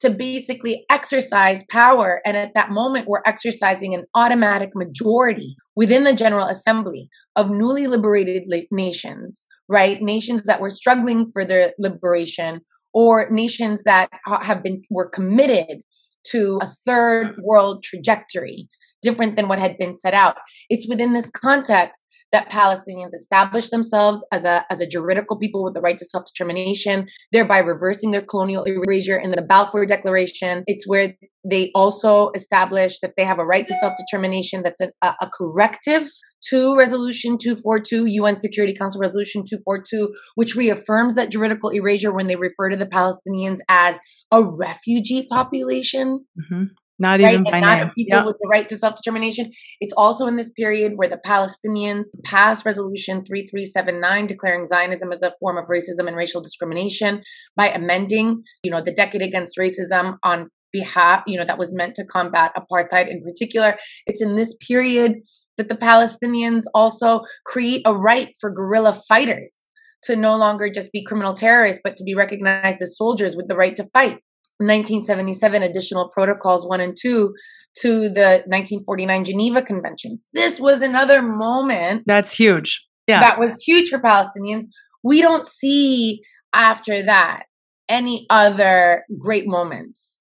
to 0.00 0.10
basically 0.10 0.84
exercise 0.90 1.64
power. 1.70 2.20
And 2.24 2.36
at 2.36 2.54
that 2.54 2.70
moment, 2.70 3.08
we're 3.08 3.22
exercising 3.26 3.94
an 3.94 4.04
automatic 4.14 4.70
majority 4.74 5.56
within 5.74 6.04
the 6.04 6.12
General 6.12 6.46
Assembly 6.46 7.08
of 7.36 7.50
newly 7.50 7.86
liberated 7.86 8.44
nations, 8.70 9.46
right? 9.68 10.00
Nations 10.00 10.42
that 10.44 10.60
were 10.60 10.70
struggling 10.70 11.30
for 11.32 11.44
their 11.44 11.72
liberation 11.78 12.60
or 12.92 13.28
nations 13.30 13.82
that 13.84 14.08
have 14.26 14.62
been 14.62 14.82
were 14.90 15.08
committed 15.08 15.82
to 16.24 16.58
a 16.62 16.66
third 16.66 17.36
world 17.42 17.82
trajectory 17.82 18.68
different 19.02 19.36
than 19.36 19.48
what 19.48 19.58
had 19.58 19.78
been 19.78 19.94
set 19.94 20.14
out. 20.14 20.36
It's 20.68 20.88
within 20.88 21.12
this 21.12 21.30
context 21.30 22.00
that 22.32 22.50
Palestinians 22.50 23.14
establish 23.14 23.70
themselves 23.70 24.24
as 24.32 24.44
a, 24.44 24.64
as 24.70 24.80
a 24.80 24.86
juridical 24.86 25.38
people 25.38 25.64
with 25.64 25.74
the 25.74 25.80
right 25.80 25.98
to 25.98 26.04
self 26.04 26.24
determination, 26.26 27.08
thereby 27.32 27.58
reversing 27.58 28.10
their 28.10 28.22
colonial 28.22 28.64
erasure 28.64 29.18
in 29.18 29.30
the 29.30 29.42
Balfour 29.42 29.86
Declaration. 29.86 30.62
It's 30.66 30.86
where 30.86 31.14
they 31.48 31.70
also 31.74 32.30
establish 32.34 33.00
that 33.00 33.12
they 33.16 33.24
have 33.24 33.38
a 33.38 33.46
right 33.46 33.66
to 33.66 33.74
self 33.80 33.94
determination 33.96 34.62
that's 34.62 34.80
a, 34.80 34.90
a 35.02 35.30
corrective 35.32 36.08
to 36.50 36.76
Resolution 36.76 37.36
242, 37.38 38.06
UN 38.06 38.36
Security 38.36 38.74
Council 38.74 39.00
Resolution 39.00 39.42
242, 39.48 40.14
which 40.36 40.54
reaffirms 40.54 41.14
that 41.14 41.30
juridical 41.30 41.70
erasure 41.70 42.12
when 42.12 42.28
they 42.28 42.36
refer 42.36 42.68
to 42.68 42.76
the 42.76 42.86
Palestinians 42.86 43.58
as 43.68 43.98
a 44.30 44.42
refugee 44.42 45.26
population. 45.30 46.24
Mm-hmm. 46.38 46.64
Not 46.98 47.20
right? 47.20 47.34
even 47.34 47.44
by 47.44 47.60
not 47.60 47.78
name. 47.78 47.90
people 47.96 48.18
yep. 48.18 48.26
with 48.26 48.36
the 48.40 48.48
right 48.48 48.68
to 48.68 48.76
self 48.76 48.96
determination. 48.96 49.52
It's 49.80 49.92
also 49.96 50.26
in 50.26 50.36
this 50.36 50.50
period 50.50 50.94
where 50.96 51.08
the 51.08 51.20
Palestinians 51.24 52.06
passed 52.24 52.64
Resolution 52.64 53.24
3379, 53.24 54.26
declaring 54.26 54.64
Zionism 54.64 55.12
as 55.12 55.22
a 55.22 55.32
form 55.40 55.56
of 55.56 55.66
racism 55.66 56.08
and 56.08 56.16
racial 56.16 56.40
discrimination 56.40 57.22
by 57.56 57.70
amending, 57.70 58.42
you 58.62 58.70
know, 58.70 58.82
the 58.82 58.92
Decade 58.92 59.22
Against 59.22 59.56
Racism 59.56 60.18
on 60.24 60.50
behalf, 60.72 61.22
you 61.26 61.38
know, 61.38 61.44
that 61.44 61.58
was 61.58 61.72
meant 61.72 61.94
to 61.94 62.04
combat 62.04 62.52
apartheid 62.56 63.08
in 63.08 63.22
particular. 63.22 63.76
It's 64.06 64.20
in 64.20 64.34
this 64.34 64.54
period 64.56 65.14
that 65.56 65.68
the 65.68 65.76
Palestinians 65.76 66.62
also 66.74 67.22
create 67.46 67.82
a 67.84 67.94
right 67.94 68.30
for 68.40 68.50
guerrilla 68.50 69.00
fighters 69.08 69.68
to 70.04 70.16
no 70.16 70.36
longer 70.36 70.70
just 70.70 70.92
be 70.92 71.04
criminal 71.04 71.34
terrorists, 71.34 71.80
but 71.82 71.96
to 71.96 72.04
be 72.04 72.14
recognized 72.14 72.80
as 72.80 72.96
soldiers 72.96 73.34
with 73.36 73.48
the 73.48 73.56
right 73.56 73.74
to 73.76 73.84
fight. 73.92 74.20
1977 74.58 75.62
additional 75.62 76.08
protocols 76.08 76.66
1 76.66 76.80
and 76.80 76.96
2 77.00 77.34
to 77.80 78.08
the 78.08 78.42
1949 78.46 79.24
Geneva 79.24 79.62
Conventions. 79.62 80.28
This 80.34 80.60
was 80.60 80.82
another 80.82 81.22
moment. 81.22 82.02
That's 82.06 82.32
huge. 82.32 82.84
Yeah. 83.06 83.20
That 83.20 83.38
was 83.38 83.62
huge 83.62 83.88
for 83.88 83.98
Palestinians. 83.98 84.64
We 85.02 85.22
don't 85.22 85.46
see 85.46 86.20
after 86.52 87.02
that 87.02 87.44
any 87.88 88.26
other 88.30 89.04
great 89.18 89.46
moments 89.46 90.20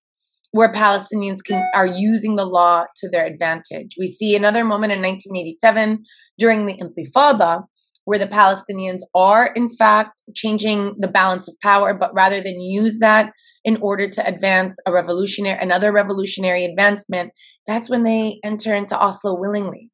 where 0.51 0.71
Palestinians 0.71 1.43
can, 1.45 1.63
are 1.75 1.85
using 1.85 2.35
the 2.35 2.45
law 2.45 2.85
to 2.95 3.09
their 3.09 3.25
advantage. 3.25 3.95
We 3.99 4.07
see 4.07 4.35
another 4.35 4.63
moment 4.63 4.93
in 4.93 5.01
1987 5.01 6.03
during 6.37 6.65
the 6.65 6.77
Intifada 6.77 7.63
where 8.05 8.17
the 8.17 8.27
Palestinians 8.27 9.01
are, 9.13 9.47
in 9.47 9.69
fact, 9.69 10.23
changing 10.33 10.95
the 10.97 11.09
balance 11.09 11.49
of 11.49 11.55
power, 11.61 11.93
but 11.93 12.13
rather 12.13 12.39
than 12.39 12.61
use 12.61 12.99
that 12.99 13.33
in 13.67 13.77
order 13.81 14.07
to 14.07 14.25
advance 14.25 14.77
a 14.85 14.93
revolutionary, 14.93 15.59
another 15.61 15.91
revolutionary 15.91 16.63
advancement, 16.63 17.33
that's 17.67 17.89
when 17.89 18.03
they 18.03 18.39
enter 18.41 18.73
into 18.73 18.97
Oslo 18.97 19.37
willingly. 19.37 19.91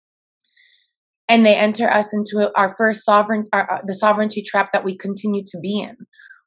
And 1.27 1.43
they 1.43 1.55
enter 1.55 1.89
us 1.89 2.13
into 2.13 2.51
our 2.55 2.69
first 2.75 3.03
sovereign, 3.03 3.45
our, 3.51 3.73
uh, 3.73 3.81
the 3.83 3.95
sovereignty 3.95 4.43
trap 4.45 4.69
that 4.73 4.85
we 4.85 4.95
continue 4.95 5.41
to 5.47 5.59
be 5.59 5.79
in, 5.79 5.95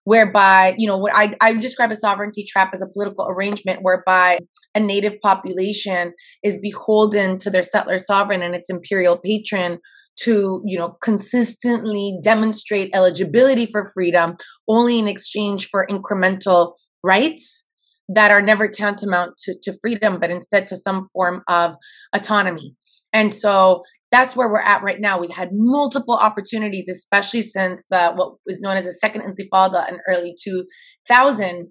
whereby, 0.04 0.76
you 0.78 0.86
know, 0.86 0.98
what 0.98 1.16
I, 1.16 1.34
I 1.40 1.52
describe 1.54 1.90
a 1.90 1.96
sovereignty 1.96 2.46
trap 2.48 2.70
as 2.72 2.80
a 2.80 2.88
political 2.88 3.26
arrangement 3.28 3.80
whereby 3.82 4.38
a 4.76 4.78
native 4.78 5.14
population 5.20 6.12
is 6.44 6.58
beholden 6.62 7.38
to 7.38 7.50
their 7.50 7.64
settler 7.64 7.98
sovereign 7.98 8.42
and 8.42 8.54
its 8.54 8.70
imperial 8.70 9.18
patron 9.18 9.80
to 10.20 10.62
you 10.64 10.78
know 10.78 10.96
consistently 11.02 12.18
demonstrate 12.22 12.88
eligibility 12.94 13.66
for 13.66 13.90
freedom 13.92 14.34
only 14.66 14.98
in 14.98 15.08
exchange 15.08 15.68
for 15.68 15.86
incremental 15.90 16.72
rights 17.02 17.64
that 18.08 18.30
are 18.30 18.42
never 18.42 18.68
tantamount 18.68 19.36
to, 19.36 19.56
to 19.62 19.76
freedom, 19.80 20.18
but 20.20 20.30
instead 20.30 20.66
to 20.68 20.76
some 20.76 21.08
form 21.12 21.42
of 21.48 21.74
autonomy. 22.12 22.74
And 23.12 23.32
so 23.32 23.82
that's 24.12 24.36
where 24.36 24.48
we're 24.48 24.60
at 24.60 24.82
right 24.82 25.00
now. 25.00 25.18
We've 25.18 25.30
had 25.30 25.50
multiple 25.52 26.14
opportunities, 26.14 26.88
especially 26.88 27.42
since 27.42 27.86
the 27.90 28.12
what 28.14 28.34
was 28.46 28.60
known 28.60 28.76
as 28.76 28.84
the 28.84 28.92
second 28.92 29.22
intifada 29.22 29.88
in 29.88 29.98
early 30.08 30.34
2000, 30.42 31.68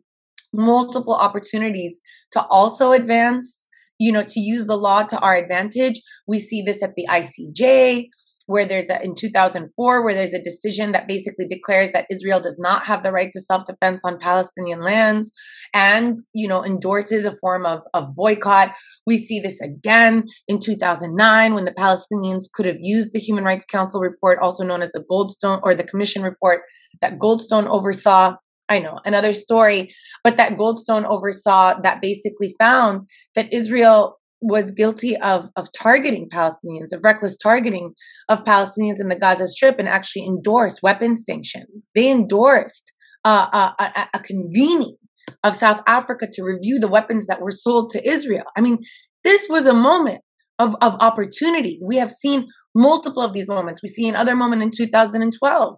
multiple 0.53 1.15
opportunities 1.15 2.01
to 2.31 2.45
also 2.47 2.91
advance, 2.91 3.67
you 3.99 4.11
know, 4.11 4.23
to 4.23 4.39
use 4.39 4.67
the 4.67 4.77
law 4.77 5.03
to 5.03 5.19
our 5.19 5.35
advantage. 5.35 6.01
We 6.27 6.39
see 6.39 6.61
this 6.61 6.83
at 6.83 6.95
the 6.95 7.07
ICJ 7.09 8.07
where 8.47 8.65
there's 8.65 8.89
a, 8.89 9.01
in 9.03 9.15
2004 9.15 10.03
where 10.03 10.13
there's 10.13 10.34
a 10.34 10.41
decision 10.41 10.91
that 10.91 11.08
basically 11.08 11.47
declares 11.47 11.91
that 11.91 12.05
Israel 12.12 12.39
does 12.39 12.58
not 12.60 12.86
have 12.86 13.03
the 13.03 13.12
right 13.12 13.31
to 13.31 13.39
self-defense 13.39 14.01
on 14.03 14.19
Palestinian 14.19 14.84
lands 14.84 15.34
and 15.73 16.19
you 16.34 16.47
know 16.47 16.63
endorses 16.63 17.25
a 17.25 17.36
form 17.38 17.65
of, 17.65 17.81
of 17.93 18.15
boycott. 18.15 18.73
We 19.05 19.17
see 19.17 19.39
this 19.39 19.62
again 19.62 20.25
in 20.47 20.60
2009 20.60 21.53
when 21.53 21.65
the 21.65 21.71
Palestinians 21.71 22.43
could 22.53 22.65
have 22.65 22.77
used 22.79 23.13
the 23.13 23.19
Human 23.19 23.43
Rights 23.43 23.65
Council 23.65 23.99
report 23.99 24.39
also 24.41 24.63
known 24.63 24.81
as 24.81 24.91
the 24.91 25.03
Goldstone 25.12 25.62
or 25.63 25.75
the 25.75 25.84
commission 25.84 26.21
report 26.21 26.62
that 27.01 27.19
Goldstone 27.19 27.67
oversaw. 27.67 28.36
I 28.67 28.79
know 28.79 28.99
another 29.05 29.34
story, 29.34 29.89
but 30.23 30.38
that 30.38 30.53
Goldstone 30.53 31.05
oversaw 31.05 31.79
that 31.81 32.01
basically 32.01 32.55
found 32.60 33.01
that 33.36 33.53
Israel 33.53 34.17
was 34.47 34.71
guilty 34.71 35.17
of 35.17 35.49
of 35.55 35.69
targeting 35.77 36.29
Palestinians, 36.29 36.93
of 36.93 37.01
reckless 37.03 37.36
targeting 37.38 37.93
of 38.29 38.43
Palestinians 38.43 38.99
in 38.99 39.10
the 39.10 39.17
Gaza 39.19 39.47
Strip, 39.47 39.79
and 39.79 39.88
actually 39.88 40.25
endorsed 40.25 40.81
weapons 40.84 41.23
sanctions. 41.25 41.91
They 41.95 42.12
endorsed 42.12 42.93
uh, 43.23 43.73
a, 43.79 43.84
a, 43.84 44.10
a 44.15 44.19
convening 44.19 44.95
of 45.43 45.55
South 45.55 45.81
Africa 45.88 46.27
to 46.31 46.43
review 46.43 46.79
the 46.79 46.88
weapons 46.88 47.27
that 47.27 47.41
were 47.41 47.51
sold 47.51 47.89
to 47.91 48.08
Israel. 48.08 48.45
I 48.55 48.62
mean, 48.62 48.77
this 49.23 49.47
was 49.49 49.65
a 49.65 49.73
moment 49.73 50.21
of, 50.60 50.75
of 50.81 50.95
opportunity. 51.01 51.79
We 51.81 51.97
have 51.97 52.12
seen 52.12 52.47
multiple 52.75 53.23
of 53.23 53.34
these 53.34 53.47
moments. 53.47 53.81
We 53.81 53.89
see 53.89 54.08
another 54.08 54.36
moment 54.36 54.62
in 54.62 54.69
2012 54.69 55.77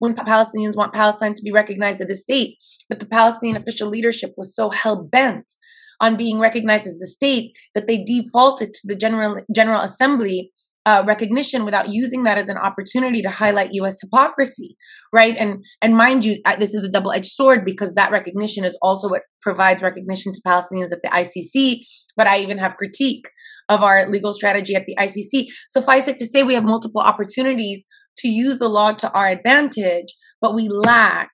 when 0.00 0.14
Palestinians 0.14 0.76
want 0.76 0.92
Palestine 0.92 1.34
to 1.34 1.42
be 1.42 1.52
recognized 1.52 2.00
as 2.00 2.10
a 2.10 2.14
state, 2.14 2.56
but 2.88 3.00
the 3.00 3.06
Palestinian 3.06 3.60
official 3.60 3.88
leadership 3.88 4.32
was 4.36 4.54
so 4.54 4.70
hell 4.70 5.02
bent 5.02 5.44
on 6.00 6.16
being 6.16 6.38
recognized 6.38 6.86
as 6.86 6.98
the 6.98 7.06
state 7.06 7.56
that 7.74 7.86
they 7.86 8.02
defaulted 8.02 8.72
to 8.72 8.80
the 8.84 8.96
General 8.96 9.36
General 9.54 9.80
Assembly 9.80 10.52
uh, 10.86 11.02
recognition 11.06 11.66
without 11.66 11.90
using 11.90 12.22
that 12.22 12.38
as 12.38 12.48
an 12.48 12.56
opportunity 12.56 13.20
to 13.20 13.28
highlight 13.28 13.74
U.S. 13.74 14.00
hypocrisy, 14.00 14.74
right? 15.12 15.36
And 15.36 15.62
and 15.82 15.96
mind 15.96 16.24
you, 16.24 16.38
this 16.58 16.72
is 16.72 16.82
a 16.82 16.88
double 16.88 17.12
edged 17.12 17.32
sword 17.32 17.64
because 17.64 17.92
that 17.94 18.10
recognition 18.10 18.64
is 18.64 18.78
also 18.80 19.08
what 19.08 19.22
provides 19.42 19.82
recognition 19.82 20.32
to 20.32 20.40
Palestinians 20.46 20.92
at 20.92 21.00
the 21.02 21.10
ICC. 21.10 21.80
But 22.16 22.26
I 22.26 22.38
even 22.38 22.56
have 22.56 22.76
critique 22.76 23.28
of 23.68 23.82
our 23.82 24.08
legal 24.08 24.32
strategy 24.32 24.74
at 24.74 24.86
the 24.86 24.96
ICC. 24.98 25.48
Suffice 25.68 26.08
it 26.08 26.16
to 26.18 26.26
say, 26.26 26.42
we 26.42 26.54
have 26.54 26.64
multiple 26.64 27.02
opportunities 27.02 27.84
to 28.18 28.28
use 28.28 28.56
the 28.56 28.68
law 28.68 28.92
to 28.92 29.12
our 29.12 29.26
advantage, 29.26 30.14
but 30.40 30.54
we 30.54 30.68
lack 30.68 31.28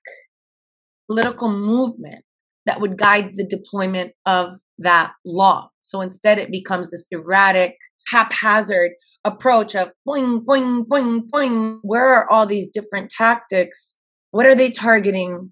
political 1.09 1.49
movement 1.49 2.24
that 2.65 2.81
would 2.81 2.97
guide 2.97 3.31
the 3.35 3.47
deployment 3.47 4.13
of 4.25 4.57
that 4.79 5.13
law. 5.25 5.69
So 5.81 6.01
instead, 6.01 6.37
it 6.37 6.51
becomes 6.51 6.89
this 6.89 7.07
erratic, 7.11 7.75
haphazard 8.07 8.91
approach 9.23 9.75
of 9.75 9.91
boing, 10.07 10.43
boing, 10.45 10.83
boing, 10.85 11.21
boing. 11.29 11.79
Where 11.81 12.07
are 12.07 12.29
all 12.29 12.45
these 12.45 12.69
different 12.69 13.09
tactics? 13.09 13.95
What 14.31 14.45
are 14.45 14.55
they 14.55 14.69
targeting? 14.69 15.51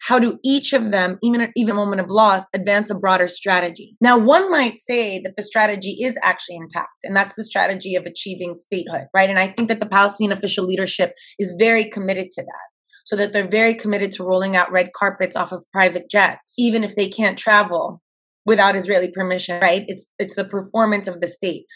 How 0.00 0.18
do 0.18 0.38
each 0.44 0.74
of 0.74 0.90
them, 0.90 1.18
even 1.22 1.50
even 1.56 1.76
moment 1.76 2.02
of 2.02 2.10
loss, 2.10 2.42
advance 2.54 2.90
a 2.90 2.94
broader 2.94 3.26
strategy? 3.26 3.96
Now, 4.02 4.18
one 4.18 4.50
might 4.50 4.78
say 4.78 5.18
that 5.20 5.36
the 5.36 5.42
strategy 5.42 5.96
is 6.02 6.18
actually 6.22 6.56
intact, 6.56 7.04
and 7.04 7.16
that's 7.16 7.32
the 7.36 7.44
strategy 7.44 7.94
of 7.94 8.04
achieving 8.04 8.54
statehood, 8.54 9.06
right? 9.14 9.30
And 9.30 9.38
I 9.38 9.48
think 9.48 9.68
that 9.68 9.80
the 9.80 9.86
Palestinian 9.86 10.36
official 10.36 10.66
leadership 10.66 11.14
is 11.38 11.54
very 11.58 11.88
committed 11.88 12.30
to 12.32 12.42
that 12.42 12.73
so 13.04 13.16
that 13.16 13.32
they're 13.32 13.46
very 13.46 13.74
committed 13.74 14.10
to 14.12 14.24
rolling 14.24 14.56
out 14.56 14.72
red 14.72 14.92
carpets 14.94 15.36
off 15.36 15.52
of 15.52 15.64
private 15.72 16.10
jets, 16.10 16.54
even 16.58 16.82
if 16.82 16.96
they 16.96 17.08
can't 17.08 17.38
travel 17.38 18.02
without 18.46 18.76
Israeli 18.76 19.10
permission, 19.10 19.60
right? 19.60 19.84
It's 19.88 20.06
it's 20.18 20.36
the 20.36 20.44
performance 20.44 21.06
of 21.06 21.20
the 21.20 21.26
state. 21.26 21.66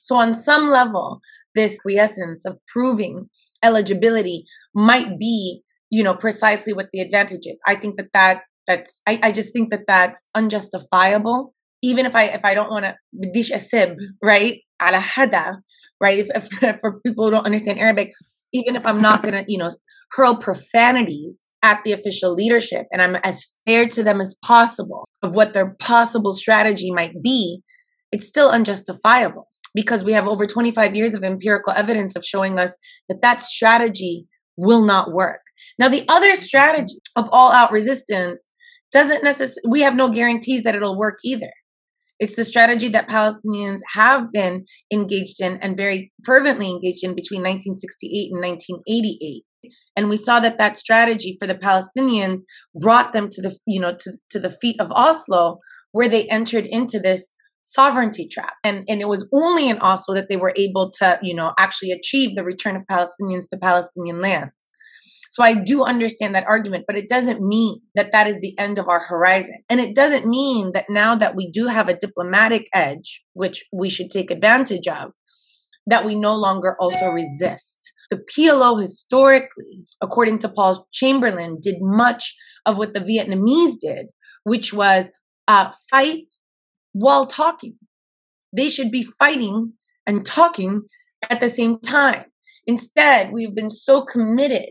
So 0.00 0.16
on 0.16 0.34
some 0.34 0.68
level, 0.68 1.20
this 1.54 1.80
quiescence 1.80 2.44
of 2.44 2.58
proving 2.68 3.28
eligibility 3.62 4.44
might 4.74 5.18
be, 5.18 5.62
you 5.90 6.02
know, 6.02 6.14
precisely 6.14 6.72
what 6.72 6.88
the 6.92 7.00
advantage 7.00 7.46
is. 7.46 7.58
I 7.66 7.76
think 7.76 7.96
that 7.96 8.12
that 8.12 8.42
that's 8.66 9.00
I, 9.06 9.20
I 9.22 9.32
just 9.32 9.52
think 9.52 9.70
that 9.70 9.86
that's 9.86 10.28
unjustifiable. 10.34 11.54
Even 11.82 12.06
if 12.06 12.14
I 12.14 12.24
if 12.24 12.44
I 12.44 12.54
don't 12.54 12.70
want 12.70 12.84
to 12.84 12.96
right? 14.22 14.60
Ala 14.82 14.98
hada, 14.98 15.56
right? 16.00 16.18
If, 16.18 16.28
if 16.62 16.78
for 16.80 17.00
people 17.00 17.24
who 17.24 17.30
don't 17.30 17.46
understand 17.46 17.78
Arabic, 17.78 18.12
even 18.52 18.76
if 18.76 18.84
I'm 18.84 19.00
not 19.00 19.22
gonna, 19.22 19.44
you 19.48 19.58
know, 19.58 19.70
hurl 20.12 20.36
profanities 20.36 21.52
at 21.62 21.82
the 21.84 21.92
official 21.92 22.34
leadership 22.34 22.86
and 22.92 23.02
I'm 23.02 23.16
as 23.16 23.44
fair 23.66 23.88
to 23.88 24.02
them 24.02 24.20
as 24.20 24.36
possible 24.44 25.08
of 25.22 25.34
what 25.34 25.54
their 25.54 25.74
possible 25.80 26.34
strategy 26.34 26.90
might 26.90 27.22
be, 27.22 27.60
it's 28.12 28.28
still 28.28 28.50
unjustifiable 28.50 29.48
because 29.74 30.04
we 30.04 30.12
have 30.12 30.28
over 30.28 30.46
25 30.46 30.94
years 30.94 31.14
of 31.14 31.24
empirical 31.24 31.72
evidence 31.72 32.14
of 32.16 32.24
showing 32.24 32.58
us 32.58 32.76
that 33.08 33.20
that 33.22 33.42
strategy 33.42 34.26
will 34.56 34.84
not 34.84 35.12
work. 35.12 35.40
Now, 35.78 35.88
the 35.88 36.04
other 36.08 36.36
strategy 36.36 36.98
of 37.16 37.28
all 37.32 37.50
out 37.52 37.72
resistance 37.72 38.50
doesn't 38.92 39.24
necessarily, 39.24 39.68
we 39.68 39.80
have 39.80 39.96
no 39.96 40.08
guarantees 40.08 40.62
that 40.62 40.76
it'll 40.76 40.98
work 40.98 41.18
either. 41.24 41.50
It's 42.20 42.36
the 42.36 42.44
strategy 42.44 42.88
that 42.88 43.08
Palestinians 43.08 43.80
have 43.92 44.30
been 44.32 44.64
engaged 44.92 45.40
in 45.40 45.56
and 45.56 45.76
very 45.76 46.12
fervently 46.24 46.70
engaged 46.70 47.02
in 47.02 47.14
between 47.14 47.40
1968 47.40 48.32
and 48.32 48.40
1988. 48.40 49.42
And 49.96 50.08
we 50.08 50.16
saw 50.16 50.40
that 50.40 50.58
that 50.58 50.76
strategy 50.76 51.36
for 51.38 51.46
the 51.46 51.54
Palestinians 51.54 52.40
brought 52.74 53.12
them 53.12 53.28
to 53.30 53.42
the, 53.42 53.56
you 53.66 53.80
know, 53.80 53.94
to, 54.00 54.12
to 54.30 54.38
the 54.38 54.50
feet 54.50 54.80
of 54.80 54.92
Oslo, 54.92 55.58
where 55.92 56.08
they 56.08 56.28
entered 56.28 56.66
into 56.66 56.98
this 56.98 57.34
sovereignty 57.62 58.28
trap. 58.30 58.54
And, 58.62 58.84
and 58.88 59.00
it 59.00 59.08
was 59.08 59.26
only 59.32 59.68
in 59.68 59.78
Oslo 59.78 60.14
that 60.14 60.28
they 60.28 60.36
were 60.36 60.52
able 60.56 60.90
to, 60.98 61.18
you 61.22 61.34
know, 61.34 61.52
actually 61.58 61.92
achieve 61.92 62.36
the 62.36 62.44
return 62.44 62.76
of 62.76 62.82
Palestinians 62.90 63.48
to 63.50 63.58
Palestinian 63.60 64.20
lands. 64.20 64.52
So 65.34 65.42
I 65.42 65.54
do 65.54 65.82
understand 65.82 66.36
that 66.36 66.46
argument, 66.46 66.84
but 66.86 66.96
it 66.96 67.08
doesn't 67.08 67.40
mean 67.40 67.80
that 67.96 68.12
that 68.12 68.28
is 68.28 68.38
the 68.40 68.56
end 68.56 68.78
of 68.78 68.88
our 68.88 69.00
horizon. 69.00 69.56
And 69.68 69.80
it 69.80 69.92
doesn't 69.92 70.26
mean 70.26 70.70
that 70.74 70.86
now 70.88 71.16
that 71.16 71.34
we 71.34 71.50
do 71.50 71.66
have 71.66 71.88
a 71.88 71.98
diplomatic 71.98 72.68
edge, 72.72 73.20
which 73.32 73.64
we 73.72 73.90
should 73.90 74.10
take 74.10 74.30
advantage 74.30 74.86
of, 74.86 75.10
that 75.86 76.04
we 76.04 76.14
no 76.14 76.34
longer 76.34 76.76
also 76.80 77.10
resist. 77.10 77.92
The 78.10 78.18
PLO 78.18 78.80
historically, 78.80 79.84
according 80.00 80.38
to 80.40 80.48
Paul 80.48 80.86
Chamberlin, 80.92 81.58
did 81.60 81.76
much 81.80 82.34
of 82.66 82.78
what 82.78 82.94
the 82.94 83.00
Vietnamese 83.00 83.78
did, 83.80 84.06
which 84.44 84.72
was 84.72 85.10
uh, 85.48 85.70
fight 85.90 86.24
while 86.92 87.26
talking. 87.26 87.74
They 88.52 88.70
should 88.70 88.90
be 88.90 89.02
fighting 89.18 89.72
and 90.06 90.24
talking 90.24 90.82
at 91.28 91.40
the 91.40 91.48
same 91.48 91.78
time. 91.80 92.24
Instead, 92.66 93.32
we've 93.32 93.54
been 93.54 93.70
so 93.70 94.02
committed, 94.02 94.70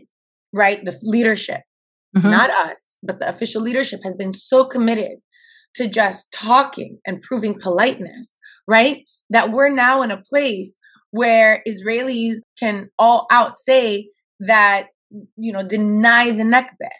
right? 0.52 0.84
The 0.84 0.98
leadership, 1.02 1.60
mm-hmm. 2.16 2.30
not 2.30 2.50
us, 2.50 2.96
but 3.02 3.20
the 3.20 3.28
official 3.28 3.62
leadership 3.62 4.00
has 4.02 4.16
been 4.16 4.32
so 4.32 4.64
committed 4.64 5.18
to 5.74 5.88
just 5.88 6.32
talking 6.32 6.98
and 7.06 7.22
proving 7.22 7.58
politeness, 7.58 8.38
right? 8.66 9.04
That 9.30 9.52
we're 9.52 9.70
now 9.70 10.02
in 10.02 10.10
a 10.10 10.22
place 10.22 10.78
where 11.14 11.62
Israelis 11.68 12.38
can 12.58 12.88
all 12.98 13.26
out 13.30 13.56
say 13.56 14.08
that, 14.40 14.88
you 15.36 15.52
know, 15.52 15.66
deny 15.66 16.32
the 16.32 16.42
Nakba, 16.42 16.90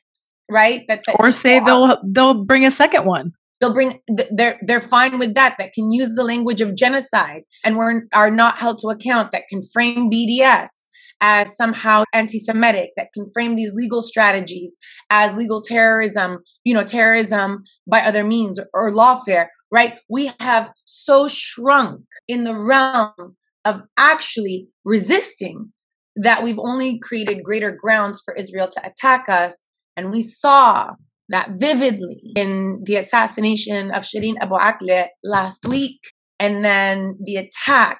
right? 0.48 0.82
That, 0.86 1.02
that 1.06 1.16
or 1.18 1.32
say 1.32 1.58
they'll 1.58 1.84
out. 1.84 1.98
they'll 2.14 2.44
bring 2.44 2.64
a 2.64 2.70
second 2.70 3.06
one 3.06 3.32
they'll 3.60 3.72
bring 3.72 4.00
they're 4.32 4.58
they're 4.62 4.80
fine 4.80 5.18
with 5.18 5.34
that 5.34 5.54
that 5.58 5.72
can 5.72 5.90
use 5.90 6.10
the 6.14 6.24
language 6.24 6.60
of 6.60 6.74
genocide 6.76 7.42
and 7.64 7.76
we're 7.76 8.02
are 8.12 8.30
not 8.30 8.58
held 8.58 8.78
to 8.78 8.88
account 8.88 9.30
that 9.32 9.44
can 9.48 9.60
frame 9.72 10.10
BDS 10.10 10.68
as 11.20 11.56
somehow 11.56 12.04
anti-Semitic, 12.12 12.90
that 12.96 13.08
can 13.14 13.24
frame 13.32 13.54
these 13.54 13.72
legal 13.72 14.02
strategies 14.02 14.76
as 15.08 15.34
legal 15.34 15.62
terrorism, 15.62 16.38
you 16.64 16.74
know, 16.74 16.84
terrorism 16.84 17.62
by 17.86 18.00
other 18.00 18.24
means 18.24 18.60
or 18.74 18.92
lawfare, 18.92 19.46
right? 19.70 19.94
We 20.10 20.32
have 20.40 20.70
so 20.84 21.26
shrunk 21.26 22.02
in 22.28 22.44
the 22.44 22.54
realm 22.54 23.36
of 23.64 23.82
actually 23.96 24.68
resisting 24.84 25.72
that 26.16 26.42
we've 26.42 26.58
only 26.58 26.98
created 26.98 27.42
greater 27.42 27.72
grounds 27.72 28.20
for 28.24 28.34
Israel 28.34 28.68
to 28.68 28.86
attack 28.86 29.28
us. 29.28 29.56
And 29.96 30.10
we 30.10 30.22
saw 30.22 30.90
that 31.28 31.52
vividly 31.56 32.20
in 32.36 32.82
the 32.84 32.96
assassination 32.96 33.90
of 33.90 34.04
Shireen 34.04 34.36
Abu 34.40 34.54
Akleh 34.54 35.06
last 35.22 35.66
week, 35.66 35.98
and 36.38 36.64
then 36.64 37.16
the 37.24 37.36
attack 37.36 37.98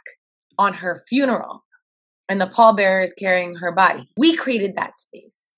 on 0.59 0.75
her 0.75 1.03
funeral, 1.09 1.65
and 2.29 2.41
the 2.41 2.47
pallbearers 2.47 3.13
carrying 3.19 3.55
her 3.57 3.73
body. 3.73 4.09
We 4.17 4.37
created 4.37 4.77
that 4.77 4.97
space. 4.97 5.54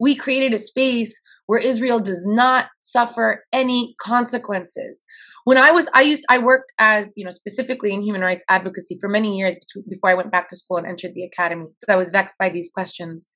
We 0.00 0.16
created 0.16 0.54
a 0.54 0.58
space 0.58 1.20
where 1.46 1.58
Israel 1.58 2.00
does 2.00 2.24
not 2.26 2.66
suffer 2.80 3.44
any 3.52 3.94
consequences. 4.00 5.04
When 5.44 5.58
I 5.58 5.72
was, 5.72 5.88
I 5.94 6.02
used, 6.02 6.24
I 6.28 6.38
worked 6.38 6.72
as, 6.78 7.08
you 7.16 7.24
know, 7.24 7.30
specifically 7.30 7.92
in 7.92 8.02
human 8.02 8.20
rights 8.20 8.44
advocacy 8.48 8.98
for 9.00 9.08
many 9.08 9.36
years 9.36 9.56
before 9.88 10.10
I 10.10 10.14
went 10.14 10.30
back 10.30 10.48
to 10.48 10.56
school 10.56 10.76
and 10.76 10.86
entered 10.86 11.12
the 11.14 11.24
academy. 11.24 11.66
I 11.88 11.96
was 11.96 12.10
vexed 12.10 12.36
by 12.38 12.48
these 12.48 12.70
questions. 12.72 13.28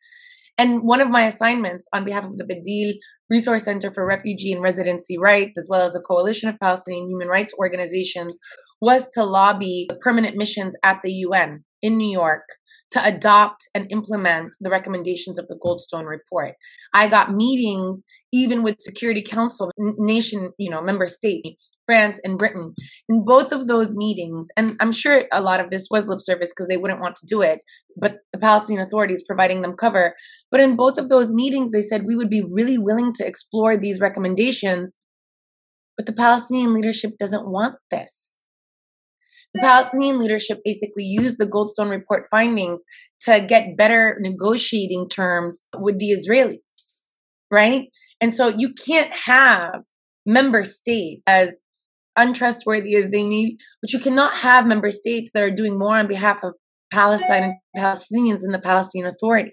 And 0.56 0.82
one 0.82 1.00
of 1.00 1.10
my 1.10 1.26
assignments 1.26 1.88
on 1.92 2.04
behalf 2.04 2.24
of 2.24 2.36
the 2.36 2.44
Badil 2.44 2.94
Resource 3.28 3.64
Center 3.64 3.92
for 3.92 4.06
Refugee 4.06 4.52
and 4.52 4.62
Residency 4.62 5.18
Rights, 5.18 5.58
as 5.58 5.66
well 5.68 5.88
as 5.88 5.96
a 5.96 6.00
coalition 6.00 6.48
of 6.48 6.60
Palestinian 6.62 7.08
human 7.08 7.28
rights 7.28 7.52
organizations, 7.58 8.38
was 8.80 9.08
to 9.14 9.24
lobby 9.24 9.86
the 9.88 9.96
permanent 9.96 10.36
missions 10.36 10.76
at 10.84 11.00
the 11.02 11.10
UN 11.10 11.64
in 11.82 11.96
New 11.96 12.10
York 12.10 12.44
to 12.94 13.04
adopt 13.04 13.68
and 13.74 13.86
implement 13.90 14.56
the 14.60 14.70
recommendations 14.70 15.38
of 15.38 15.46
the 15.48 15.58
Goldstone 15.64 16.06
report. 16.06 16.54
I 16.92 17.08
got 17.08 17.32
meetings 17.32 18.02
even 18.32 18.62
with 18.62 18.80
Security 18.80 19.22
Council 19.22 19.70
nation, 19.78 20.50
you 20.58 20.70
know, 20.70 20.80
member 20.80 21.06
state 21.06 21.56
France 21.86 22.20
and 22.24 22.38
Britain. 22.38 22.74
In 23.08 23.24
both 23.24 23.52
of 23.52 23.66
those 23.66 23.92
meetings, 23.92 24.48
and 24.56 24.76
I'm 24.80 24.92
sure 24.92 25.24
a 25.32 25.42
lot 25.42 25.60
of 25.60 25.70
this 25.70 25.88
was 25.90 26.08
lip 26.08 26.20
service 26.20 26.50
because 26.50 26.68
they 26.68 26.76
wouldn't 26.76 27.00
want 27.00 27.16
to 27.16 27.26
do 27.26 27.42
it, 27.42 27.60
but 27.96 28.18
the 28.32 28.38
Palestinian 28.38 28.86
authorities 28.86 29.24
providing 29.26 29.62
them 29.62 29.74
cover. 29.74 30.14
But 30.50 30.60
in 30.60 30.76
both 30.76 30.98
of 30.98 31.08
those 31.08 31.30
meetings, 31.30 31.72
they 31.72 31.82
said 31.82 32.04
we 32.06 32.16
would 32.16 32.30
be 32.30 32.44
really 32.48 32.78
willing 32.78 33.12
to 33.14 33.26
explore 33.26 33.76
these 33.76 34.00
recommendations, 34.00 34.96
but 35.96 36.06
the 36.06 36.12
Palestinian 36.12 36.74
leadership 36.74 37.18
doesn't 37.18 37.48
want 37.48 37.76
this. 37.90 38.33
The 39.54 39.60
Palestinian 39.60 40.18
leadership 40.18 40.60
basically 40.64 41.04
used 41.04 41.38
the 41.38 41.46
Goldstone 41.46 41.90
report 41.90 42.26
findings 42.30 42.82
to 43.22 43.40
get 43.40 43.76
better 43.76 44.18
negotiating 44.20 45.08
terms 45.08 45.68
with 45.78 45.98
the 45.98 46.10
Israelis, 46.10 46.58
right? 47.50 47.88
And 48.20 48.34
so 48.34 48.48
you 48.48 48.74
can't 48.74 49.14
have 49.14 49.82
member 50.26 50.64
states 50.64 51.22
as 51.28 51.62
untrustworthy 52.16 52.96
as 52.96 53.10
they 53.10 53.22
need, 53.24 53.58
but 53.80 53.92
you 53.92 53.98
cannot 53.98 54.36
have 54.36 54.66
member 54.66 54.90
states 54.90 55.30
that 55.34 55.42
are 55.42 55.50
doing 55.50 55.78
more 55.78 55.98
on 55.98 56.08
behalf 56.08 56.42
of 56.42 56.54
Palestine 56.92 57.42
and 57.42 57.54
Palestinians 57.76 58.40
than 58.40 58.52
the 58.52 58.60
Palestinian 58.60 59.10
Authority. 59.10 59.52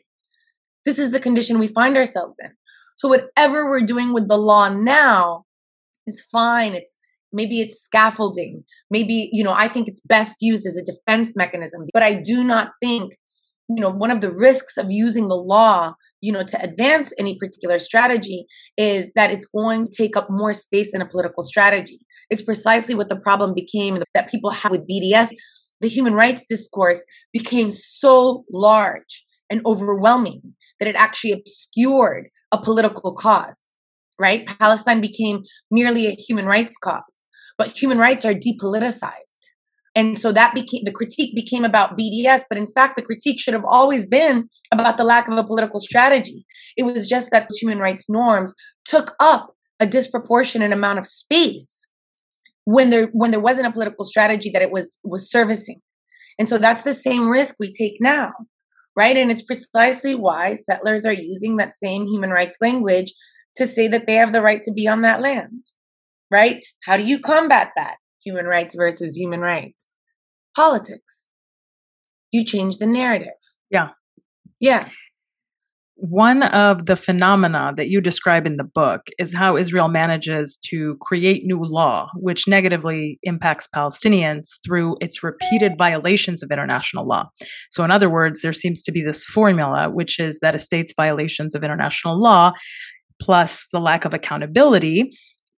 This 0.86 1.00
is 1.00 1.12
the 1.12 1.20
condition 1.20 1.60
we 1.60 1.68
find 1.68 1.98
ourselves 1.98 2.38
in. 2.44 2.52
So 2.98 3.08
whatever 3.08 3.70
we're 3.70 3.82
doing 3.82 4.14
with 4.14 4.28
the 4.28 4.38
law 4.38 4.70
now 4.70 5.46
is 6.08 6.24
fine. 6.32 6.74
It's 6.74 6.98
maybe 7.34 7.62
it's 7.62 7.82
scaffolding. 7.82 8.64
Maybe, 8.90 9.30
you 9.32 9.44
know, 9.44 9.54
I 9.54 9.68
think 9.68 9.88
it's 9.88 10.02
best 10.02 10.36
used 10.42 10.66
as 10.66 10.76
a 10.76 10.84
defense 10.84 11.34
mechanism, 11.36 11.88
but 11.94 12.04
I 12.04 12.16
do 12.16 12.44
not 12.44 12.72
think, 12.82 13.14
you 13.70 13.82
know, 13.82 13.90
one 13.90 14.12
of 14.12 14.22
the 14.22 14.32
risks 14.32 14.78
of 14.78 14.88
using 14.90 15.28
the 15.28 15.36
law 15.36 15.94
you 16.24 16.32
know 16.32 16.44
to 16.44 16.62
advance 16.62 17.12
any 17.18 17.36
particular 17.40 17.80
strategy 17.80 18.46
is 18.78 19.12
that 19.16 19.32
it's 19.32 19.48
going 19.48 19.86
to 19.86 19.92
take 19.92 20.16
up 20.16 20.28
more 20.30 20.54
space 20.54 20.92
than 20.92 21.02
a 21.02 21.10
political 21.10 21.42
strategy 21.42 22.00
it's 22.32 22.42
precisely 22.42 22.96
what 22.96 23.10
the 23.10 23.18
problem 23.18 23.54
became 23.54 24.02
that 24.16 24.32
people 24.32 24.50
have 24.50 24.72
with 24.72 24.88
BDS. 24.88 25.30
The 25.82 25.90
human 25.90 26.14
rights 26.14 26.46
discourse 26.48 27.04
became 27.34 27.70
so 27.70 28.46
large 28.52 29.26
and 29.50 29.62
overwhelming 29.66 30.42
that 30.80 30.88
it 30.88 30.96
actually 30.96 31.34
obscured 31.34 32.30
a 32.54 32.58
political 32.58 33.14
cause, 33.14 33.76
right? 34.18 34.48
Palestine 34.60 35.02
became 35.02 35.44
merely 35.70 36.08
a 36.08 36.12
human 36.12 36.46
rights 36.46 36.78
cause, 36.78 37.21
but 37.62 37.80
human 37.80 38.00
rights 38.00 38.26
are 38.26 38.34
depoliticized. 38.34 39.52
And 39.94 40.18
so 40.18 40.32
that 40.32 40.56
became 40.56 40.82
the 40.84 40.92
critique 40.92 41.36
became 41.36 41.64
about 41.64 41.96
BDS, 41.96 42.42
but 42.50 42.58
in 42.58 42.66
fact, 42.66 42.96
the 42.96 43.04
critique 43.04 43.40
should 43.40 43.54
have 43.54 43.66
always 43.66 44.08
been 44.08 44.50
about 44.72 44.98
the 44.98 45.04
lack 45.04 45.28
of 45.28 45.38
a 45.38 45.44
political 45.44 45.80
strategy. 45.80 46.44
It 46.76 46.84
was 46.84 47.08
just 47.08 47.30
that 47.30 47.52
human 47.60 47.78
rights 47.78 48.10
norms 48.10 48.56
took 48.84 49.14
up 49.20 49.54
a 49.80 49.86
disproportionate 49.86 50.72
amount 50.72 50.98
of 50.98 51.06
space 51.06 51.88
when 52.66 52.90
there 52.90 53.08
when 53.14 53.30
there 53.30 53.40
wasn't 53.40 53.68
a 53.68 53.72
political 53.72 54.06
strategy 54.06 54.50
that 54.52 54.64
it 54.64 54.72
was 54.72 54.98
was 55.04 55.30
servicing 55.30 55.82
and 56.40 56.48
so 56.50 56.58
that's 56.58 56.84
the 56.84 56.94
same 56.94 57.28
risk 57.28 57.56
we 57.60 57.72
take 57.72 57.98
now 58.00 58.32
right 58.96 59.18
and 59.18 59.32
it's 59.32 59.42
precisely 59.42 60.14
why 60.14 60.54
settlers 60.54 61.04
are 61.04 61.14
using 61.14 61.58
that 61.58 61.74
same 61.74 62.06
human 62.06 62.30
rights 62.30 62.58
language 62.62 63.12
to 63.56 63.66
say 63.66 63.88
that 63.88 64.06
they 64.06 64.14
have 64.14 64.34
the 64.34 64.44
right 64.44 64.62
to 64.62 64.72
be 64.72 64.88
on 64.88 65.02
that 65.02 65.22
land 65.22 65.66
right? 66.32 66.64
How 66.86 66.98
do 66.98 67.04
you 67.04 67.20
combat 67.20 67.72
that? 67.76 67.98
Human 68.24 68.46
rights 68.46 68.76
versus 68.76 69.16
human 69.16 69.42
rights. 69.42 69.94
Politics. 70.56 71.30
You 72.32 72.46
change 72.46 72.78
the 72.78 72.88
narrative. 72.88 73.28
Yeah. 73.70 73.90
Yeah. 74.60 74.90
One 75.96 76.42
of 76.42 76.88
the 76.88 76.96
phenomena 76.96 77.74
that 77.78 77.90
you 77.90 78.02
describe 78.02 78.48
in 78.48 78.58
the 78.58 78.64
book 78.64 79.02
is 79.20 79.36
how 79.36 79.56
Israel 79.56 79.88
manages 79.88 80.58
to 80.70 80.98
create 81.00 81.46
new 81.46 81.64
law, 81.64 82.08
which 82.16 82.48
negatively 82.48 83.20
impacts 83.22 83.68
Palestinians 83.76 84.48
through 84.66 84.98
its 85.00 85.22
repeated 85.22 85.78
violations 85.78 86.42
of 86.42 86.50
international 86.50 87.06
law. 87.06 87.30
So, 87.70 87.84
in 87.84 87.92
other 87.92 88.10
words, 88.10 88.42
there 88.42 88.52
seems 88.52 88.82
to 88.84 88.92
be 88.92 89.04
this 89.04 89.24
formula, 89.24 89.92
which 89.92 90.20
is 90.20 90.40
that 90.40 90.56
a 90.56 90.60
state's 90.60 90.94
violations 90.98 91.54
of 91.54 91.64
international 91.64 92.20
law 92.20 92.54
plus 93.22 93.68
the 93.72 93.80
lack 93.80 94.04
of 94.04 94.14
accountability 94.14 95.12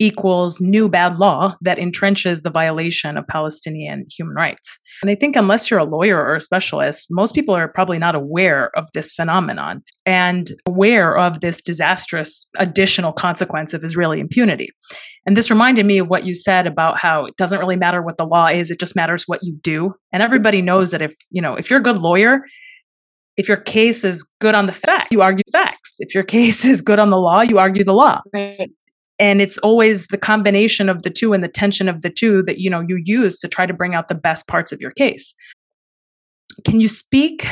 equals 0.02 0.60
new 0.60 0.88
bad 0.88 1.16
law 1.16 1.54
that 1.60 1.78
entrenches 1.78 2.42
the 2.42 2.50
violation 2.50 3.16
of 3.16 3.24
Palestinian 3.28 4.04
human 4.10 4.34
rights. 4.34 4.76
And 5.00 5.12
I 5.12 5.14
think, 5.14 5.36
unless 5.36 5.70
you're 5.70 5.78
a 5.78 5.84
lawyer 5.84 6.18
or 6.18 6.34
a 6.34 6.40
specialist, 6.40 7.06
most 7.08 7.36
people 7.36 7.54
are 7.54 7.68
probably 7.68 8.00
not 8.00 8.16
aware 8.16 8.76
of 8.76 8.88
this 8.94 9.12
phenomenon 9.12 9.80
and 10.04 10.50
aware 10.66 11.16
of 11.16 11.38
this 11.38 11.62
disastrous 11.62 12.48
additional 12.56 13.12
consequence 13.12 13.72
of 13.74 13.84
Israeli 13.84 14.18
impunity. 14.18 14.70
And 15.24 15.36
this 15.36 15.50
reminded 15.50 15.86
me 15.86 15.98
of 15.98 16.10
what 16.10 16.24
you 16.24 16.34
said 16.34 16.66
about 16.66 16.98
how 16.98 17.26
it 17.26 17.36
doesn't 17.36 17.60
really 17.60 17.76
matter 17.76 18.02
what 18.02 18.16
the 18.16 18.26
law 18.26 18.48
is, 18.48 18.72
it 18.72 18.80
just 18.80 18.96
matters 18.96 19.22
what 19.28 19.44
you 19.44 19.54
do. 19.62 19.94
And 20.10 20.20
everybody 20.20 20.62
knows 20.62 20.90
that 20.90 21.00
if, 21.00 21.14
you 21.30 21.40
know, 21.40 21.54
if 21.54 21.70
you're 21.70 21.78
a 21.78 21.82
good 21.82 21.98
lawyer, 21.98 22.40
if 23.36 23.46
your 23.46 23.56
case 23.56 24.02
is 24.02 24.28
good 24.40 24.56
on 24.56 24.66
the 24.66 24.72
fact, 24.72 25.12
you 25.12 25.22
argue 25.22 25.44
facts. 25.52 25.98
If 26.00 26.12
your 26.12 26.24
case 26.36 26.64
is 26.64 26.82
good 26.82 26.98
on 26.98 27.10
the 27.10 27.18
law, 27.18 27.42
you 27.42 27.58
argue 27.58 27.84
the 27.84 27.94
law. 27.94 28.20
Right 28.34 28.68
and 29.22 29.40
it's 29.40 29.56
always 29.58 30.08
the 30.08 30.18
combination 30.18 30.88
of 30.88 31.02
the 31.02 31.10
two 31.10 31.32
and 31.32 31.44
the 31.44 31.48
tension 31.48 31.88
of 31.88 32.02
the 32.02 32.10
two 32.10 32.42
that 32.42 32.58
you 32.58 32.68
know 32.68 32.80
you 32.80 33.00
use 33.02 33.38
to 33.38 33.48
try 33.48 33.64
to 33.64 33.72
bring 33.72 33.94
out 33.94 34.08
the 34.08 34.16
best 34.16 34.48
parts 34.48 34.72
of 34.72 34.80
your 34.80 34.90
case. 34.90 35.32
Can 36.66 36.80
you 36.80 36.88
speak 36.88 37.46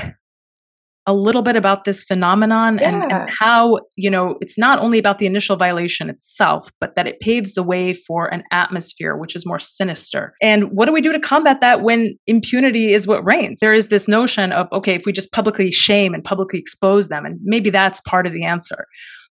a 1.06 1.14
little 1.14 1.42
bit 1.42 1.56
about 1.56 1.85
this 1.85 2.04
phenomenon 2.04 2.78
yeah. 2.78 3.02
and, 3.02 3.12
and, 3.12 3.30
how 3.30 3.78
you 3.96 4.11
know 4.11 4.37
it's 4.40 4.59
not 4.59 4.80
only 4.80 4.98
about 4.98 5.20
the 5.20 5.26
initial 5.26 5.56
violation 5.56 6.11
itself 6.11 6.70
but 6.80 6.94
that 6.96 7.06
it 7.06 7.20
paves 7.20 7.54
the 7.54 7.62
way 7.62 7.94
for 7.94 8.26
an 8.35 8.42
atmosphere 8.50 9.16
which 9.16 9.37
is 9.37 9.46
more 9.46 9.61
sinister? 9.61 10.35
And 10.42 10.72
what 10.72 10.87
do 10.87 10.92
we 10.92 11.00
do 11.00 11.12
to 11.12 11.20
combat 11.20 11.61
that 11.61 11.83
when 11.83 12.14
impunity 12.26 12.92
is 12.92 13.06
what 13.06 13.24
reigns? 13.24 13.61
There 13.61 13.72
is 13.72 13.88
this 13.88 14.09
notion 14.09 14.50
of 14.50 14.66
okay 14.72 14.96
if 14.96 15.06
we 15.06 15.12
just 15.12 15.30
publicly 15.30 15.70
shame 15.70 16.14
and 16.14 16.24
publicly 16.24 16.59
expose 16.59 17.09
them 17.11 17.24
and 17.24 17.38
maybe 17.44 17.70
that's 17.70 18.00
part 18.00 18.26
of 18.26 18.33
the 18.33 18.44
answer 18.44 18.87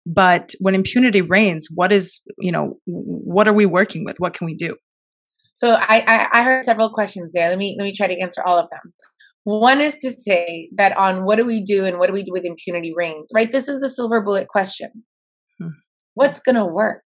but 0.08 0.52
when 0.60 0.74
impunity 0.74 1.20
reigns 1.20 1.68
what 1.74 1.92
is 1.92 2.20
you 2.38 2.50
know 2.50 2.78
what 2.86 3.46
are 3.46 3.52
we 3.52 3.66
working 3.66 4.04
with? 4.04 4.18
What 4.18 4.32
can 4.32 4.46
we 4.46 4.54
do? 4.54 4.76
So 5.54 5.74
I, 5.74 6.04
I, 6.06 6.28
I 6.32 6.42
heard 6.44 6.64
several 6.64 6.88
questions 6.90 7.32
there. 7.34 7.48
Let 7.48 7.58
me 7.58 7.76
let 7.78 7.84
me 7.84 7.92
try 7.94 8.06
to 8.06 8.18
answer 8.18 8.42
all 8.42 8.58
of 8.58 8.70
them. 8.70 8.94
One 9.44 9.80
is 9.80 9.94
to 9.98 10.10
say 10.10 10.70
that 10.76 10.96
on 10.96 11.24
what 11.24 11.36
do 11.36 11.44
we 11.44 11.62
do 11.62 11.84
and 11.84 11.98
what 11.98 12.06
do 12.06 12.12
we 12.12 12.22
do 12.22 12.32
with 12.32 12.44
impunity 12.44 12.92
reigns 12.96 13.30
right? 13.34 13.52
This 13.52 13.68
is 13.68 13.80
the 13.80 13.88
silver 13.88 14.22
bullet 14.22 14.48
question. 14.48 15.04
Hmm. 15.60 15.70
what's 16.14 16.40
going 16.40 16.54
to 16.54 16.64
work 16.64 17.02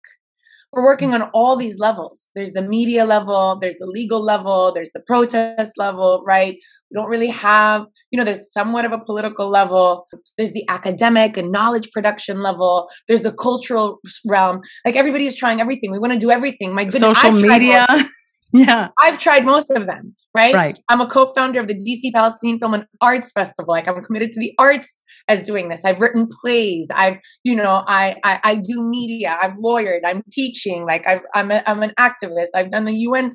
we're 0.74 0.84
working 0.84 1.14
on 1.14 1.24
all 1.34 1.56
these 1.56 1.80
levels 1.80 2.28
there's 2.36 2.54
the 2.54 2.62
media 2.62 3.06
level 3.06 3.58
there's 3.60 3.76
the 3.80 3.88
legal 3.88 4.22
level 4.22 4.72
there's 4.74 4.92
the 4.94 5.02
protest 5.02 5.78
level 5.78 6.24
right 6.26 6.58
we 6.92 7.00
don't 7.00 7.10
really 7.10 7.30
have, 7.30 7.86
you 8.12 8.18
know, 8.18 8.26
there's 8.26 8.52
somewhat 8.52 8.84
of 8.84 8.92
a 8.92 9.00
political 9.00 9.48
level. 9.50 10.08
There's 10.38 10.52
the 10.52 10.66
academic 10.68 11.38
and 11.38 11.52
knowledge 11.52 11.90
production 11.92 12.42
level. 12.42 12.90
There's 13.08 13.22
the 13.22 13.32
cultural 13.32 14.00
realm. 14.26 14.62
Like 14.86 14.98
everybody 14.98 15.26
is 15.26 15.36
trying 15.36 15.62
everything. 15.62 15.92
We 15.92 16.00
want 16.00 16.14
to 16.14 16.20
do 16.20 16.32
everything. 16.32 16.76
My 16.76 16.84
goodness, 16.84 17.18
social 17.18 17.32
media. 17.32 17.88
yeah. 18.54 18.90
I've 19.02 19.18
tried 19.20 19.46
most 19.46 19.72
of 19.72 19.86
them, 19.86 20.16
right? 20.34 20.54
Right. 20.54 20.78
I'm 20.90 21.02
a 21.02 21.08
co-founder 21.08 21.60
of 21.60 21.68
the 21.68 21.76
DC 21.76 22.14
Palestinian 22.14 22.60
Film 22.60 22.74
and 22.74 22.86
Arts 23.02 23.32
Festival. 23.32 23.74
Like 23.74 23.88
I'm 23.88 24.02
committed 24.04 24.32
to 24.32 24.40
the 24.40 24.54
arts 24.58 25.04
as 25.28 25.44
doing 25.44 25.70
this. 25.70 25.84
I've 25.84 26.00
written 26.00 26.28
plays. 26.42 26.88
I've, 26.94 27.18
you 27.44 27.56
know, 27.56 27.84
I 27.88 28.16
I, 28.24 28.40
I 28.44 28.56
do 28.56 28.82
media. 28.82 29.38
I've 29.42 29.56
lawyered. 29.56 30.02
I'm 30.06 30.24
teaching. 30.32 30.86
Like 30.86 31.08
I've, 31.08 31.22
I'm 31.36 31.52
a, 31.52 31.64
I'm 31.66 31.84
an 31.84 31.94
activist. 32.00 32.48
I've 32.56 32.72
done 32.72 32.86
the 32.86 32.96
UN. 32.96 33.32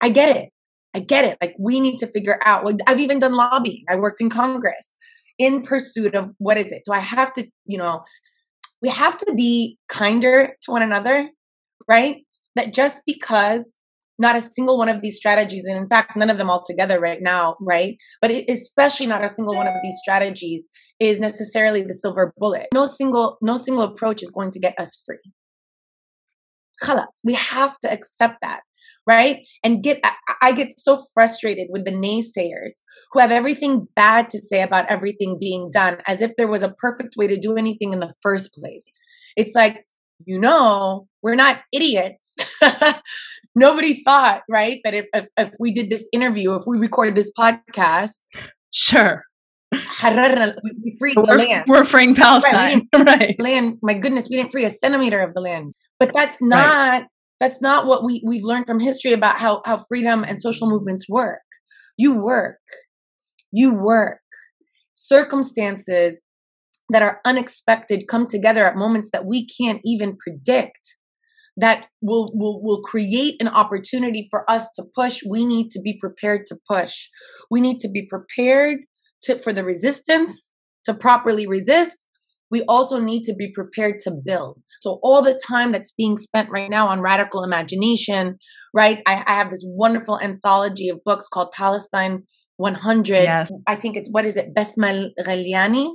I 0.00 0.08
get 0.08 0.36
it. 0.36 0.50
I 0.94 1.00
get 1.00 1.24
it. 1.24 1.38
Like 1.40 1.54
we 1.58 1.80
need 1.80 1.98
to 1.98 2.06
figure 2.06 2.38
out. 2.44 2.64
Like 2.64 2.76
I've 2.86 3.00
even 3.00 3.18
done 3.18 3.34
lobbying. 3.34 3.84
I 3.88 3.96
worked 3.96 4.20
in 4.20 4.30
Congress 4.30 4.96
in 5.38 5.62
pursuit 5.62 6.14
of 6.14 6.30
what 6.38 6.56
is 6.56 6.66
it? 6.66 6.82
Do 6.84 6.92
I 6.92 6.98
have 6.98 7.32
to, 7.34 7.46
you 7.66 7.78
know, 7.78 8.04
we 8.80 8.88
have 8.88 9.16
to 9.18 9.34
be 9.34 9.78
kinder 9.88 10.54
to 10.62 10.70
one 10.70 10.82
another, 10.82 11.28
right? 11.88 12.16
That 12.54 12.74
just 12.74 13.02
because 13.06 13.76
not 14.22 14.36
a 14.36 14.40
single 14.40 14.78
one 14.78 14.88
of 14.88 15.02
these 15.02 15.16
strategies, 15.16 15.64
and 15.66 15.76
in 15.76 15.88
fact, 15.88 16.16
none 16.16 16.30
of 16.30 16.38
them 16.38 16.48
all 16.48 16.62
together 16.64 16.98
right 16.98 17.20
now, 17.20 17.56
right? 17.60 17.96
But 18.22 18.30
it, 18.30 18.48
especially 18.48 19.06
not 19.06 19.24
a 19.24 19.28
single 19.28 19.54
one 19.54 19.66
of 19.66 19.74
these 19.82 19.96
strategies 20.02 20.70
is 20.98 21.20
necessarily 21.20 21.82
the 21.82 21.92
silver 21.92 22.32
bullet. 22.38 22.68
No 22.72 22.86
single, 22.86 23.36
no 23.42 23.58
single 23.58 23.82
approach 23.82 24.22
is 24.22 24.30
going 24.30 24.52
to 24.52 24.60
get 24.60 24.78
us 24.78 25.02
free. 25.04 25.18
Khalas, 26.82 27.20
we 27.24 27.34
have 27.34 27.78
to 27.80 27.92
accept 27.92 28.38
that 28.40 28.60
right? 29.06 29.38
And 29.64 29.82
get 29.82 30.00
I 30.40 30.52
get 30.52 30.78
so 30.78 31.02
frustrated 31.14 31.68
with 31.70 31.84
the 31.84 31.92
naysayers 31.92 32.82
who 33.12 33.20
have 33.20 33.32
everything 33.32 33.88
bad 33.96 34.30
to 34.30 34.38
say 34.38 34.62
about 34.62 34.86
everything 34.88 35.38
being 35.40 35.70
done 35.72 35.98
as 36.06 36.20
if 36.20 36.32
there 36.36 36.48
was 36.48 36.62
a 36.62 36.74
perfect 36.78 37.16
way 37.16 37.26
to 37.26 37.36
do 37.36 37.56
anything 37.56 37.92
in 37.92 38.00
the 38.00 38.14
first 38.22 38.52
place. 38.52 38.86
It's 39.36 39.54
like, 39.54 39.84
you 40.26 40.38
know, 40.38 41.06
we're 41.22 41.34
not 41.34 41.60
idiots. 41.72 42.36
Nobody 43.54 44.02
thought, 44.02 44.42
right, 44.48 44.80
that 44.84 44.94
if, 44.94 45.06
if, 45.14 45.26
if 45.36 45.50
we 45.60 45.72
did 45.72 45.90
this 45.90 46.08
interview, 46.12 46.54
if 46.54 46.62
we 46.66 46.78
recorded 46.78 47.14
this 47.14 47.30
podcast, 47.38 48.20
sure. 48.70 49.24
we 50.82 50.96
freed 50.98 51.16
we're, 51.16 51.26
the 51.26 51.34
land. 51.34 51.64
We're 51.66 51.84
freeing 51.84 52.14
Palestine. 52.14 52.82
Right. 52.94 53.06
right. 53.06 53.40
Land, 53.40 53.78
my 53.82 53.94
goodness, 53.94 54.28
we 54.30 54.36
didn't 54.36 54.52
free 54.52 54.64
a 54.64 54.70
centimeter 54.70 55.20
of 55.20 55.34
the 55.34 55.40
land. 55.40 55.74
But 55.98 56.12
that's 56.14 56.40
not 56.40 57.02
right. 57.02 57.06
That's 57.40 57.60
not 57.60 57.86
what 57.86 58.04
we, 58.04 58.22
we've 58.24 58.44
learned 58.44 58.66
from 58.66 58.78
history 58.78 59.12
about 59.12 59.40
how, 59.40 59.62
how 59.64 59.78
freedom 59.88 60.24
and 60.24 60.40
social 60.40 60.70
movements 60.70 61.08
work. 61.08 61.40
You 61.96 62.14
work. 62.14 62.58
You 63.50 63.74
work. 63.74 64.20
Circumstances 64.94 66.22
that 66.92 67.02
are 67.02 67.20
unexpected 67.24 68.06
come 68.08 68.26
together 68.26 68.64
at 68.64 68.76
moments 68.76 69.10
that 69.12 69.26
we 69.26 69.46
can't 69.46 69.80
even 69.84 70.16
predict 70.16 70.96
that 71.56 71.86
will 72.00 72.30
will 72.34 72.62
will 72.62 72.82
create 72.82 73.36
an 73.40 73.48
opportunity 73.48 74.26
for 74.30 74.48
us 74.50 74.68
to 74.74 74.84
push 74.94 75.20
we 75.28 75.44
need 75.44 75.70
to 75.70 75.80
be 75.80 75.98
prepared 76.00 76.46
to 76.46 76.56
push 76.70 77.08
we 77.50 77.60
need 77.60 77.78
to 77.78 77.88
be 77.88 78.06
prepared 78.08 78.78
to 79.22 79.38
for 79.38 79.52
the 79.52 79.64
resistance 79.64 80.50
to 80.84 80.94
properly 80.94 81.46
resist 81.46 82.06
we 82.52 82.62
also 82.68 83.00
need 83.00 83.24
to 83.24 83.34
be 83.34 83.50
prepared 83.50 83.98
to 84.00 84.10
build. 84.10 84.62
So, 84.82 85.00
all 85.02 85.22
the 85.22 85.40
time 85.48 85.72
that's 85.72 85.90
being 85.90 86.18
spent 86.18 86.50
right 86.50 86.68
now 86.68 86.86
on 86.86 87.00
radical 87.00 87.42
imagination, 87.42 88.36
right? 88.74 89.02
I, 89.06 89.24
I 89.26 89.32
have 89.36 89.50
this 89.50 89.64
wonderful 89.66 90.20
anthology 90.20 90.90
of 90.90 91.02
books 91.02 91.26
called 91.28 91.50
Palestine 91.52 92.24
100. 92.58 93.14
Yes. 93.14 93.50
I 93.66 93.74
think 93.74 93.96
it's 93.96 94.10
what 94.10 94.26
is 94.26 94.36
it, 94.36 94.54
Basma 94.54 95.08
Ghalayini, 95.18 95.92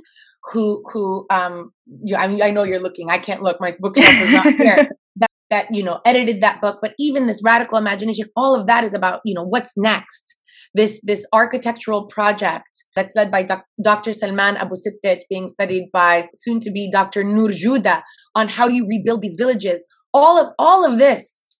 who 0.52 0.82
who 0.92 1.26
um 1.30 1.72
you, 2.04 2.16
I 2.16 2.28
mean 2.28 2.42
I 2.42 2.50
know 2.50 2.62
you're 2.62 2.80
looking. 2.80 3.10
I 3.10 3.18
can't 3.18 3.42
look. 3.42 3.60
My 3.60 3.76
bookshelf 3.78 4.14
is 4.14 4.32
not 4.32 4.46
here. 4.54 4.88
that 5.16 5.30
that 5.50 5.66
you 5.70 5.82
know 5.82 6.00
edited 6.04 6.40
that 6.42 6.60
book, 6.60 6.78
but 6.80 6.92
even 6.98 7.26
this 7.26 7.40
radical 7.44 7.78
imagination, 7.78 8.26
all 8.36 8.58
of 8.58 8.66
that 8.66 8.84
is 8.84 8.94
about 8.94 9.20
you 9.24 9.34
know 9.34 9.44
what's 9.44 9.72
next 9.76 10.38
this 10.74 11.00
this 11.02 11.26
architectural 11.32 12.06
project 12.06 12.84
that's 12.94 13.14
led 13.14 13.30
by 13.30 13.42
doc, 13.42 13.64
Dr. 13.82 14.12
Salman 14.12 14.56
Abu 14.56 14.74
Sitta. 14.74 15.14
It's 15.14 15.26
being 15.28 15.48
studied 15.48 15.90
by 15.92 16.28
soon 16.34 16.60
to 16.60 16.70
be 16.70 16.90
Dr. 16.90 17.24
Noor 17.24 17.48
Jouda 17.48 18.02
on 18.34 18.48
how 18.48 18.68
do 18.68 18.74
you 18.74 18.86
rebuild 18.86 19.22
these 19.22 19.36
villages. 19.38 19.84
All 20.12 20.38
of 20.38 20.52
all 20.58 20.90
of 20.90 20.98
this 20.98 21.56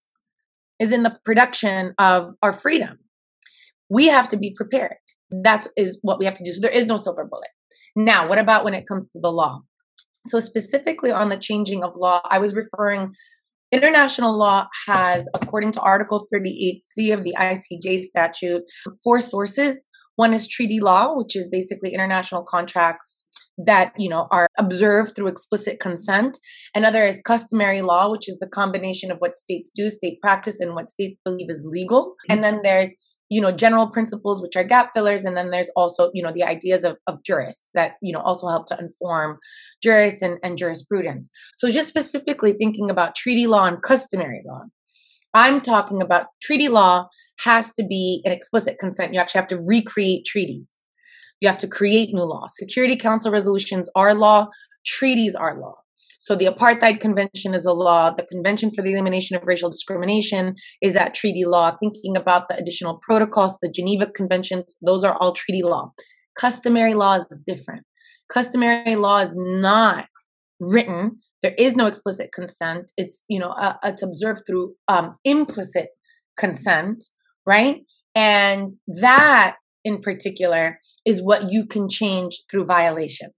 is 0.79 0.93
in 0.93 1.03
the 1.03 1.19
production 1.25 1.95
of 1.99 2.35
our 2.43 2.53
freedom. 2.53 2.99
We 3.91 4.07
have 4.07 4.29
to 4.29 4.37
be 4.37 4.55
prepared. 4.55 4.97
That's 5.31 5.69
what 6.03 6.19
we 6.19 6.25
have 6.25 6.35
to 6.35 6.45
do. 6.45 6.53
So 6.53 6.61
there 6.61 6.71
is 6.71 6.87
no 6.87 6.97
silver 6.97 7.25
bullet. 7.25 7.49
Now, 7.97 8.29
what 8.29 8.39
about 8.39 8.65
when 8.65 8.75
it 8.75 8.85
comes 8.87 9.09
to 9.11 9.21
the 9.21 9.31
law? 9.31 9.61
So 10.27 10.41
specifically 10.41 11.11
on 11.11 11.29
the 11.29 11.37
changing 11.37 11.83
of 11.83 11.93
law, 11.97 12.21
I 12.31 12.39
was 12.39 12.55
referring 12.55 13.15
International 13.71 14.37
law 14.37 14.67
has, 14.87 15.29
according 15.35 15.73
to 15.73 15.81
Article 15.81 16.27
38C 16.33 17.13
of 17.13 17.23
the 17.23 17.35
ICJ 17.39 18.01
statute, 18.01 18.63
four 19.05 19.21
sources. 19.21 19.89
One 20.17 20.33
is 20.33 20.49
treaty 20.49 20.81
law, 20.81 21.15
which 21.15 21.37
is 21.37 21.49
basically 21.49 21.93
international 21.93 22.45
contracts 22.45 23.27
that 23.59 23.93
you 23.99 24.09
know 24.09 24.27
are 24.31 24.49
observed 24.59 25.15
through 25.15 25.29
explicit 25.29 25.81
consent. 25.81 26.39
Another 26.75 27.07
is 27.07 27.21
customary 27.21 27.83
law, 27.83 28.11
which 28.11 28.29
is 28.29 28.39
the 28.39 28.49
combination 28.49 29.11
of 29.11 29.19
what 29.19 29.37
states 29.37 29.71
do, 29.75 29.91
state 29.91 30.19
practice, 30.23 30.61
and 30.61 30.75
what 30.75 30.89
states 30.89 31.19
believe 31.25 31.51
is 31.51 31.67
legal. 31.69 32.07
Mm-hmm. 32.07 32.33
And 32.33 32.45
then 32.45 32.61
there's 32.63 32.91
you 33.29 33.41
know 33.41 33.53
general 33.53 33.89
principles 33.89 34.41
which 34.41 34.57
are 34.57 34.65
gap 34.65 34.91
fillers 34.95 35.25
and 35.25 35.37
then 35.37 35.51
there's 35.51 35.71
also 35.77 36.11
you 36.15 36.23
know 36.23 36.33
the 36.33 36.45
ideas 36.45 36.85
of, 36.85 36.97
of 37.07 37.23
jurists 37.23 37.69
that 37.75 37.93
you 38.03 38.13
know 38.13 38.21
also 38.21 38.49
help 38.49 38.67
to 38.67 38.79
inform 38.79 39.39
jurists 39.83 40.23
and, 40.23 40.39
and 40.43 40.59
jurisprudence. 40.59 41.29
So 41.57 41.71
just 41.71 41.89
specifically 41.89 42.53
thinking 42.53 42.91
about 42.91 43.15
treaty 43.15 43.47
law 43.47 43.67
and 43.67 43.83
customary 43.83 44.43
law 44.47 44.63
i'm 45.35 45.61
talking 45.61 46.01
about 46.01 46.27
treaty 46.43 46.69
law 46.69 47.07
has 47.41 47.75
to 47.75 47.85
be 47.85 48.21
an 48.25 48.33
explicit 48.33 48.79
consent. 48.79 49.15
You 49.15 49.21
actually 49.21 49.41
have 49.41 49.49
to 49.49 49.61
recreate 49.61 50.25
treaties. 50.25 50.85
You 51.41 51.49
have 51.49 51.59
to 51.59 51.69
create 51.69 52.13
new 52.13 52.25
law 52.25 52.47
security 52.49 52.97
council 52.97 53.31
resolutions 53.31 53.89
are 53.95 54.15
law. 54.15 54.49
Treaties 54.85 55.35
are 55.35 55.59
law. 55.59 55.77
So 56.19 56.35
the 56.35 56.47
Apartheid 56.47 57.01
Convention 57.01 57.55
is 57.55 57.65
a 57.65 57.73
law. 57.73 58.11
The 58.11 58.25
Convention 58.25 58.73
for 58.75 58.83
the 58.83 58.93
Elimination 58.93 59.37
of 59.37 59.43
Racial 59.45 59.71
Discrimination 59.71 60.57
is 60.83 60.93
that 60.93 61.15
treaty 61.15 61.45
law. 61.45 61.77
Thinking 61.81 62.17
about 62.17 62.49
the 62.49 62.57
additional 62.57 62.99
protocols, 63.01 63.57
the 63.63 63.71
Geneva 63.71 64.07
Conventions, 64.07 64.65
those 64.85 65.05
are 65.05 65.17
all 65.21 65.33
treaty 65.33 65.63
law. 65.63 65.93
Customary 66.37 66.95
law 66.95 67.15
is 67.15 67.27
different. 67.47 67.85
Customary 68.33 68.97
law 68.97 69.21
is 69.21 69.33
not 69.37 70.07
written. 70.61 71.19
There 71.43 71.55
is 71.57 71.77
no 71.77 71.87
explicit 71.87 72.31
consent. 72.33 72.91
It's 72.97 73.25
you 73.29 73.39
know 73.39 73.51
uh, 73.51 73.75
it's 73.85 74.03
observed 74.03 74.43
through 74.47 74.75
um, 74.89 75.17
implicit 75.25 75.89
consent, 76.37 77.05
right? 77.47 77.83
And 78.15 78.71
that 79.01 79.57
in 79.85 80.01
particular 80.01 80.79
is 81.07 81.23
what 81.23 81.51
you 81.51 81.65
can 81.65 81.89
change 81.89 82.41
through 82.51 82.67
violation 82.67 83.31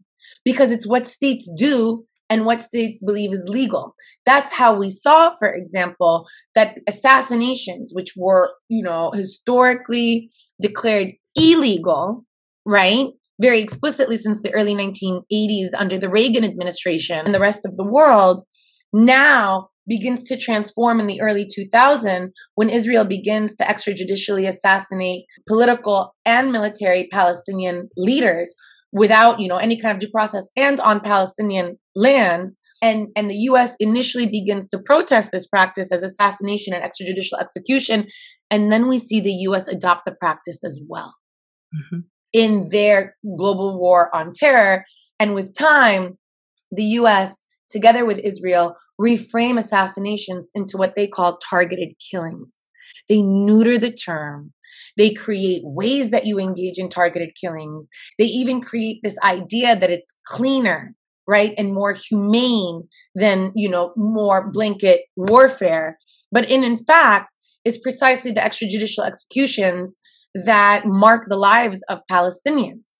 because 0.44 0.70
it's 0.72 0.86
what 0.86 1.06
states 1.06 1.48
do 1.56 2.04
and 2.30 2.46
what 2.46 2.62
states 2.62 3.02
believe 3.04 3.32
is 3.32 3.44
legal. 3.48 3.94
That's 4.24 4.52
how 4.52 4.74
we 4.74 4.88
saw, 4.88 5.34
for 5.36 5.52
example, 5.52 6.26
that 6.54 6.78
assassinations, 6.88 7.90
which 7.92 8.12
were, 8.16 8.52
you 8.68 8.82
know, 8.82 9.10
historically 9.12 10.30
declared 10.62 11.08
illegal, 11.34 12.24
right? 12.64 13.08
Very 13.42 13.60
explicitly 13.60 14.16
since 14.16 14.40
the 14.40 14.54
early 14.54 14.74
1980s 14.74 15.70
under 15.76 15.98
the 15.98 16.08
Reagan 16.08 16.44
administration 16.44 17.18
and 17.24 17.34
the 17.34 17.40
rest 17.40 17.66
of 17.66 17.76
the 17.76 17.86
world, 17.86 18.44
now 18.92 19.68
begins 19.88 20.22
to 20.22 20.36
transform 20.36 21.00
in 21.00 21.08
the 21.08 21.20
early 21.20 21.44
2000s 21.44 22.28
when 22.54 22.70
Israel 22.70 23.04
begins 23.04 23.56
to 23.56 23.64
extrajudicially 23.64 24.46
assassinate 24.46 25.24
political 25.48 26.14
and 26.24 26.52
military 26.52 27.08
Palestinian 27.10 27.88
leaders 27.96 28.54
without 28.92 29.40
you 29.40 29.48
know 29.48 29.56
any 29.56 29.80
kind 29.80 29.94
of 29.94 30.00
due 30.00 30.10
process 30.10 30.48
and 30.56 30.80
on 30.80 31.00
palestinian 31.00 31.78
lands. 31.94 32.58
And 32.82 33.08
and 33.14 33.30
the 33.30 33.34
us 33.34 33.76
initially 33.78 34.26
begins 34.26 34.68
to 34.68 34.78
protest 34.78 35.32
this 35.32 35.46
practice 35.46 35.92
as 35.92 36.02
assassination 36.02 36.72
and 36.72 36.82
extrajudicial 36.82 37.38
execution. 37.38 38.06
And 38.50 38.72
then 38.72 38.88
we 38.88 38.98
see 38.98 39.20
the 39.20 39.32
us 39.32 39.68
adopt 39.68 40.06
the 40.06 40.12
practice 40.12 40.64
as 40.64 40.80
well. 40.88 41.14
Mm-hmm. 41.72 42.00
in 42.32 42.68
their 42.70 43.14
global 43.38 43.78
war 43.78 44.12
on 44.12 44.32
terror. 44.34 44.84
And 45.20 45.34
with 45.36 45.56
time 45.56 46.18
the 46.72 46.82
us 46.82 47.42
together 47.68 48.04
with 48.04 48.18
israel 48.24 48.74
reframe 49.00 49.56
assassinations 49.56 50.50
into 50.52 50.76
what 50.76 50.96
they 50.96 51.06
call 51.06 51.38
targeted 51.48 51.90
killings. 52.10 52.48
They 53.08 53.22
neuter 53.22 53.78
the 53.78 53.92
term 53.92 54.52
they 54.96 55.12
create 55.12 55.62
ways 55.64 56.10
that 56.10 56.26
you 56.26 56.38
engage 56.38 56.78
in 56.78 56.88
targeted 56.88 57.30
killings. 57.40 57.88
They 58.18 58.26
even 58.26 58.60
create 58.60 59.00
this 59.02 59.16
idea 59.22 59.78
that 59.78 59.90
it's 59.90 60.14
cleaner, 60.26 60.94
right? 61.26 61.54
And 61.56 61.74
more 61.74 61.92
humane 61.92 62.88
than, 63.14 63.52
you 63.54 63.68
know, 63.68 63.92
more 63.96 64.50
blanket 64.50 65.02
warfare. 65.16 65.98
But 66.32 66.50
in, 66.50 66.64
in 66.64 66.78
fact, 66.78 67.34
it's 67.64 67.78
precisely 67.78 68.32
the 68.32 68.40
extrajudicial 68.40 69.06
executions 69.06 69.98
that 70.34 70.82
mark 70.86 71.24
the 71.28 71.36
lives 71.36 71.82
of 71.88 72.00
Palestinians. 72.10 72.98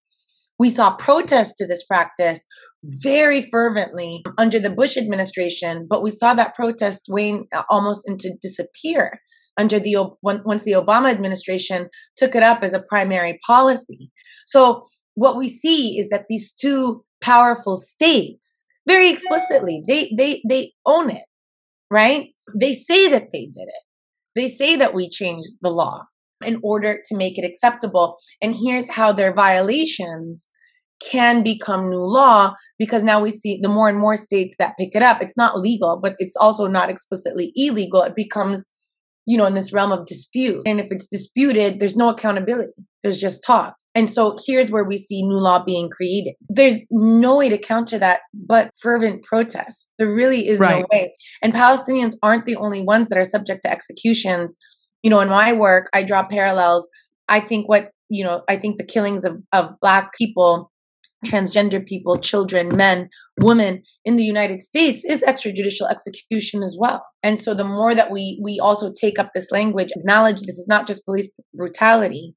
We 0.59 0.69
saw 0.69 0.97
protests 0.97 1.55
to 1.59 1.67
this 1.67 1.85
practice 1.85 2.45
very 2.85 3.49
fervently 3.51 4.23
under 4.39 4.59
the 4.59 4.71
Bush 4.71 4.97
administration, 4.97 5.87
but 5.89 6.03
we 6.03 6.11
saw 6.11 6.35
that 6.35 6.55
protest 6.55 7.07
wane 7.09 7.47
uh, 7.55 7.63
almost 7.69 8.09
into 8.09 8.33
disappear 8.41 9.21
under 9.61 9.79
the 9.79 9.97
once 10.23 10.63
the 10.65 10.73
Obama 10.73 11.11
administration 11.11 11.89
took 12.17 12.35
it 12.35 12.43
up 12.43 12.63
as 12.63 12.73
a 12.73 12.83
primary 12.89 13.39
policy. 13.47 14.11
So 14.47 14.83
what 15.15 15.37
we 15.37 15.49
see 15.49 15.99
is 15.99 16.09
that 16.09 16.25
these 16.29 16.53
two 16.53 17.05
powerful 17.21 17.77
states 17.77 18.65
very 18.89 19.11
explicitly 19.11 19.83
they 19.87 20.13
they 20.17 20.43
they 20.49 20.73
own 20.87 21.11
it, 21.11 21.27
right? 21.91 22.29
They 22.59 22.73
say 22.73 23.09
that 23.09 23.29
they 23.33 23.45
did 23.47 23.69
it. 23.79 23.85
They 24.35 24.49
say 24.49 24.77
that 24.77 24.95
we 24.95 25.09
changed 25.09 25.57
the 25.61 25.71
law 25.71 26.05
in 26.45 26.59
order 26.63 26.99
to 27.07 27.17
make 27.17 27.37
it 27.39 27.45
acceptable. 27.45 28.17
And 28.41 28.57
here's 28.57 28.89
how 28.89 29.13
their 29.13 29.35
violations 29.35 30.51
can 31.01 31.43
become 31.43 31.91
new 31.91 32.05
law 32.05 32.55
because 32.79 33.03
now 33.03 33.21
we 33.21 33.31
see 33.31 33.59
the 33.63 33.69
more 33.69 33.89
and 33.89 33.99
more 33.99 34.17
states 34.17 34.55
that 34.59 34.77
pick 34.79 34.95
it 34.95 35.03
up. 35.03 35.21
It's 35.21 35.37
not 35.37 35.61
legal, 35.61 35.99
but 36.03 36.15
it's 36.19 36.37
also 36.37 36.67
not 36.67 36.91
explicitly 36.91 37.53
illegal. 37.55 38.03
It 38.03 38.15
becomes 38.15 38.67
you 39.31 39.37
know, 39.37 39.47
in 39.47 39.55
this 39.55 39.73
realm 39.73 39.93
of 39.93 40.07
dispute. 40.07 40.61
And 40.67 40.81
if 40.81 40.89
it's 40.91 41.07
disputed, 41.07 41.79
there's 41.79 41.95
no 41.95 42.09
accountability. 42.09 42.73
There's 43.05 43.21
just 43.21 43.45
talk. 43.45 43.77
And 43.95 44.11
so 44.11 44.37
here's 44.45 44.73
where 44.73 44.83
we 44.83 44.97
see 44.97 45.23
new 45.23 45.39
law 45.39 45.63
being 45.63 45.89
created. 45.89 46.35
There's 46.49 46.81
no 46.91 47.37
way 47.37 47.49
to 47.49 47.57
counter 47.57 47.97
that 47.99 48.23
but 48.35 48.73
fervent 48.83 49.23
protest. 49.23 49.89
There 50.01 50.13
really 50.13 50.49
is 50.49 50.59
right. 50.59 50.81
no 50.81 50.87
way. 50.93 51.15
And 51.45 51.55
Palestinians 51.55 52.15
aren't 52.25 52.45
the 52.45 52.57
only 52.57 52.83
ones 52.83 53.09
that 53.09 53.19
are 53.19 53.25
subject 53.25 53.63
to 53.63 53.71
executions. 53.71 54.57
You 55.05 55.11
know, 55.11 55.21
in 55.21 55.29
my 55.29 55.53
work, 55.53 55.91
I 55.95 56.03
draw 56.03 56.25
parallels. 56.27 56.89
I 57.29 57.39
think 57.39 57.69
what, 57.69 57.93
you 58.09 58.25
know, 58.25 58.43
I 58.49 58.57
think 58.57 58.79
the 58.79 58.85
killings 58.85 59.25
of, 59.25 59.37
of 59.53 59.79
Black 59.81 60.13
people 60.19 60.73
transgender 61.27 61.85
people, 61.85 62.19
children, 62.19 62.77
men, 62.77 63.09
women 63.39 63.83
in 64.05 64.17
the 64.17 64.25
United 64.25 64.61
States 64.61 65.05
is 65.05 65.21
extrajudicial 65.23 65.91
execution 65.91 66.63
as 66.63 66.77
well. 66.79 67.05
And 67.23 67.39
so 67.39 67.55
the 67.55 67.65
more 67.65 67.95
that 67.95 68.11
we 68.11 68.41
we 68.43 68.59
also 68.61 68.93
take 68.93 69.19
up 69.19 69.31
this 69.35 69.51
language, 69.51 69.91
acknowledge 69.97 70.41
this 70.41 70.59
is 70.59 70.69
not 70.69 70.87
just 70.87 71.05
police 71.05 71.29
brutality. 71.55 72.35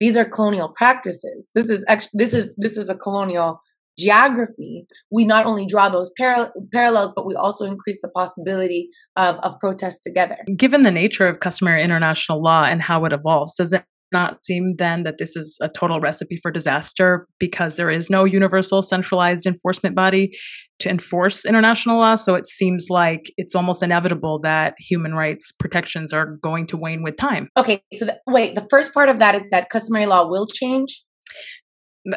These 0.00 0.16
are 0.16 0.24
colonial 0.24 0.70
practices. 0.76 1.48
This 1.54 1.70
is 1.70 1.84
ex- 1.88 2.08
this 2.12 2.34
is 2.34 2.54
this 2.56 2.76
is 2.76 2.88
a 2.88 2.94
colonial 2.94 3.60
geography. 3.98 4.86
We 5.10 5.24
not 5.24 5.46
only 5.46 5.66
draw 5.66 5.88
those 5.88 6.10
par- 6.18 6.52
parallels, 6.72 7.12
but 7.14 7.26
we 7.26 7.34
also 7.34 7.64
increase 7.64 7.98
the 8.02 8.08
possibility 8.08 8.90
of, 9.16 9.36
of 9.36 9.58
protest 9.60 10.02
together. 10.02 10.36
Given 10.56 10.82
the 10.82 10.90
nature 10.90 11.28
of 11.28 11.40
customary 11.40 11.82
international 11.82 12.42
law 12.42 12.64
and 12.64 12.82
how 12.82 13.04
it 13.04 13.12
evolves, 13.12 13.54
does 13.54 13.72
it 13.72 13.84
not 14.14 14.42
seem 14.46 14.76
then 14.78 15.02
that 15.02 15.18
this 15.18 15.36
is 15.36 15.58
a 15.60 15.68
total 15.68 16.00
recipe 16.00 16.38
for 16.42 16.50
disaster 16.50 17.26
because 17.38 17.76
there 17.76 17.90
is 17.90 18.08
no 18.08 18.24
universal 18.24 18.80
centralized 18.80 19.44
enforcement 19.44 19.94
body 19.94 20.30
to 20.78 20.88
enforce 20.88 21.44
international 21.44 21.98
law? 21.98 22.14
So 22.14 22.34
it 22.34 22.46
seems 22.46 22.86
like 22.88 23.30
it's 23.36 23.54
almost 23.54 23.82
inevitable 23.82 24.40
that 24.42 24.74
human 24.78 25.12
rights 25.12 25.52
protections 25.52 26.14
are 26.14 26.38
going 26.42 26.66
to 26.68 26.78
wane 26.78 27.02
with 27.02 27.18
time. 27.18 27.48
Okay, 27.58 27.82
so 27.96 28.06
the, 28.06 28.18
wait, 28.26 28.54
the 28.54 28.66
first 28.70 28.94
part 28.94 29.10
of 29.10 29.18
that 29.18 29.34
is 29.34 29.42
that 29.50 29.68
customary 29.68 30.06
law 30.06 30.26
will 30.26 30.46
change. 30.46 31.02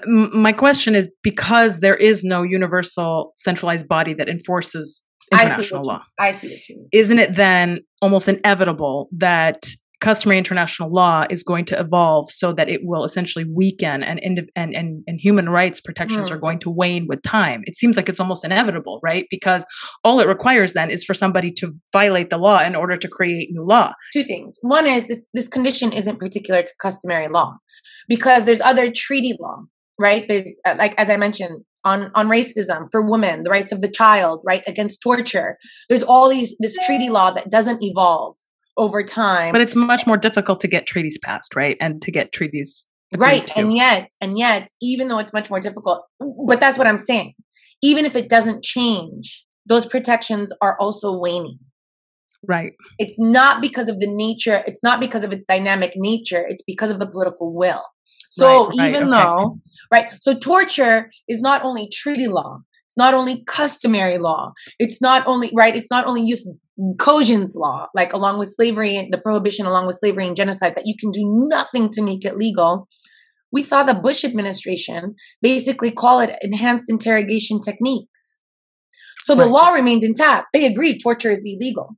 My 0.05 0.53
question 0.53 0.95
is 0.95 1.12
because 1.23 1.79
there 1.79 1.95
is 1.95 2.23
no 2.23 2.43
universal 2.43 3.33
centralized 3.36 3.88
body 3.88 4.13
that 4.13 4.29
enforces 4.29 5.03
international 5.31 5.89
I 5.89 5.93
law. 5.93 6.01
I 6.19 6.31
see 6.31 6.49
what 6.49 6.67
you 6.69 6.77
mean. 6.77 6.89
Isn't 6.91 7.19
it 7.19 7.36
then 7.36 7.79
almost 8.01 8.27
inevitable 8.27 9.10
that 9.17 9.63
customary 9.99 10.38
international 10.38 10.91
law 10.91 11.25
is 11.29 11.43
going 11.43 11.65
to 11.65 11.79
evolve 11.79 12.31
so 12.31 12.53
that 12.53 12.69
it 12.69 12.81
will 12.83 13.03
essentially 13.03 13.45
weaken 13.45 14.03
and 14.03 14.19
and 14.23 14.49
and, 14.55 15.03
and 15.07 15.19
human 15.19 15.49
rights 15.49 15.81
protections 15.81 16.29
mm. 16.29 16.31
are 16.31 16.38
going 16.38 16.60
to 16.60 16.69
wane 16.69 17.07
with 17.07 17.21
time. 17.23 17.62
It 17.65 17.77
seems 17.77 17.97
like 17.97 18.10
it's 18.10 18.19
almost 18.19 18.45
inevitable 18.45 18.99
right? 19.03 19.25
Because 19.29 19.65
all 20.03 20.19
it 20.19 20.27
requires 20.27 20.73
then 20.73 20.89
is 20.89 21.03
for 21.03 21.13
somebody 21.13 21.51
to 21.53 21.71
violate 21.93 22.29
the 22.29 22.38
law 22.38 22.60
in 22.62 22.75
order 22.75 22.97
to 22.97 23.07
create 23.07 23.49
new 23.51 23.65
law. 23.65 23.93
Two 24.13 24.23
things. 24.23 24.57
One 24.62 24.86
is 24.86 25.05
this 25.05 25.21
this 25.33 25.47
condition 25.47 25.91
isn't 25.91 26.19
particular 26.19 26.62
to 26.62 26.71
customary 26.79 27.27
law 27.27 27.57
because 28.07 28.45
there's 28.45 28.62
other 28.62 28.91
treaty 28.91 29.36
law 29.39 29.63
right? 29.99 30.27
There's 30.27 30.43
uh, 30.65 30.75
like 30.77 30.93
as 30.99 31.10
i 31.10 31.17
mentioned 31.17 31.63
on 31.83 32.12
on 32.15 32.27
racism 32.27 32.88
for 32.91 33.01
women 33.01 33.43
the 33.43 33.49
rights 33.49 33.71
of 33.71 33.81
the 33.81 33.89
child 33.89 34.41
right 34.45 34.63
against 34.67 35.01
torture. 35.01 35.57
There's 35.89 36.03
all 36.03 36.29
these 36.29 36.55
this 36.60 36.77
treaty 36.86 37.10
law 37.10 37.31
that 37.31 37.49
doesn't 37.49 37.81
evolve 37.81 38.36
over 38.78 39.04
time. 39.04 39.52
But 39.52 39.62
it's 39.62 39.76
much 39.76 40.08
more 40.08 40.18
difficult 40.18 40.62
to 40.62 40.68
get 40.68 40.86
treaties 40.86 41.18
passed, 41.18 41.56
right? 41.56 41.78
And 41.82 42.02
to 42.04 42.12
get 42.12 42.32
treaties 42.32 42.88
right. 43.18 43.48
To. 43.48 43.58
And 43.58 43.76
yet, 43.76 44.12
and 44.22 44.38
yet, 44.38 44.70
even 44.82 45.08
though 45.08 45.20
it's 45.20 45.34
much 45.34 45.50
more 45.50 45.60
difficult, 45.60 46.04
but 46.20 46.60
that's 46.60 46.78
what 46.78 46.88
I'm 46.88 46.98
saying. 46.98 47.34
Even 47.82 48.06
if 48.06 48.16
it 48.16 48.30
doesn't 48.30 48.63
change, 48.63 49.46
those 49.66 49.86
protections 49.86 50.54
are 50.62 50.78
also 50.80 51.18
waning. 51.18 51.60
Right. 52.48 52.74
It's 53.00 53.20
not 53.20 53.62
because 53.62 53.90
of 53.90 54.00
the 54.00 54.08
nature, 54.08 54.63
it's 54.68 54.84
not 54.84 55.00
because 55.00 55.24
of 55.24 55.32
its 55.32 55.44
dynamic 55.44 55.94
nature, 55.96 56.46
it's 56.48 56.63
because 56.63 56.92
of 56.92 57.00
the 57.00 57.08
political 57.08 57.54
will. 57.54 57.84
So 58.30 58.68
right, 58.68 58.90
even 58.90 59.10
right, 59.10 59.24
though, 59.24 59.46
okay. 59.46 59.60
right, 59.92 60.13
so 60.22 60.38
torture 60.38 61.10
is 61.28 61.40
not 61.40 61.63
only 61.63 61.90
treaty 61.90 62.28
law, 62.28 62.60
it's 62.88 62.98
not 62.98 63.13
only 63.13 63.44
customary 63.46 64.18
law, 64.18 64.54
it's 64.80 65.02
not 65.02 65.26
only, 65.28 65.52
right, 65.56 65.76
it's 65.76 65.90
not 65.90 66.08
only 66.08 66.22
use 66.22 66.48
cogens 66.98 67.56
law, 67.56 67.88
like 67.96 68.13
along 68.13 68.40
with 68.40 68.50
slavery, 68.50 69.08
the 69.12 69.18
prohibition 69.18 69.66
along 69.66 69.88
with 69.88 69.98
slavery 69.98 70.28
and 70.28 70.36
genocide, 70.36 70.74
that 70.76 70.86
you 70.86 70.96
can 71.00 71.12
do 71.12 71.24
nothing 71.26 71.90
to 71.90 72.02
make 72.02 72.23
it 72.25 72.38
legal. 72.38 72.88
We 73.52 73.63
saw 73.63 73.84
the 73.84 73.94
Bush 73.94 74.23
administration 74.23 75.15
basically 75.42 75.92
call 75.92 76.19
it 76.19 76.36
enhanced 76.42 76.90
interrogation 76.90 77.62
techniques. 77.62 78.40
So 79.23 79.36
the 79.36 79.46
law 79.46 79.71
remained 79.71 80.04
intact. 80.04 80.48
They 80.54 80.65
agreed 80.65 81.00
torture 81.00 81.32
is 81.32 81.42
illegal. 81.44 81.98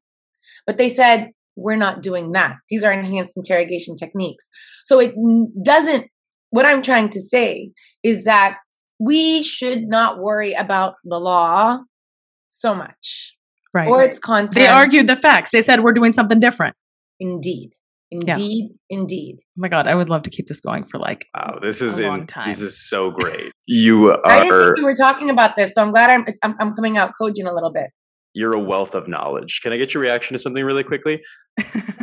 But 0.66 0.78
they 0.78 0.90
said, 0.90 1.30
we're 1.56 1.76
not 1.76 2.02
doing 2.02 2.32
that. 2.32 2.56
These 2.70 2.84
are 2.84 2.92
enhanced 2.92 3.36
interrogation 3.36 3.96
techniques. 3.96 4.50
So 4.86 5.00
it 5.00 5.14
doesn't, 5.64 6.08
what 6.52 6.66
I'm 6.66 6.82
trying 6.82 7.10
to 7.10 7.20
say 7.20 7.72
is 8.02 8.24
that 8.24 8.58
we 9.00 9.44
should 9.44 9.84
not 9.84 10.20
worry 10.20 10.54
about 10.54 10.96
the 11.04 11.20
law 11.20 11.80
so 12.48 12.74
much. 12.74 13.36
Right. 13.74 13.88
Or 13.88 14.02
its 14.02 14.20
content. 14.20 14.56
They 14.56 14.68
argued 14.68 15.08
the 15.08 15.16
facts. 15.16 15.52
They 15.52 15.62
said 15.62 15.84
we're 15.84 15.94
doing 15.94 16.14
something 16.14 16.40
different. 16.40 16.76
Indeed. 17.20 17.74
Indeed, 18.12 18.70
yeah. 18.72 18.98
indeed. 18.98 19.38
Oh 19.40 19.46
my 19.58 19.68
god, 19.68 19.88
I 19.88 19.94
would 19.94 20.10
love 20.10 20.24
to 20.24 20.32
keep 20.32 20.48
this 20.48 20.60
going 20.60 20.84
for 20.84 20.98
like 20.98 21.28
wow. 21.36 21.60
This 21.62 21.80
is 21.82 22.00
a 22.00 22.12
in, 22.12 22.26
time. 22.26 22.48
This 22.48 22.60
is 22.60 22.90
so 22.90 23.12
great. 23.20 23.52
You 23.68 24.12
are. 24.12 24.26
I 24.26 24.44
didn't 24.44 24.64
think 24.64 24.78
we 24.78 24.84
were 24.84 24.96
talking 24.96 25.30
about 25.30 25.56
this, 25.56 25.76
so 25.76 25.82
I'm 25.84 25.92
glad 25.92 26.10
I'm 26.10 26.26
I'm, 26.44 26.56
I'm 26.60 26.74
coming 26.74 26.98
out 26.98 27.12
coaching 27.20 27.46
a 27.46 27.54
little 27.54 27.72
bit. 27.72 27.92
You're 28.34 28.54
a 28.54 28.60
wealth 28.60 28.96
of 28.96 29.08
knowledge. 29.08 29.60
Can 29.62 29.74
I 29.74 29.78
get 29.78 29.94
your 29.94 30.02
reaction 30.02 30.34
to 30.34 30.40
something 30.40 30.64
really 30.64 30.84
quickly? 30.84 31.22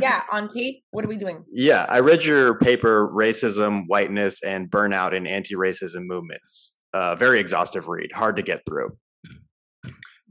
yeah, 0.00 0.22
on 0.30 0.48
tape. 0.48 0.82
What 0.90 1.04
are 1.04 1.08
we 1.08 1.16
doing? 1.16 1.44
Yeah, 1.50 1.86
I 1.88 1.98
read 1.98 2.24
your 2.24 2.58
paper, 2.58 3.08
"Racism, 3.12 3.84
Whiteness, 3.88 4.42
and 4.44 4.70
Burnout 4.70 5.12
in 5.12 5.26
Anti-Racism 5.26 6.02
Movements." 6.04 6.72
Uh, 6.92 7.16
very 7.16 7.40
exhaustive 7.40 7.88
read, 7.88 8.12
hard 8.12 8.36
to 8.36 8.42
get 8.42 8.62
through. 8.64 8.90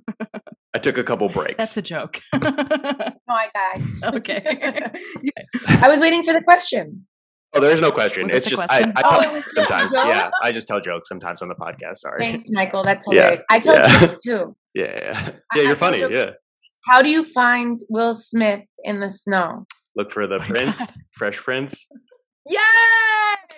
I 0.75 0.77
took 0.77 0.97
a 0.97 1.05
couple 1.05 1.29
breaks. 1.29 1.55
That's 1.57 1.77
a 1.77 1.81
joke. 1.81 2.19
no, 2.33 2.41
I 2.43 3.47
died. 3.53 4.15
Okay. 4.15 4.41
I 5.81 5.87
was 5.87 6.01
waiting 6.01 6.21
for 6.21 6.33
the 6.33 6.41
question. 6.41 7.07
Oh, 7.53 7.61
there 7.61 7.71
is 7.71 7.79
no 7.79 7.93
question. 7.93 8.23
Was 8.23 8.33
it's 8.33 8.49
just 8.49 8.67
question? 8.67 8.91
I, 8.97 9.01
I 9.01 9.25
oh, 9.25 9.41
sometimes. 9.53 9.93
Yeah, 9.93 10.29
I 10.43 10.51
just 10.51 10.67
tell 10.67 10.81
jokes 10.81 11.07
sometimes 11.07 11.41
on 11.41 11.47
the 11.47 11.55
podcast. 11.55 11.99
Sorry. 11.99 12.19
Thanks, 12.19 12.49
Michael. 12.51 12.83
That's 12.83 13.05
hilarious. 13.05 13.41
Yeah, 13.49 13.55
I 13.55 13.59
tell 13.61 13.75
yeah. 13.75 13.99
jokes 13.99 14.23
too. 14.23 14.55
Yeah, 14.75 14.91
yeah, 14.93 15.29
yeah. 15.55 15.61
You're 15.61 15.77
funny. 15.77 15.99
Yeah. 15.99 16.31
How 16.89 17.01
do 17.01 17.07
you 17.07 17.23
find 17.23 17.79
Will 17.87 18.13
Smith 18.13 18.65
in 18.83 18.99
the 18.99 19.07
snow? 19.07 19.65
Look 19.95 20.11
for 20.11 20.27
the 20.27 20.35
oh 20.35 20.39
prince, 20.39 20.97
Fresh 21.13 21.37
Prince. 21.37 21.87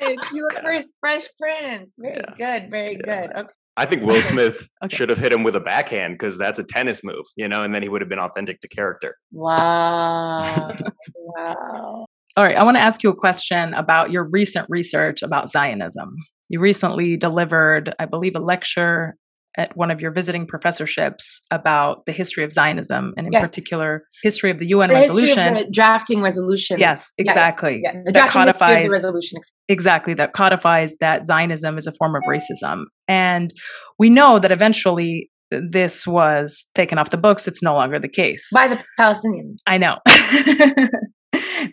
Yes, 0.07 0.31
you 0.33 0.41
look 0.41 0.61
for 0.61 0.71
his 0.71 0.93
Fresh 0.99 1.27
Prince. 1.39 1.93
Very 1.97 2.17
yeah. 2.17 2.59
good. 2.59 2.71
Very 2.71 2.95
good. 2.95 3.31
Okay. 3.35 3.47
I 3.75 3.85
think 3.85 4.03
Will 4.03 4.21
Smith 4.21 4.67
okay. 4.83 4.95
should 4.95 5.09
have 5.09 5.19
hit 5.19 5.31
him 5.31 5.43
with 5.43 5.55
a 5.55 5.59
backhand 5.59 6.15
because 6.15 6.37
that's 6.37 6.59
a 6.59 6.63
tennis 6.63 7.03
move, 7.03 7.25
you 7.35 7.47
know, 7.47 7.63
and 7.63 7.73
then 7.73 7.83
he 7.83 7.89
would 7.89 8.01
have 8.01 8.09
been 8.09 8.19
authentic 8.19 8.61
to 8.61 8.67
character. 8.67 9.15
Wow. 9.31 10.71
wow. 11.15 12.05
All 12.35 12.43
right. 12.43 12.55
I 12.55 12.63
want 12.63 12.77
to 12.77 12.81
ask 12.81 13.03
you 13.03 13.09
a 13.09 13.15
question 13.15 13.73
about 13.73 14.11
your 14.11 14.23
recent 14.23 14.67
research 14.69 15.21
about 15.21 15.49
Zionism. 15.49 16.15
You 16.49 16.59
recently 16.59 17.17
delivered, 17.17 17.93
I 17.99 18.05
believe, 18.05 18.35
a 18.35 18.39
lecture 18.39 19.15
at 19.57 19.75
one 19.75 19.91
of 19.91 19.99
your 19.99 20.11
visiting 20.11 20.45
professorships 20.45 21.41
about 21.51 22.05
the 22.05 22.11
history 22.11 22.43
of 22.43 22.53
Zionism 22.53 23.13
and 23.17 23.27
in 23.27 23.33
yes. 23.33 23.41
particular 23.41 24.03
history 24.23 24.51
of 24.51 24.59
the 24.59 24.67
UN 24.67 24.89
the 24.89 24.95
resolution. 24.95 25.53
The 25.55 25.67
drafting 25.71 26.21
resolution. 26.21 26.79
Yes, 26.79 27.11
exactly. 27.17 27.81
Yeah, 27.83 27.93
yeah. 27.93 28.01
The 28.05 28.11
that 28.13 28.29
codifies 28.29 28.89
resolution. 28.89 29.39
Exactly. 29.67 30.13
That 30.13 30.33
codifies 30.33 30.95
that 30.99 31.25
Zionism 31.25 31.77
is 31.77 31.87
a 31.87 31.91
form 31.91 32.15
of 32.15 32.21
racism. 32.29 32.83
And 33.07 33.51
we 33.97 34.09
know 34.09 34.39
that 34.39 34.51
eventually 34.51 35.31
this 35.49 36.05
was 36.05 36.67
taken 36.75 36.97
off 36.97 37.09
the 37.09 37.17
books. 37.17 37.47
It's 37.47 37.63
no 37.63 37.73
longer 37.73 37.99
the 37.99 38.09
case. 38.09 38.47
By 38.53 38.67
the 38.67 38.79
Palestinians. 38.99 39.57
I 39.65 39.77
know. 39.77 39.97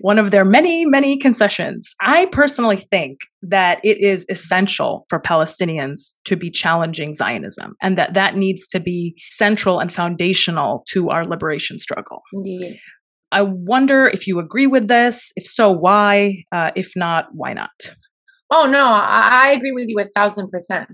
one 0.00 0.18
of 0.18 0.30
their 0.30 0.44
many, 0.44 0.84
many 0.84 1.18
concessions. 1.18 1.94
I 2.00 2.26
personally 2.26 2.76
think 2.76 3.20
that 3.42 3.80
it 3.84 3.98
is 3.98 4.26
essential 4.28 5.06
for 5.08 5.20
Palestinians 5.20 6.12
to 6.24 6.36
be 6.36 6.50
challenging 6.50 7.14
Zionism 7.14 7.74
and 7.82 7.98
that 7.98 8.14
that 8.14 8.36
needs 8.36 8.66
to 8.68 8.80
be 8.80 9.14
central 9.28 9.80
and 9.80 9.92
foundational 9.92 10.84
to 10.90 11.10
our 11.10 11.26
liberation 11.26 11.78
struggle. 11.78 12.22
Indeed. 12.32 12.78
I 13.32 13.42
wonder 13.42 14.06
if 14.06 14.26
you 14.26 14.38
agree 14.38 14.66
with 14.66 14.88
this. 14.88 15.32
If 15.34 15.46
so, 15.46 15.72
why? 15.72 16.44
Uh, 16.52 16.70
if 16.76 16.92
not, 16.94 17.26
why 17.32 17.52
not? 17.52 17.70
Oh, 18.50 18.66
no, 18.66 18.84
I, 18.84 19.48
I 19.48 19.52
agree 19.52 19.72
with 19.72 19.88
you 19.88 19.98
a 19.98 20.04
thousand 20.04 20.50
percent 20.50 20.88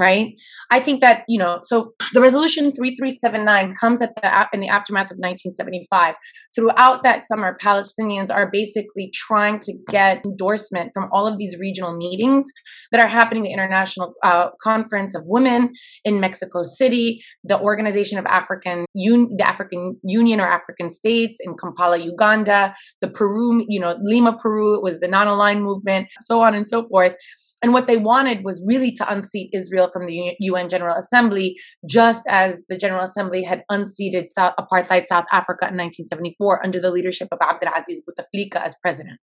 right? 0.00 0.34
I 0.70 0.80
think 0.80 1.02
that, 1.02 1.24
you 1.28 1.38
know, 1.38 1.60
so 1.62 1.92
the 2.14 2.22
resolution 2.22 2.72
3379 2.72 3.74
comes 3.74 4.00
at 4.00 4.14
the 4.16 4.48
in 4.54 4.60
the 4.60 4.68
aftermath 4.68 5.10
of 5.10 5.18
1975. 5.18 6.14
Throughout 6.54 7.04
that 7.04 7.26
summer, 7.26 7.56
Palestinians 7.62 8.34
are 8.34 8.50
basically 8.50 9.12
trying 9.14 9.60
to 9.60 9.74
get 9.88 10.24
endorsement 10.24 10.92
from 10.94 11.10
all 11.12 11.26
of 11.26 11.36
these 11.36 11.56
regional 11.58 11.94
meetings 11.94 12.46
that 12.92 13.00
are 13.00 13.08
happening 13.08 13.42
the 13.42 13.52
International 13.52 14.14
uh, 14.24 14.48
Conference 14.62 15.14
of 15.14 15.22
Women 15.26 15.70
in 16.04 16.18
Mexico 16.18 16.62
City, 16.62 17.20
the 17.44 17.60
Organization 17.60 18.18
of 18.18 18.24
African 18.24 18.86
Un- 18.96 19.28
the 19.36 19.46
African 19.46 20.00
Union 20.02 20.40
or 20.40 20.50
African 20.50 20.90
States 20.90 21.36
in 21.40 21.54
Kampala, 21.56 21.98
Uganda, 21.98 22.74
the 23.02 23.10
Peru, 23.10 23.66
you 23.68 23.78
know, 23.78 23.98
Lima, 24.02 24.38
Peru, 24.38 24.74
it 24.74 24.82
was 24.82 24.98
the 25.00 25.08
non-aligned 25.08 25.62
movement, 25.62 26.08
so 26.20 26.42
on 26.42 26.54
and 26.54 26.66
so 26.66 26.88
forth. 26.88 27.14
And 27.62 27.72
what 27.72 27.86
they 27.86 27.96
wanted 27.96 28.44
was 28.44 28.62
really 28.66 28.90
to 28.92 29.12
unseat 29.12 29.50
Israel 29.52 29.90
from 29.92 30.06
the 30.06 30.34
UN 30.40 30.68
General 30.68 30.96
Assembly, 30.96 31.56
just 31.86 32.22
as 32.28 32.62
the 32.68 32.78
General 32.78 33.02
Assembly 33.02 33.42
had 33.42 33.64
unseated 33.68 34.30
South, 34.30 34.54
apartheid 34.58 35.06
South 35.06 35.26
Africa 35.30 35.68
in 35.68 35.76
1974 35.76 36.64
under 36.64 36.80
the 36.80 36.90
leadership 36.90 37.28
of 37.32 37.38
Abdelaziz 37.42 38.02
Bouteflika 38.02 38.64
as 38.64 38.74
president. 38.80 39.20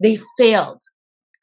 They 0.00 0.18
failed. 0.38 0.82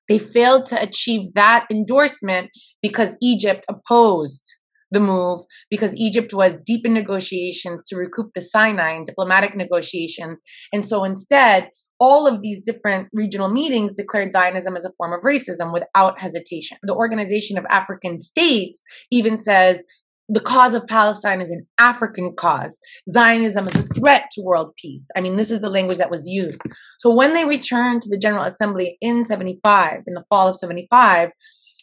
They 0.08 0.20
failed 0.20 0.66
to 0.68 0.82
achieve 0.82 1.34
that 1.34 1.66
endorsement 1.70 2.50
because 2.82 3.18
Egypt 3.22 3.66
opposed 3.70 4.48
the 4.92 5.00
move 5.02 5.42
because 5.70 5.96
Egypt 5.96 6.34
was 6.34 6.58
deep 6.66 6.86
in 6.86 6.94
negotiations 6.94 7.84
to 7.88 7.98
recoup 7.98 8.34
the 8.34 8.42
Sinai 8.42 8.96
in 8.96 9.04
diplomatic 9.04 9.56
negotiations. 9.56 10.42
And 10.72 10.86
so 10.86 11.04
instead, 11.04 11.70
all 12.00 12.28
of 12.28 12.42
these 12.42 12.62
different 12.62 13.08
regional 13.14 13.50
meetings 13.50 13.94
declared 13.94 14.32
Zionism 14.32 14.76
as 14.76 14.86
a 14.86 14.92
form 14.98 15.14
of 15.14 15.22
racism 15.22 15.74
without 15.74 16.20
hesitation. 16.20 16.78
The 16.84 16.94
Organization 16.94 17.58
of 17.58 17.66
African 17.70 18.20
States 18.20 18.84
even 19.12 19.38
says 19.38 19.84
the 20.30 20.40
cause 20.42 20.76
of 20.76 20.86
Palestine 20.88 21.40
is 21.40 21.52
an 21.52 21.66
African 21.80 22.34
cause. 22.36 22.80
Zionism 23.10 23.68
is 23.68 23.76
a 23.76 23.84
threat 23.84 24.26
to 24.34 24.42
world 24.42 24.74
peace. 24.78 25.08
I 25.16 25.22
mean, 25.22 25.38
this 25.38 25.50
is 25.50 25.62
the 25.62 25.70
language 25.70 26.00
that 26.00 26.12
was 26.12 26.28
used. 26.28 26.62
So 27.00 27.14
when 27.14 27.34
they 27.34 27.46
returned 27.46 28.02
to 28.02 28.10
the 28.10 28.18
General 28.18 28.44
Assembly 28.44 28.98
in 29.00 29.24
75, 29.24 30.02
in 30.06 30.14
the 30.14 30.26
fall 30.30 30.50
of 30.50 30.58
75, 30.58 31.30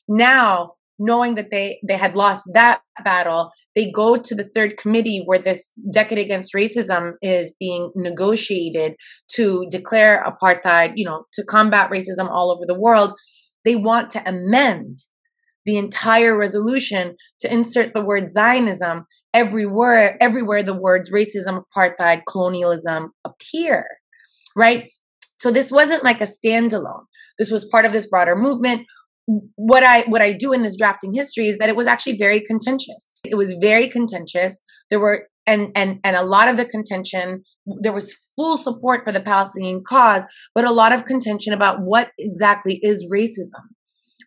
now 0.09 0.75
knowing 0.99 1.34
that 1.34 1.51
they 1.51 1.80
they 1.86 1.97
had 1.97 2.16
lost 2.16 2.45
that 2.53 2.80
battle 3.05 3.51
they 3.74 3.90
go 3.90 4.16
to 4.16 4.34
the 4.34 4.49
third 4.55 4.76
committee 4.76 5.22
where 5.24 5.38
this 5.38 5.72
decade 5.92 6.18
against 6.18 6.55
racism 6.55 7.12
is 7.22 7.53
being 7.59 7.90
negotiated 7.97 8.95
to 9.28 9.66
declare 9.70 10.24
apartheid 10.24 10.92
you 10.97 11.05
know 11.05 11.24
to 11.32 11.45
combat 11.45 11.90
racism 11.90 12.30
all 12.30 12.51
over 12.53 12.64
the 12.66 12.78
world. 12.78 13.12
They 13.64 13.76
want 13.76 14.11
to 14.11 14.28
amend 14.28 14.99
the 15.64 15.78
entire 15.78 16.36
resolution 16.36 17.16
to 17.40 17.53
insert 17.53 17.95
the 17.95 18.05
word 18.05 18.30
zionism 18.30 19.07
everywhere 19.32 20.16
everywhere 20.20 20.62
the 20.62 20.78
words 20.78 21.11
racism 21.11 21.62
apartheid 21.74 22.22
colonialism 22.28 23.11
appear 23.24 23.86
right? 24.57 24.90
So 25.38 25.51
this 25.51 25.70
wasn't 25.70 26.05
like 26.05 26.20
a 26.20 26.26
standalone. 26.26 27.05
This 27.38 27.51
was 27.51 27.64
part 27.64 27.84
of 27.84 27.92
this 27.92 28.07
broader 28.07 28.36
movement 28.36 28.86
what 29.27 29.83
I 29.83 30.03
what 30.03 30.22
I 30.22 30.33
do 30.33 30.53
in 30.53 30.62
this 30.62 30.77
drafting 30.77 31.14
history 31.14 31.49
is 31.49 31.59
that 31.59 31.68
it 31.68 31.77
was 31.77 31.87
actually 31.87 32.16
very 32.16 32.41
contentious. 32.41 33.20
It 33.25 33.37
was 33.37 33.55
very 33.61 33.89
contentious. 33.89 34.61
There 34.91 35.01
were 35.01 35.29
and 35.47 35.72
and 35.75 36.01
and 36.05 36.16
a 36.16 36.22
lot 36.22 36.49
of 36.49 36.57
the 36.57 36.66
contention 36.66 37.43
there 37.66 37.93
was 37.93 38.14
full 38.37 38.57
support 38.57 39.05
for 39.05 39.12
the 39.12 39.20
Palestinian 39.20 39.83
cause, 39.87 40.25
but 40.55 40.64
a 40.64 40.72
lot 40.72 40.93
of 40.93 41.05
contention 41.05 41.53
about 41.53 41.81
what 41.81 42.11
exactly 42.18 42.79
is 42.83 43.07
racism. 43.11 43.62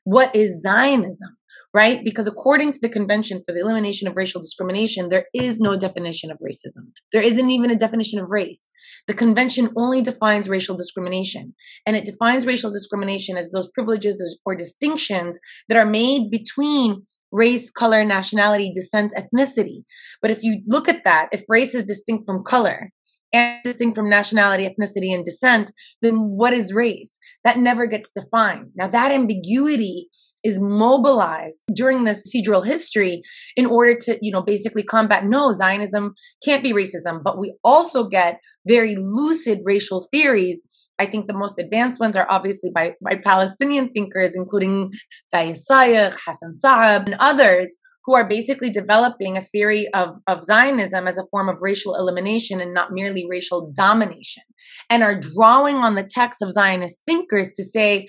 What 0.04 0.36
is 0.36 0.62
Zionism? 0.62 1.38
Right? 1.78 2.03
Because 2.03 2.25
according 2.25 2.71
to 2.71 2.80
the 2.82 2.89
Convention 2.89 3.43
for 3.45 3.53
the 3.53 3.59
Elimination 3.59 4.07
of 4.07 4.15
Racial 4.15 4.41
Discrimination, 4.41 5.09
there 5.09 5.28
is 5.36 5.59
no 5.59 5.78
definition 5.78 6.32
of 6.32 6.39
racism. 6.39 6.86
There 7.13 7.21
isn't 7.21 7.51
even 7.51 7.69
a 7.69 7.75
definition 7.75 8.19
of 8.19 8.28
race. 8.30 8.71
The 9.05 9.13
convention 9.13 9.69
only 9.78 10.01
defines 10.01 10.49
racial 10.49 10.75
discrimination, 10.75 11.53
and 11.86 11.95
it 11.95 12.03
defines 12.03 12.47
racial 12.47 12.71
discrimination 12.71 13.38
as 13.38 13.51
those 13.51 13.69
privileges 13.75 14.15
or 14.43 14.55
distinctions 14.55 15.39
that 15.69 15.78
are 15.78 15.86
made 15.86 16.32
between 16.32 17.03
race, 17.32 17.69
color, 17.69 18.03
nationality, 18.03 18.71
descent, 18.73 19.13
ethnicity. 19.15 19.84
But 20.19 20.32
if 20.32 20.41
you 20.41 20.63
look 20.65 20.89
at 20.89 21.03
that, 21.03 21.28
if 21.32 21.43
race 21.47 21.75
is 21.75 21.86
distinct 21.86 22.25
from 22.25 22.43
color, 22.43 22.89
and 23.34 23.61
distinct 23.63 23.95
from 23.95 24.09
nationality, 24.09 24.63
ethnicity, 24.63 25.13
and 25.13 25.25
descent, 25.25 25.71
then 26.01 26.15
what 26.15 26.53
is 26.53 26.73
race? 26.73 27.19
That 27.43 27.59
never 27.59 27.86
gets 27.86 28.09
defined. 28.09 28.71
Now, 28.75 28.88
that 28.88 29.11
ambiguity 29.11 30.07
is 30.48 30.60
mobilized 30.62 31.62
during 31.74 32.06
the 32.06 32.12
procedural 32.12 32.66
history 32.66 33.22
in 33.56 33.66
order 33.66 33.93
to, 34.06 34.18
you 34.22 34.32
know, 34.32 34.41
basically 34.41 34.84
combat 34.84 35.26
no, 35.26 35.52
Zionism 35.52 36.14
can't 36.43 36.64
be 36.64 36.74
racism. 36.74 37.22
But 37.24 37.38
we 37.38 37.54
also 37.64 38.08
get 38.08 38.39
very 38.66 38.95
lucid 38.95 39.60
racial 39.64 40.08
theories. 40.12 40.64
I 41.00 41.06
think 41.06 41.28
the 41.28 41.38
most 41.38 41.60
advanced 41.60 42.00
ones 42.00 42.16
are 42.16 42.26
obviously 42.30 42.72
by, 42.74 42.93
by 43.04 43.16
Palestinian 43.24 43.89
thinkers, 43.89 44.36
including 44.36 44.91
Fayez 45.34 45.60
Hassan 45.70 46.54
Saab, 46.64 47.06
and 47.08 47.18
others 47.20 47.78
who 48.06 48.16
are 48.16 48.28
basically 48.28 48.70
developing 48.70 49.36
a 49.36 49.41
theory 49.41 49.86
of, 49.93 50.18
of 50.28 50.45
Zionism 50.45 51.10
as 51.10 51.18
a 51.18 51.28
form 51.30 51.50
of 51.50 51.58
racial 51.62 51.93
elimination 51.93 52.62
and 52.62 52.74
not 52.74 52.93
merely 52.93 53.28
racial 53.30 53.70
domination, 53.76 54.43
and 54.89 55.04
are 55.04 55.20
drawing 55.20 55.76
on 55.76 55.95
the 55.95 56.08
texts 56.10 56.41
of 56.41 56.54
Zionist 56.54 57.02
thinkers 57.06 57.50
to 57.58 57.64
say, 57.66 58.08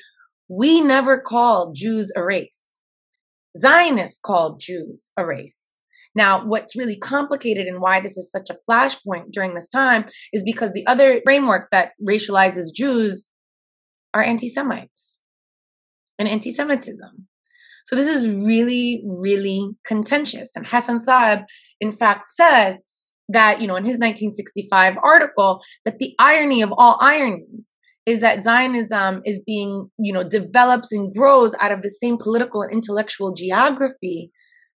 we 0.48 0.80
never 0.80 1.20
called 1.20 1.74
Jews 1.74 2.12
a 2.16 2.24
race. 2.24 2.80
Zionists 3.56 4.18
called 4.22 4.60
Jews 4.60 5.10
a 5.16 5.24
race. 5.24 5.66
Now, 6.14 6.44
what's 6.44 6.76
really 6.76 6.96
complicated 6.96 7.66
and 7.66 7.80
why 7.80 8.00
this 8.00 8.16
is 8.16 8.30
such 8.30 8.50
a 8.50 8.56
flashpoint 8.68 9.30
during 9.30 9.54
this 9.54 9.68
time 9.68 10.06
is 10.32 10.42
because 10.42 10.72
the 10.72 10.86
other 10.86 11.20
framework 11.24 11.68
that 11.70 11.92
racializes 12.06 12.74
Jews 12.74 13.30
are 14.14 14.22
anti 14.22 14.48
Semites 14.48 15.22
and 16.18 16.28
anti 16.28 16.50
Semitism. 16.50 17.28
So 17.84 17.96
this 17.96 18.08
is 18.08 18.28
really, 18.28 19.02
really 19.06 19.70
contentious. 19.86 20.50
And 20.54 20.66
Hassan 20.66 21.04
Saab, 21.04 21.44
in 21.80 21.90
fact, 21.90 22.24
says 22.34 22.80
that, 23.28 23.60
you 23.60 23.66
know, 23.66 23.76
in 23.76 23.84
his 23.84 23.94
1965 23.94 24.96
article, 25.02 25.62
that 25.84 25.98
the 25.98 26.14
irony 26.18 26.62
of 26.62 26.72
all 26.76 26.98
ironies 27.00 27.74
is 28.08 28.20
that 28.20 28.42
Zionism 28.42 29.20
is 29.26 29.38
being, 29.46 29.90
you 29.98 30.14
know, 30.14 30.24
develops 30.24 30.90
and 30.92 31.14
grows 31.14 31.54
out 31.60 31.72
of 31.72 31.82
the 31.82 31.90
same 31.90 32.16
political 32.16 32.62
and 32.62 32.72
intellectual 32.72 33.34
geography 33.34 34.30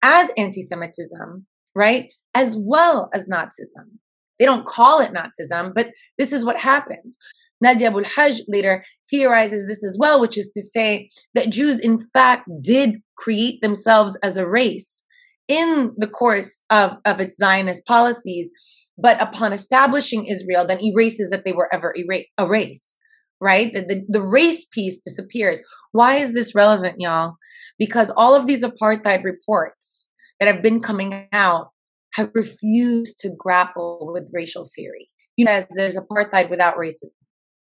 as 0.03 0.31
anti 0.37 0.63
Semitism, 0.63 1.47
right? 1.77 2.09
As 2.35 2.57
well 2.59 3.09
as 3.15 3.29
Nazism. 3.29 3.99
They 4.41 4.47
don't 4.47 4.67
call 4.67 5.01
it 5.01 5.13
Nazism, 5.13 5.73
but 5.73 5.91
this 6.19 6.33
is 6.33 6.45
what 6.45 6.57
happens. 6.57 7.19
Nadia 7.61 7.89
Abu 7.89 7.99
El-Haj 7.99 8.41
later 8.49 8.83
theorizes 9.09 9.67
this 9.69 9.85
as 9.85 9.97
well, 10.01 10.21
which 10.21 10.37
is 10.37 10.51
to 10.53 10.63
say 10.63 11.09
that 11.35 11.51
Jews, 11.51 11.79
in 11.79 11.99
fact, 12.13 12.49
did 12.61 12.97
create 13.17 13.61
themselves 13.61 14.19
as 14.25 14.37
a 14.37 14.49
race 14.49 15.05
in 15.47 15.93
the 15.97 16.09
course 16.09 16.65
of, 16.71 16.97
of 17.05 17.21
its 17.21 17.37
Zionist 17.37 17.85
policies, 17.87 18.51
but 18.99 19.23
upon 19.23 19.53
establishing 19.53 20.27
Israel, 20.27 20.67
then 20.67 20.83
erases 20.83 21.31
that 21.31 21.45
they 21.45 21.53
were 21.53 21.69
ever 21.73 21.95
era- 21.97 22.25
a 22.39 22.47
race, 22.49 22.99
right? 23.41 23.73
The, 23.73 23.83
the, 23.83 24.05
the 24.09 24.23
race 24.23 24.65
piece 24.67 24.99
disappears. 24.99 25.63
Why 25.93 26.17
is 26.17 26.33
this 26.33 26.55
relevant, 26.55 26.97
y'all? 26.99 27.37
Because 27.79 28.11
all 28.17 28.35
of 28.35 28.47
these 28.47 28.65
apartheid 28.65 29.25
reports 29.25 30.11
that 30.39 30.47
have 30.47 30.63
been 30.63 30.81
coming 30.81 31.29
out 31.33 31.71
have 32.15 32.31
refused 32.35 33.19
to 33.21 33.31
grapple 33.39 34.11
with 34.13 34.31
racial 34.33 34.69
theory. 34.75 35.11
You 35.37 35.45
know, 35.45 35.65
there's 35.71 35.97
apartheid 35.97 36.51
without 36.51 36.77
racism 36.77 37.11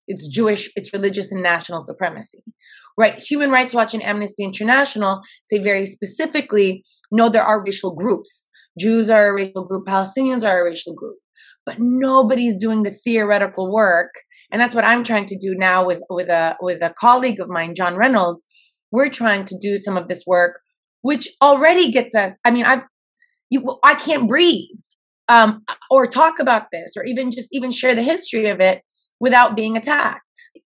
it's 0.08 0.28
Jewish, 0.28 0.70
it's 0.76 0.94
religious 0.94 1.32
and 1.32 1.42
national 1.42 1.82
supremacy, 1.82 2.44
right? 2.98 3.18
Human 3.24 3.52
Rights 3.52 3.74
Watch 3.74 3.94
and 3.94 4.04
Amnesty 4.04 4.44
International 4.44 5.22
say 5.46 5.60
very 5.60 5.86
specifically, 5.86 6.84
no, 7.12 7.30
there 7.30 7.44
are 7.44 7.64
racial 7.64 7.94
groups. 7.94 8.50
Jews 8.80 9.10
are 9.10 9.30
a 9.30 9.34
racial 9.34 9.66
group, 9.66 9.86
Palestinians 9.86 10.44
are 10.48 10.62
a 10.62 10.70
racial 10.70 10.94
group, 10.94 11.18
but 11.66 11.78
nobody's 11.80 12.56
doing 12.56 12.84
the 12.84 12.92
theoretical 12.92 13.72
work. 13.72 14.14
And 14.52 14.62
that's 14.62 14.76
what 14.76 14.86
I'm 14.86 15.04
trying 15.04 15.26
to 15.28 15.38
do 15.38 15.56
now 15.56 15.86
with, 15.86 16.02
with 16.10 16.30
a 16.30 16.58
with 16.60 16.84
a 16.84 16.94
colleague 16.98 17.40
of 17.40 17.50
mine, 17.50 17.76
John 17.76 17.96
Reynolds. 17.96 18.44
We're 18.92 19.10
trying 19.10 19.46
to 19.46 19.58
do 19.58 19.78
some 19.78 19.98
of 19.98 20.08
this 20.08 20.24
work, 20.28 20.60
which 21.02 21.30
already 21.42 21.92
gets 21.92 22.14
us. 22.16 22.34
I 22.44 22.52
mean, 22.52 22.66
I've 22.66 22.84
you, 23.50 23.80
I 23.84 23.96
can't 23.96 24.28
breathe 24.28 24.70
um, 25.30 25.64
or 25.90 26.08
talk 26.08 26.40
about 26.40 26.68
this, 26.72 26.94
or 26.98 27.06
even 27.06 27.32
just 27.32 27.50
even 27.52 27.72
share 27.72 27.96
the 27.96 28.04
history 28.04 28.48
of 28.48 28.60
it 28.60 28.82
without 29.20 29.56
being 29.56 29.78
attacked. 29.78 30.22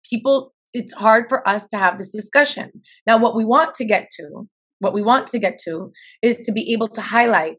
People, 0.10 0.54
it's 0.74 0.94
hard 0.94 1.26
for 1.28 1.48
us 1.48 1.66
to 1.68 1.78
have 1.78 1.98
this 1.98 2.10
discussion. 2.10 2.72
Now, 3.08 3.18
what 3.18 3.36
we 3.36 3.46
want 3.46 3.74
to 3.76 3.86
get 3.86 4.10
to, 4.18 4.48
what 4.80 4.94
we 4.94 5.02
want 5.02 5.28
to 5.28 5.40
get 5.40 5.58
to 5.66 5.92
is 6.22 6.38
to 6.46 6.52
be 6.52 6.72
able 6.72 6.88
to 6.90 7.02
highlight 7.02 7.58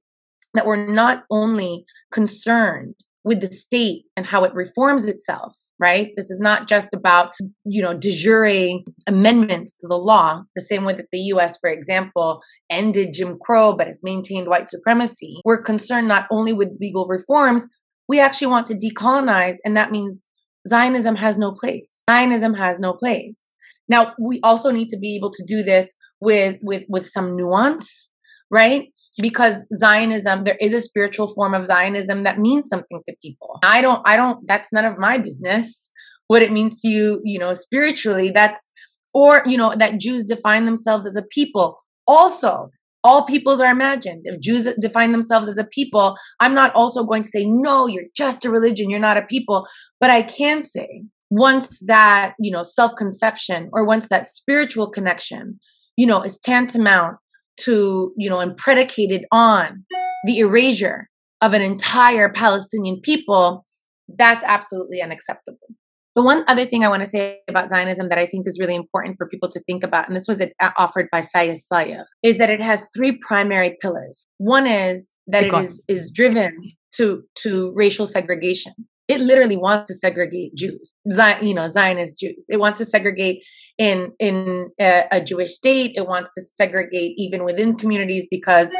that 0.54 0.66
we're 0.66 0.86
not 0.86 1.24
only 1.30 1.84
concerned 2.12 2.94
with 3.24 3.40
the 3.40 3.46
state 3.46 4.04
and 4.16 4.26
how 4.26 4.44
it 4.44 4.54
reforms 4.54 5.06
itself, 5.06 5.56
right? 5.80 6.10
This 6.16 6.30
is 6.30 6.40
not 6.40 6.68
just 6.68 6.92
about, 6.92 7.32
you 7.64 7.82
know, 7.82 7.94
de 7.94 8.10
jure 8.10 8.80
amendments 9.06 9.72
to 9.80 9.88
the 9.88 9.98
law, 9.98 10.42
the 10.54 10.62
same 10.62 10.84
way 10.84 10.92
that 10.94 11.06
the 11.10 11.20
US, 11.32 11.58
for 11.58 11.70
example, 11.70 12.40
ended 12.70 13.14
Jim 13.14 13.38
Crow 13.42 13.74
but 13.74 13.86
has 13.86 14.02
maintained 14.02 14.48
white 14.48 14.68
supremacy. 14.68 15.40
We're 15.44 15.62
concerned 15.62 16.06
not 16.06 16.26
only 16.30 16.52
with 16.52 16.68
legal 16.80 17.06
reforms, 17.06 17.66
we 18.08 18.20
actually 18.20 18.48
want 18.48 18.66
to 18.66 18.74
decolonize, 18.74 19.56
and 19.64 19.76
that 19.76 19.90
means 19.90 20.28
Zionism 20.68 21.16
has 21.16 21.38
no 21.38 21.52
place. 21.52 22.02
Zionism 22.10 22.54
has 22.54 22.78
no 22.78 22.92
place. 22.92 23.54
Now, 23.88 24.14
we 24.18 24.40
also 24.42 24.70
need 24.70 24.88
to 24.88 24.98
be 24.98 25.16
able 25.16 25.30
to 25.30 25.44
do 25.46 25.62
this 25.62 25.94
with 26.20 26.56
with 26.62 26.84
with 26.88 27.06
some 27.06 27.36
nuance, 27.36 28.10
right? 28.50 28.88
Because 29.20 29.64
Zionism, 29.74 30.44
there 30.44 30.58
is 30.60 30.72
a 30.74 30.80
spiritual 30.80 31.32
form 31.34 31.54
of 31.54 31.66
Zionism 31.66 32.24
that 32.24 32.38
means 32.38 32.68
something 32.68 33.00
to 33.04 33.14
people. 33.22 33.58
I 33.62 33.80
don't, 33.80 34.02
I 34.04 34.16
don't, 34.16 34.46
that's 34.46 34.72
none 34.72 34.84
of 34.84 34.98
my 34.98 35.18
business 35.18 35.90
what 36.28 36.42
it 36.42 36.52
means 36.52 36.80
to 36.80 36.88
you, 36.88 37.20
you 37.24 37.38
know, 37.38 37.52
spiritually. 37.52 38.30
That's, 38.30 38.70
or, 39.12 39.42
you 39.46 39.56
know, 39.56 39.74
that 39.78 40.00
Jews 40.00 40.24
define 40.24 40.64
themselves 40.64 41.06
as 41.06 41.16
a 41.16 41.22
people. 41.22 41.78
Also, 42.06 42.70
all 43.02 43.24
peoples 43.24 43.60
are 43.60 43.70
imagined. 43.70 44.22
If 44.24 44.40
Jews 44.40 44.66
define 44.80 45.12
themselves 45.12 45.48
as 45.48 45.58
a 45.58 45.64
people, 45.64 46.16
I'm 46.40 46.54
not 46.54 46.74
also 46.74 47.04
going 47.04 47.22
to 47.22 47.28
say, 47.28 47.44
no, 47.46 47.86
you're 47.86 48.04
just 48.16 48.44
a 48.44 48.50
religion, 48.50 48.88
you're 48.88 48.98
not 48.98 49.18
a 49.18 49.22
people. 49.22 49.66
But 50.00 50.10
I 50.10 50.22
can 50.22 50.62
say, 50.62 51.04
once 51.30 51.80
that, 51.80 52.34
you 52.38 52.50
know, 52.50 52.62
self 52.62 52.94
conception 52.96 53.68
or 53.72 53.86
once 53.86 54.08
that 54.08 54.26
spiritual 54.26 54.88
connection, 54.88 55.58
you 55.96 56.06
know, 56.06 56.22
is 56.22 56.38
tantamount 56.38 57.16
to, 57.58 58.12
you 58.16 58.28
know, 58.28 58.40
and 58.40 58.56
predicated 58.56 59.24
on 59.32 59.84
the 60.26 60.38
erasure 60.38 61.08
of 61.40 61.52
an 61.52 61.62
entire 61.62 62.30
Palestinian 62.30 63.00
people, 63.00 63.64
that's 64.08 64.44
absolutely 64.44 65.02
unacceptable. 65.02 65.68
The 66.14 66.22
one 66.22 66.44
other 66.46 66.64
thing 66.64 66.84
I 66.84 66.88
want 66.88 67.02
to 67.02 67.08
say 67.08 67.40
about 67.48 67.68
Zionism 67.68 68.08
that 68.08 68.18
I 68.18 68.26
think 68.26 68.46
is 68.46 68.58
really 68.60 68.76
important 68.76 69.18
for 69.18 69.26
people 69.26 69.48
to 69.50 69.60
think 69.60 69.82
about, 69.82 70.06
and 70.06 70.16
this 70.16 70.28
was 70.28 70.40
uh, 70.40 70.70
offered 70.78 71.08
by 71.10 71.22
Fayez 71.22 71.62
Sayegh, 71.70 72.04
is 72.22 72.38
that 72.38 72.50
it 72.50 72.60
has 72.60 72.88
three 72.96 73.18
primary 73.18 73.76
pillars. 73.80 74.24
One 74.38 74.66
is 74.66 75.16
that 75.26 75.42
because. 75.44 75.82
it 75.88 75.92
is, 75.92 76.04
is 76.04 76.10
driven 76.12 76.72
to, 76.96 77.24
to 77.42 77.72
racial 77.74 78.06
segregation. 78.06 78.74
It 79.06 79.20
literally 79.20 79.56
wants 79.56 79.88
to 79.88 79.94
segregate 79.94 80.54
Jews, 80.54 80.94
Zion, 81.10 81.46
you 81.46 81.54
know, 81.54 81.68
Zionist 81.68 82.18
Jews. 82.18 82.46
It 82.48 82.58
wants 82.58 82.78
to 82.78 82.84
segregate 82.84 83.44
in 83.78 84.12
in 84.18 84.70
a, 84.80 85.04
a 85.12 85.20
Jewish 85.22 85.52
state. 85.52 85.92
It 85.94 86.06
wants 86.06 86.30
to 86.34 86.42
segregate 86.54 87.14
even 87.18 87.44
within 87.44 87.76
communities 87.76 88.26
because 88.30 88.72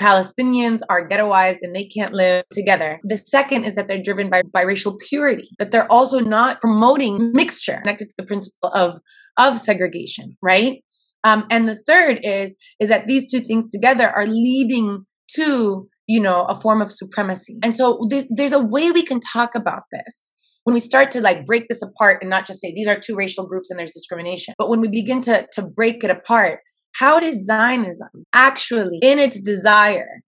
Palestinians 0.00 0.80
are 0.88 1.06
ghettoized 1.06 1.58
and 1.62 1.76
they 1.76 1.84
can't 1.84 2.12
live 2.12 2.44
together. 2.50 3.00
The 3.04 3.18
second 3.18 3.64
is 3.64 3.74
that 3.74 3.86
they're 3.86 4.02
driven 4.02 4.30
by 4.30 4.42
by 4.42 4.62
racial 4.62 4.96
purity, 5.08 5.48
that 5.58 5.70
they're 5.70 5.90
also 5.92 6.20
not 6.20 6.60
promoting 6.60 7.32
mixture 7.32 7.80
connected 7.82 8.08
to 8.08 8.14
the 8.16 8.24
principle 8.24 8.70
of, 8.70 8.98
of 9.36 9.58
segregation, 9.58 10.36
right? 10.42 10.82
Um, 11.24 11.46
and 11.50 11.68
the 11.68 11.80
third 11.86 12.20
is 12.22 12.54
is 12.80 12.88
that 12.88 13.06
these 13.06 13.30
two 13.30 13.40
things 13.40 13.70
together 13.70 14.10
are 14.10 14.26
leading 14.26 15.04
to 15.34 15.88
you 16.12 16.20
know 16.20 16.44
a 16.54 16.54
form 16.54 16.80
of 16.82 16.90
supremacy. 16.90 17.56
And 17.62 17.76
so 17.76 17.84
there's, 18.10 18.26
there's 18.30 18.52
a 18.52 18.64
way 18.74 18.90
we 18.90 19.04
can 19.04 19.20
talk 19.20 19.54
about 19.54 19.82
this 19.92 20.32
when 20.64 20.74
we 20.74 20.80
start 20.80 21.10
to 21.12 21.20
like 21.20 21.46
break 21.46 21.64
this 21.68 21.82
apart 21.82 22.18
and 22.20 22.30
not 22.30 22.46
just 22.46 22.60
say 22.60 22.72
these 22.74 22.88
are 22.88 22.98
two 22.98 23.16
racial 23.16 23.46
groups 23.46 23.70
and 23.70 23.78
there's 23.78 23.92
discrimination, 23.92 24.54
but 24.58 24.68
when 24.68 24.80
we 24.80 24.88
begin 24.88 25.20
to 25.22 25.46
to 25.52 25.62
break 25.62 26.04
it 26.04 26.10
apart 26.10 26.60
how 26.92 27.20
did 27.20 27.42
Zionism 27.42 28.08
actually, 28.32 28.98
in 29.02 29.18
its 29.18 29.40
desire, 29.40 30.22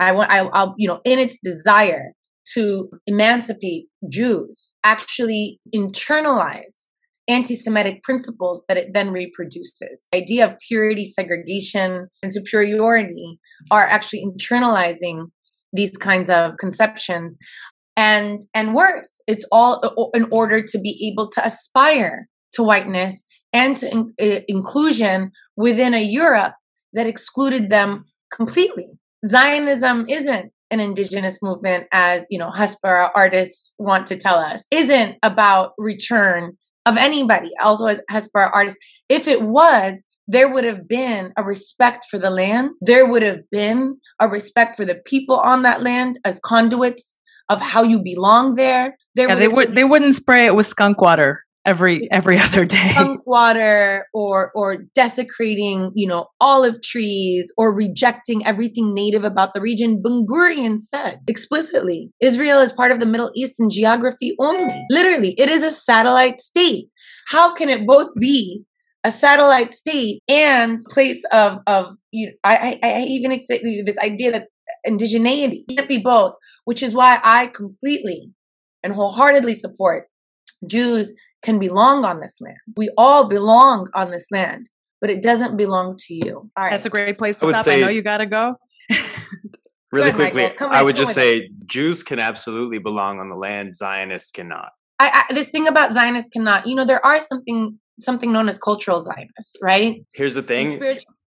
I 0.00 0.12
want, 0.12 0.30
I, 0.30 0.40
I'll, 0.40 0.74
you 0.76 0.88
know, 0.88 1.00
in 1.04 1.18
its 1.18 1.38
desire 1.38 2.12
to 2.54 2.88
emancipate 3.06 3.86
Jews, 4.10 4.74
actually 4.84 5.60
internalize 5.74 6.87
anti-Semitic 7.28 8.02
principles 8.02 8.62
that 8.68 8.76
it 8.76 8.94
then 8.94 9.12
reproduces. 9.12 10.08
The 10.10 10.18
idea 10.18 10.46
of 10.46 10.58
purity, 10.66 11.04
segregation, 11.04 12.08
and 12.22 12.32
superiority 12.32 13.38
are 13.70 13.86
actually 13.86 14.24
internalizing 14.24 15.26
these 15.72 15.96
kinds 15.96 16.30
of 16.30 16.56
conceptions. 16.58 17.36
And 17.96 18.40
and 18.54 18.74
worse, 18.74 19.20
it's 19.26 19.44
all 19.52 20.10
in 20.14 20.26
order 20.30 20.62
to 20.62 20.78
be 20.78 21.10
able 21.12 21.28
to 21.32 21.44
aspire 21.44 22.28
to 22.52 22.62
whiteness 22.62 23.24
and 23.52 23.76
to 23.76 23.90
in, 23.90 24.14
uh, 24.20 24.40
inclusion 24.48 25.32
within 25.56 25.94
a 25.94 26.02
Europe 26.02 26.54
that 26.92 27.06
excluded 27.06 27.70
them 27.70 28.04
completely. 28.32 28.88
Zionism 29.26 30.06
isn't 30.08 30.52
an 30.70 30.80
indigenous 30.80 31.38
movement 31.42 31.86
as 31.92 32.24
you 32.30 32.38
know 32.38 32.50
hasbara 32.50 33.10
artists 33.14 33.74
want 33.78 34.06
to 34.06 34.16
tell 34.16 34.38
us 34.38 34.66
isn't 34.70 35.16
about 35.22 35.72
return 35.78 36.56
of 36.88 36.96
anybody 36.96 37.50
also 37.62 37.86
as 37.86 38.00
as 38.08 38.28
hasbara 38.28 38.50
artists. 38.52 38.78
If 39.08 39.28
it 39.28 39.42
was 39.42 40.02
there 40.28 40.52
would 40.52 40.64
have 40.64 40.86
been 40.86 41.32
a 41.38 41.42
respect 41.42 42.04
for 42.10 42.18
the 42.18 42.30
land. 42.30 42.70
There 42.82 43.06
would 43.06 43.22
have 43.22 43.48
been 43.50 43.98
a 44.20 44.28
respect 44.28 44.76
for 44.76 44.84
the 44.84 44.96
people 45.06 45.36
on 45.36 45.62
that 45.62 45.82
land 45.82 46.18
as 46.24 46.38
conduits 46.44 47.16
of 47.48 47.62
how 47.62 47.82
you 47.82 48.02
belong 48.02 48.54
there. 48.54 48.98
There 49.14 49.28
yeah, 49.28 49.36
they 49.36 49.48
would 49.48 49.68
been- 49.68 49.74
they 49.74 49.84
wouldn't 49.84 50.14
spray 50.14 50.44
it 50.44 50.54
with 50.54 50.66
skunk 50.66 51.00
water 51.00 51.44
every 51.64 52.08
every 52.10 52.38
other 52.46 52.64
day 52.64 52.90
skunk 52.92 53.20
water 53.26 54.06
or 54.14 54.50
or 54.54 54.78
desecrating 54.94 55.90
you 55.94 56.06
know 56.06 56.26
olive 56.40 56.80
trees 56.82 57.52
or 57.56 57.74
rejecting 57.74 58.46
everything 58.46 58.94
native 58.94 59.24
about 59.24 59.54
the 59.54 59.60
region 59.60 60.02
ben 60.02 60.78
said 60.78 61.20
explicitly 61.26 62.10
israel 62.20 62.60
is 62.60 62.72
part 62.72 62.92
of 62.92 63.00
the 63.00 63.06
middle 63.06 63.30
east 63.36 63.60
in 63.60 63.70
geography 63.70 64.34
only 64.40 64.86
literally 64.90 65.34
it 65.38 65.48
is 65.48 65.62
a 65.62 65.70
satellite 65.70 66.38
state 66.38 66.86
how 67.28 67.54
can 67.54 67.68
it 67.68 67.86
both 67.86 68.08
be 68.20 68.64
a 69.04 69.10
satellite 69.10 69.72
state 69.72 70.22
and 70.28 70.80
place 70.90 71.22
of 71.32 71.58
of 71.66 71.96
you. 72.10 72.32
I 72.44 72.78
I, 72.82 72.88
I 72.88 73.00
even 73.02 73.32
accept 73.32 73.62
this 73.62 73.98
idea 73.98 74.32
that 74.32 74.48
indigeneity 74.86 75.64
can't 75.68 75.88
be 75.88 75.98
both, 75.98 76.34
which 76.64 76.82
is 76.82 76.94
why 76.94 77.20
I 77.22 77.46
completely 77.46 78.30
and 78.82 78.92
wholeheartedly 78.92 79.54
support 79.54 80.08
Jews 80.66 81.14
can 81.42 81.58
belong 81.58 82.04
on 82.04 82.20
this 82.20 82.36
land. 82.40 82.58
We 82.76 82.90
all 82.96 83.28
belong 83.28 83.88
on 83.94 84.10
this 84.10 84.26
land, 84.30 84.68
but 85.00 85.10
it 85.10 85.22
doesn't 85.22 85.56
belong 85.56 85.96
to 86.06 86.14
you. 86.14 86.50
All 86.56 86.64
right. 86.64 86.70
That's 86.70 86.86
a 86.86 86.90
great 86.90 87.18
place 87.18 87.38
to 87.40 87.46
I 87.46 87.50
stop. 87.50 87.64
Say, 87.64 87.78
I 87.78 87.80
know 87.80 87.88
you 87.88 88.02
got 88.02 88.18
to 88.18 88.26
go. 88.26 88.56
really 89.92 90.10
ahead, 90.10 90.32
quickly, 90.32 90.66
I 90.66 90.82
would 90.82 90.96
just 90.96 91.14
say 91.14 91.50
Jews 91.66 92.02
can 92.02 92.18
absolutely 92.18 92.78
belong 92.78 93.20
on 93.20 93.28
the 93.28 93.36
land. 93.36 93.76
Zionists 93.76 94.30
cannot. 94.30 94.72
I, 94.98 95.24
I, 95.28 95.34
this 95.34 95.50
thing 95.50 95.68
about 95.68 95.92
Zionists 95.92 96.30
cannot. 96.30 96.66
You 96.66 96.74
know, 96.74 96.84
there 96.84 97.04
are 97.04 97.20
something 97.20 97.78
something 98.00 98.32
known 98.32 98.48
as 98.48 98.58
cultural 98.58 99.00
Zionists, 99.00 99.56
right? 99.62 100.04
Here's 100.12 100.34
the 100.34 100.42
thing: 100.42 100.82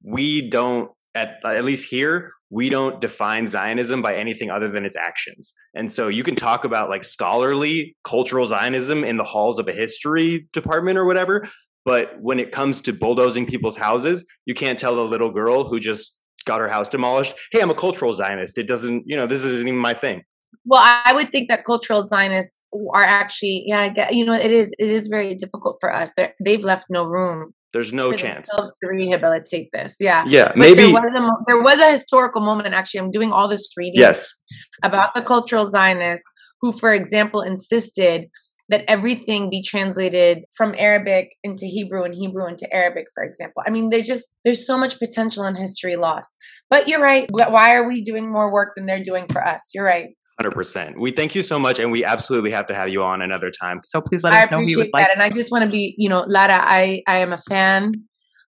we 0.04 0.50
don't 0.50 0.92
at 1.16 1.40
at 1.44 1.66
least 1.66 1.90
here 1.90 2.32
we 2.50 2.70
don't 2.70 3.02
define 3.02 3.48
Zionism 3.48 4.02
by 4.02 4.16
anything 4.16 4.50
other 4.50 4.70
than 4.70 4.86
its 4.86 4.96
actions. 4.96 5.54
And 5.76 5.92
so 5.92 6.08
you 6.08 6.24
can 6.24 6.36
talk 6.36 6.64
about 6.64 6.90
like 6.90 7.04
scholarly 7.04 7.96
cultural 8.04 8.46
Zionism 8.46 9.04
in 9.04 9.18
the 9.18 9.24
halls 9.24 9.60
of 9.60 9.68
a 9.68 9.74
history 9.74 10.48
department 10.54 10.98
or 10.98 11.06
whatever. 11.06 11.48
But 11.84 12.20
when 12.22 12.40
it 12.40 12.52
comes 12.52 12.82
to 12.84 12.94
bulldozing 12.94 13.46
people's 13.46 13.78
houses, 13.78 14.26
you 14.46 14.54
can't 14.54 14.80
tell 14.80 15.00
a 15.00 15.02
little 15.02 15.32
girl 15.32 15.64
who 15.64 15.80
just 15.80 16.20
got 16.46 16.60
her 16.60 16.70
house 16.70 16.90
demolished, 16.90 17.34
hey, 17.52 17.62
I'm 17.62 17.70
a 17.70 17.76
cultural 17.76 18.14
Zionist. 18.14 18.58
It 18.58 18.68
doesn't, 18.68 19.04
you 19.06 19.16
know, 19.16 19.28
this 19.28 19.44
isn't 19.44 19.68
even 19.68 19.80
my 19.80 19.94
thing. 19.94 20.24
Well, 20.66 20.82
I 20.84 21.14
would 21.14 21.32
think 21.32 21.50
that 21.50 21.66
cultural 21.66 22.06
Zionists 22.06 22.62
are 22.94 23.04
actually, 23.04 23.64
yeah, 23.66 23.80
I 23.82 23.90
get, 23.90 24.14
you 24.14 24.26
know, 24.26 24.34
it 24.34 24.52
is, 24.52 24.74
it 24.80 24.90
is 24.90 25.08
very 25.08 25.36
difficult 25.36 25.78
for 25.80 25.94
us. 25.94 26.12
They're, 26.16 26.34
they've 26.44 26.64
left 26.64 26.86
no 26.90 27.06
room 27.06 27.54
there's 27.78 27.94
no 27.94 28.12
chance 28.12 28.50
to 28.50 28.72
rehabilitate 28.82 29.70
this. 29.72 29.98
Yeah. 30.00 30.26
Yeah. 30.28 30.48
But 30.48 30.58
maybe 30.58 30.82
there 30.82 30.94
was, 30.94 31.14
a, 31.14 31.44
there 31.46 31.62
was 31.62 31.80
a 31.80 31.92
historical 31.92 32.42
moment. 32.42 32.74
Actually, 32.74 33.02
I'm 33.02 33.12
doing 33.12 33.32
all 33.32 33.48
this 33.48 33.70
reading. 33.78 34.00
Yes. 34.00 34.34
About 34.82 35.12
the 35.14 35.22
cultural 35.22 35.70
Zionists 35.70 36.26
who, 36.60 36.74
for 36.74 36.92
example, 36.92 37.42
insisted 37.42 38.30
that 38.70 38.84
everything 38.88 39.52
be 39.52 39.62
translated 39.62 40.40
from 40.56 40.74
Arabic 40.76 41.30
into 41.44 41.68
Hebrew 41.68 42.04
and 42.04 42.16
Hebrew 42.16 42.48
into 42.48 42.68
Arabic, 42.74 43.06
for 43.14 43.24
example. 43.24 43.62
I 43.66 43.70
mean, 43.70 43.92
there's 43.92 44.08
just 44.08 44.36
there's 44.44 44.66
so 44.66 44.76
much 44.76 44.98
potential 44.98 45.44
in 45.46 45.56
history 45.56 45.98
lost. 45.98 46.34
But 46.72 46.88
you're 46.88 47.00
right. 47.00 47.30
Why 47.32 47.76
are 47.76 47.88
we 47.88 48.02
doing 48.02 48.32
more 48.32 48.52
work 48.52 48.74
than 48.76 48.88
they're 48.88 49.04
doing 49.04 49.28
for 49.32 49.46
us? 49.46 49.62
You're 49.76 49.86
right. 49.86 50.10
100%. 50.42 51.00
We 51.00 51.12
thank 51.12 51.34
you 51.34 51.42
so 51.42 51.58
much 51.58 51.80
and 51.80 51.92
we 51.92 52.04
absolutely 52.04 52.52
have 52.52 52.68
to 52.68 52.76
have 52.76 52.90
you 52.90 53.02
on 53.02 53.22
another 53.22 53.50
time. 53.50 53.80
So 53.84 54.02
please 54.02 54.24
let 54.24 54.34
us 54.34 54.52
know 54.52 54.60
who 54.60 54.66
you 54.68 54.78
would 54.78 54.90
like. 54.94 55.08
And 55.12 55.22
I 55.22 55.30
just 55.30 55.52
want 55.52 55.64
to 55.64 55.70
be, 55.70 55.96
you 55.98 56.10
know, 56.10 56.26
Lara, 56.28 56.62
I, 56.64 57.02
I 57.08 57.18
am 57.18 57.34
a 57.34 57.38
fan. 57.38 57.94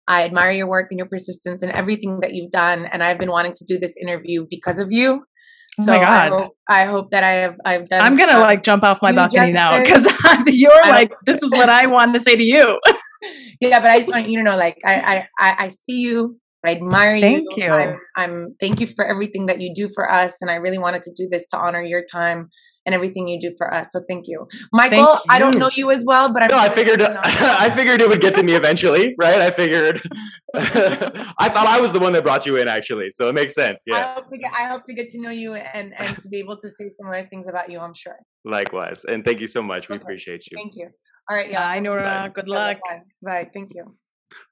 I 0.06 0.24
admire 0.24 0.52
your 0.52 0.68
work 0.68 0.88
and 0.90 0.98
your 0.98 1.08
persistence 1.08 1.62
and 1.62 1.72
everything 1.72 2.20
that 2.20 2.34
you've 2.34 2.50
done. 2.50 2.86
And 2.86 3.02
I've 3.02 3.18
been 3.18 3.30
wanting 3.30 3.52
to 3.54 3.64
do 3.64 3.78
this 3.78 3.94
interview 4.00 4.46
because 4.50 4.78
of 4.78 4.88
you. 4.90 5.24
Oh 5.80 5.84
so 5.84 5.92
oh 5.92 5.96
my 5.96 6.02
God. 6.02 6.10
I 6.10 6.28
hope, 6.28 6.52
I 6.68 6.84
hope, 6.84 7.10
that 7.12 7.24
I 7.24 7.30
have 7.30 7.56
I've 7.64 7.88
done. 7.88 8.00
I'm 8.00 8.16
gonna 8.16 8.40
like 8.40 8.62
jump 8.62 8.82
off 8.82 9.00
my 9.00 9.12
balcony 9.12 9.52
now 9.52 9.80
because 9.80 10.06
you're 10.46 10.72
like 10.86 11.12
this 11.24 11.42
is 11.42 11.52
what 11.52 11.68
I 11.68 11.86
want 11.86 12.14
to 12.14 12.20
say 12.20 12.34
to 12.34 12.42
you. 12.42 12.78
yeah, 13.60 13.80
but 13.80 13.90
I 13.90 13.98
just 13.98 14.10
want 14.10 14.28
you 14.28 14.38
to 14.38 14.44
know, 14.44 14.56
like 14.56 14.78
I 14.84 15.26
I 15.38 15.56
I 15.58 15.68
see 15.68 16.00
you. 16.00 16.38
I 16.66 16.72
admire 16.72 17.20
thank 17.20 17.56
you. 17.56 17.64
you. 17.64 17.72
I'm, 17.72 18.00
I'm 18.16 18.56
thank 18.58 18.80
you 18.80 18.88
for 18.88 19.04
everything 19.04 19.46
that 19.46 19.60
you 19.60 19.72
do 19.72 19.88
for 19.94 20.10
us, 20.10 20.36
and 20.40 20.50
I 20.50 20.54
really 20.54 20.78
wanted 20.78 21.02
to 21.02 21.12
do 21.12 21.28
this 21.30 21.46
to 21.48 21.56
honor 21.56 21.82
your 21.82 22.04
time 22.04 22.48
and 22.84 22.94
everything 22.94 23.28
you 23.28 23.38
do 23.38 23.54
for 23.56 23.72
us. 23.72 23.92
So 23.92 24.00
thank 24.08 24.26
you, 24.26 24.46
Michael. 24.72 25.04
Thank 25.04 25.18
you. 25.18 25.24
I 25.28 25.38
don't 25.38 25.56
know 25.56 25.70
you 25.74 25.90
as 25.90 26.04
well, 26.04 26.32
but 26.32 26.42
I'm 26.42 26.48
no, 26.48 26.58
I 26.58 26.68
figured 26.68 27.00
I 27.02 27.70
figured 27.70 28.00
it 28.00 28.08
would 28.08 28.20
get 28.20 28.34
to 28.36 28.42
me 28.42 28.54
eventually, 28.54 29.14
right? 29.18 29.40
I 29.40 29.50
figured. 29.50 30.00
I 30.54 31.48
thought 31.48 31.66
I 31.66 31.78
was 31.80 31.92
the 31.92 32.00
one 32.00 32.12
that 32.14 32.24
brought 32.24 32.44
you 32.44 32.56
in, 32.56 32.66
actually, 32.66 33.10
so 33.10 33.28
it 33.28 33.34
makes 33.34 33.54
sense. 33.54 33.84
Yeah. 33.86 33.96
I 33.96 34.14
hope 34.14 34.30
to 34.30 34.38
get, 34.38 34.52
I 34.52 34.64
hope 34.68 34.84
to 34.86 34.94
get 34.94 35.08
to 35.10 35.20
know 35.20 35.30
you 35.30 35.54
and 35.54 35.94
and 35.98 36.18
to 36.18 36.28
be 36.28 36.38
able 36.38 36.56
to 36.56 36.68
say 36.68 36.90
similar 36.98 37.26
things 37.28 37.46
about 37.46 37.70
you. 37.70 37.78
I'm 37.78 37.94
sure. 37.94 38.16
Likewise, 38.44 39.04
and 39.04 39.24
thank 39.24 39.40
you 39.40 39.46
so 39.46 39.62
much. 39.62 39.88
We 39.88 39.96
appreciate 39.96 40.44
you. 40.50 40.56
Thank 40.56 40.74
you. 40.74 40.88
All 41.30 41.36
right. 41.36 41.50
Yeah. 41.50 41.60
Bye, 41.60 41.80
Noura. 41.80 42.32
Good 42.34 42.48
luck. 42.48 42.78
Bye. 42.84 43.02
Bye. 43.22 43.50
Thank 43.54 43.74
you. 43.74 43.94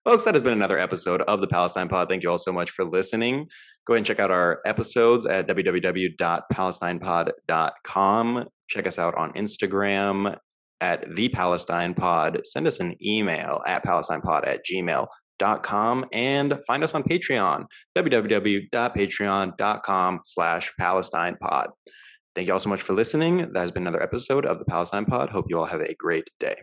Folks, 0.04 0.24
that 0.24 0.34
has 0.34 0.42
been 0.42 0.52
another 0.52 0.78
episode 0.78 1.22
of 1.22 1.40
the 1.40 1.48
Palestine 1.48 1.88
Pod. 1.88 2.08
Thank 2.08 2.22
you 2.22 2.30
all 2.30 2.38
so 2.38 2.52
much 2.52 2.70
for 2.70 2.84
listening. 2.84 3.48
Go 3.86 3.94
ahead 3.94 3.98
and 3.98 4.06
check 4.06 4.20
out 4.20 4.30
our 4.30 4.60
episodes 4.64 5.26
at 5.26 5.48
www.palestinepod.com. 5.48 8.48
Check 8.68 8.86
us 8.86 8.98
out 8.98 9.14
on 9.14 9.32
Instagram 9.32 10.36
at 10.80 11.14
the 11.14 11.28
Palestine 11.28 11.92
Pod. 11.94 12.40
Send 12.44 12.66
us 12.66 12.80
an 12.80 12.96
email 13.02 13.62
at 13.66 13.84
palestinepod 13.84 14.46
at 14.46 14.64
gmail.com 14.66 16.06
and 16.12 16.58
find 16.66 16.82
us 16.84 16.94
on 16.94 17.02
Patreon, 17.02 17.64
www.patreon.com 17.96 20.20
slash 20.24 20.72
Palestine 20.78 21.36
Pod. 21.40 21.70
Thank 22.34 22.48
you 22.48 22.52
all 22.52 22.60
so 22.60 22.68
much 22.68 22.82
for 22.82 22.92
listening. 22.92 23.50
That 23.52 23.60
has 23.60 23.70
been 23.70 23.84
another 23.84 24.02
episode 24.02 24.44
of 24.44 24.58
the 24.58 24.66
Palestine 24.66 25.06
Pod. 25.06 25.30
Hope 25.30 25.46
you 25.48 25.58
all 25.58 25.64
have 25.64 25.80
a 25.80 25.94
great 25.94 26.28
day. 26.38 26.56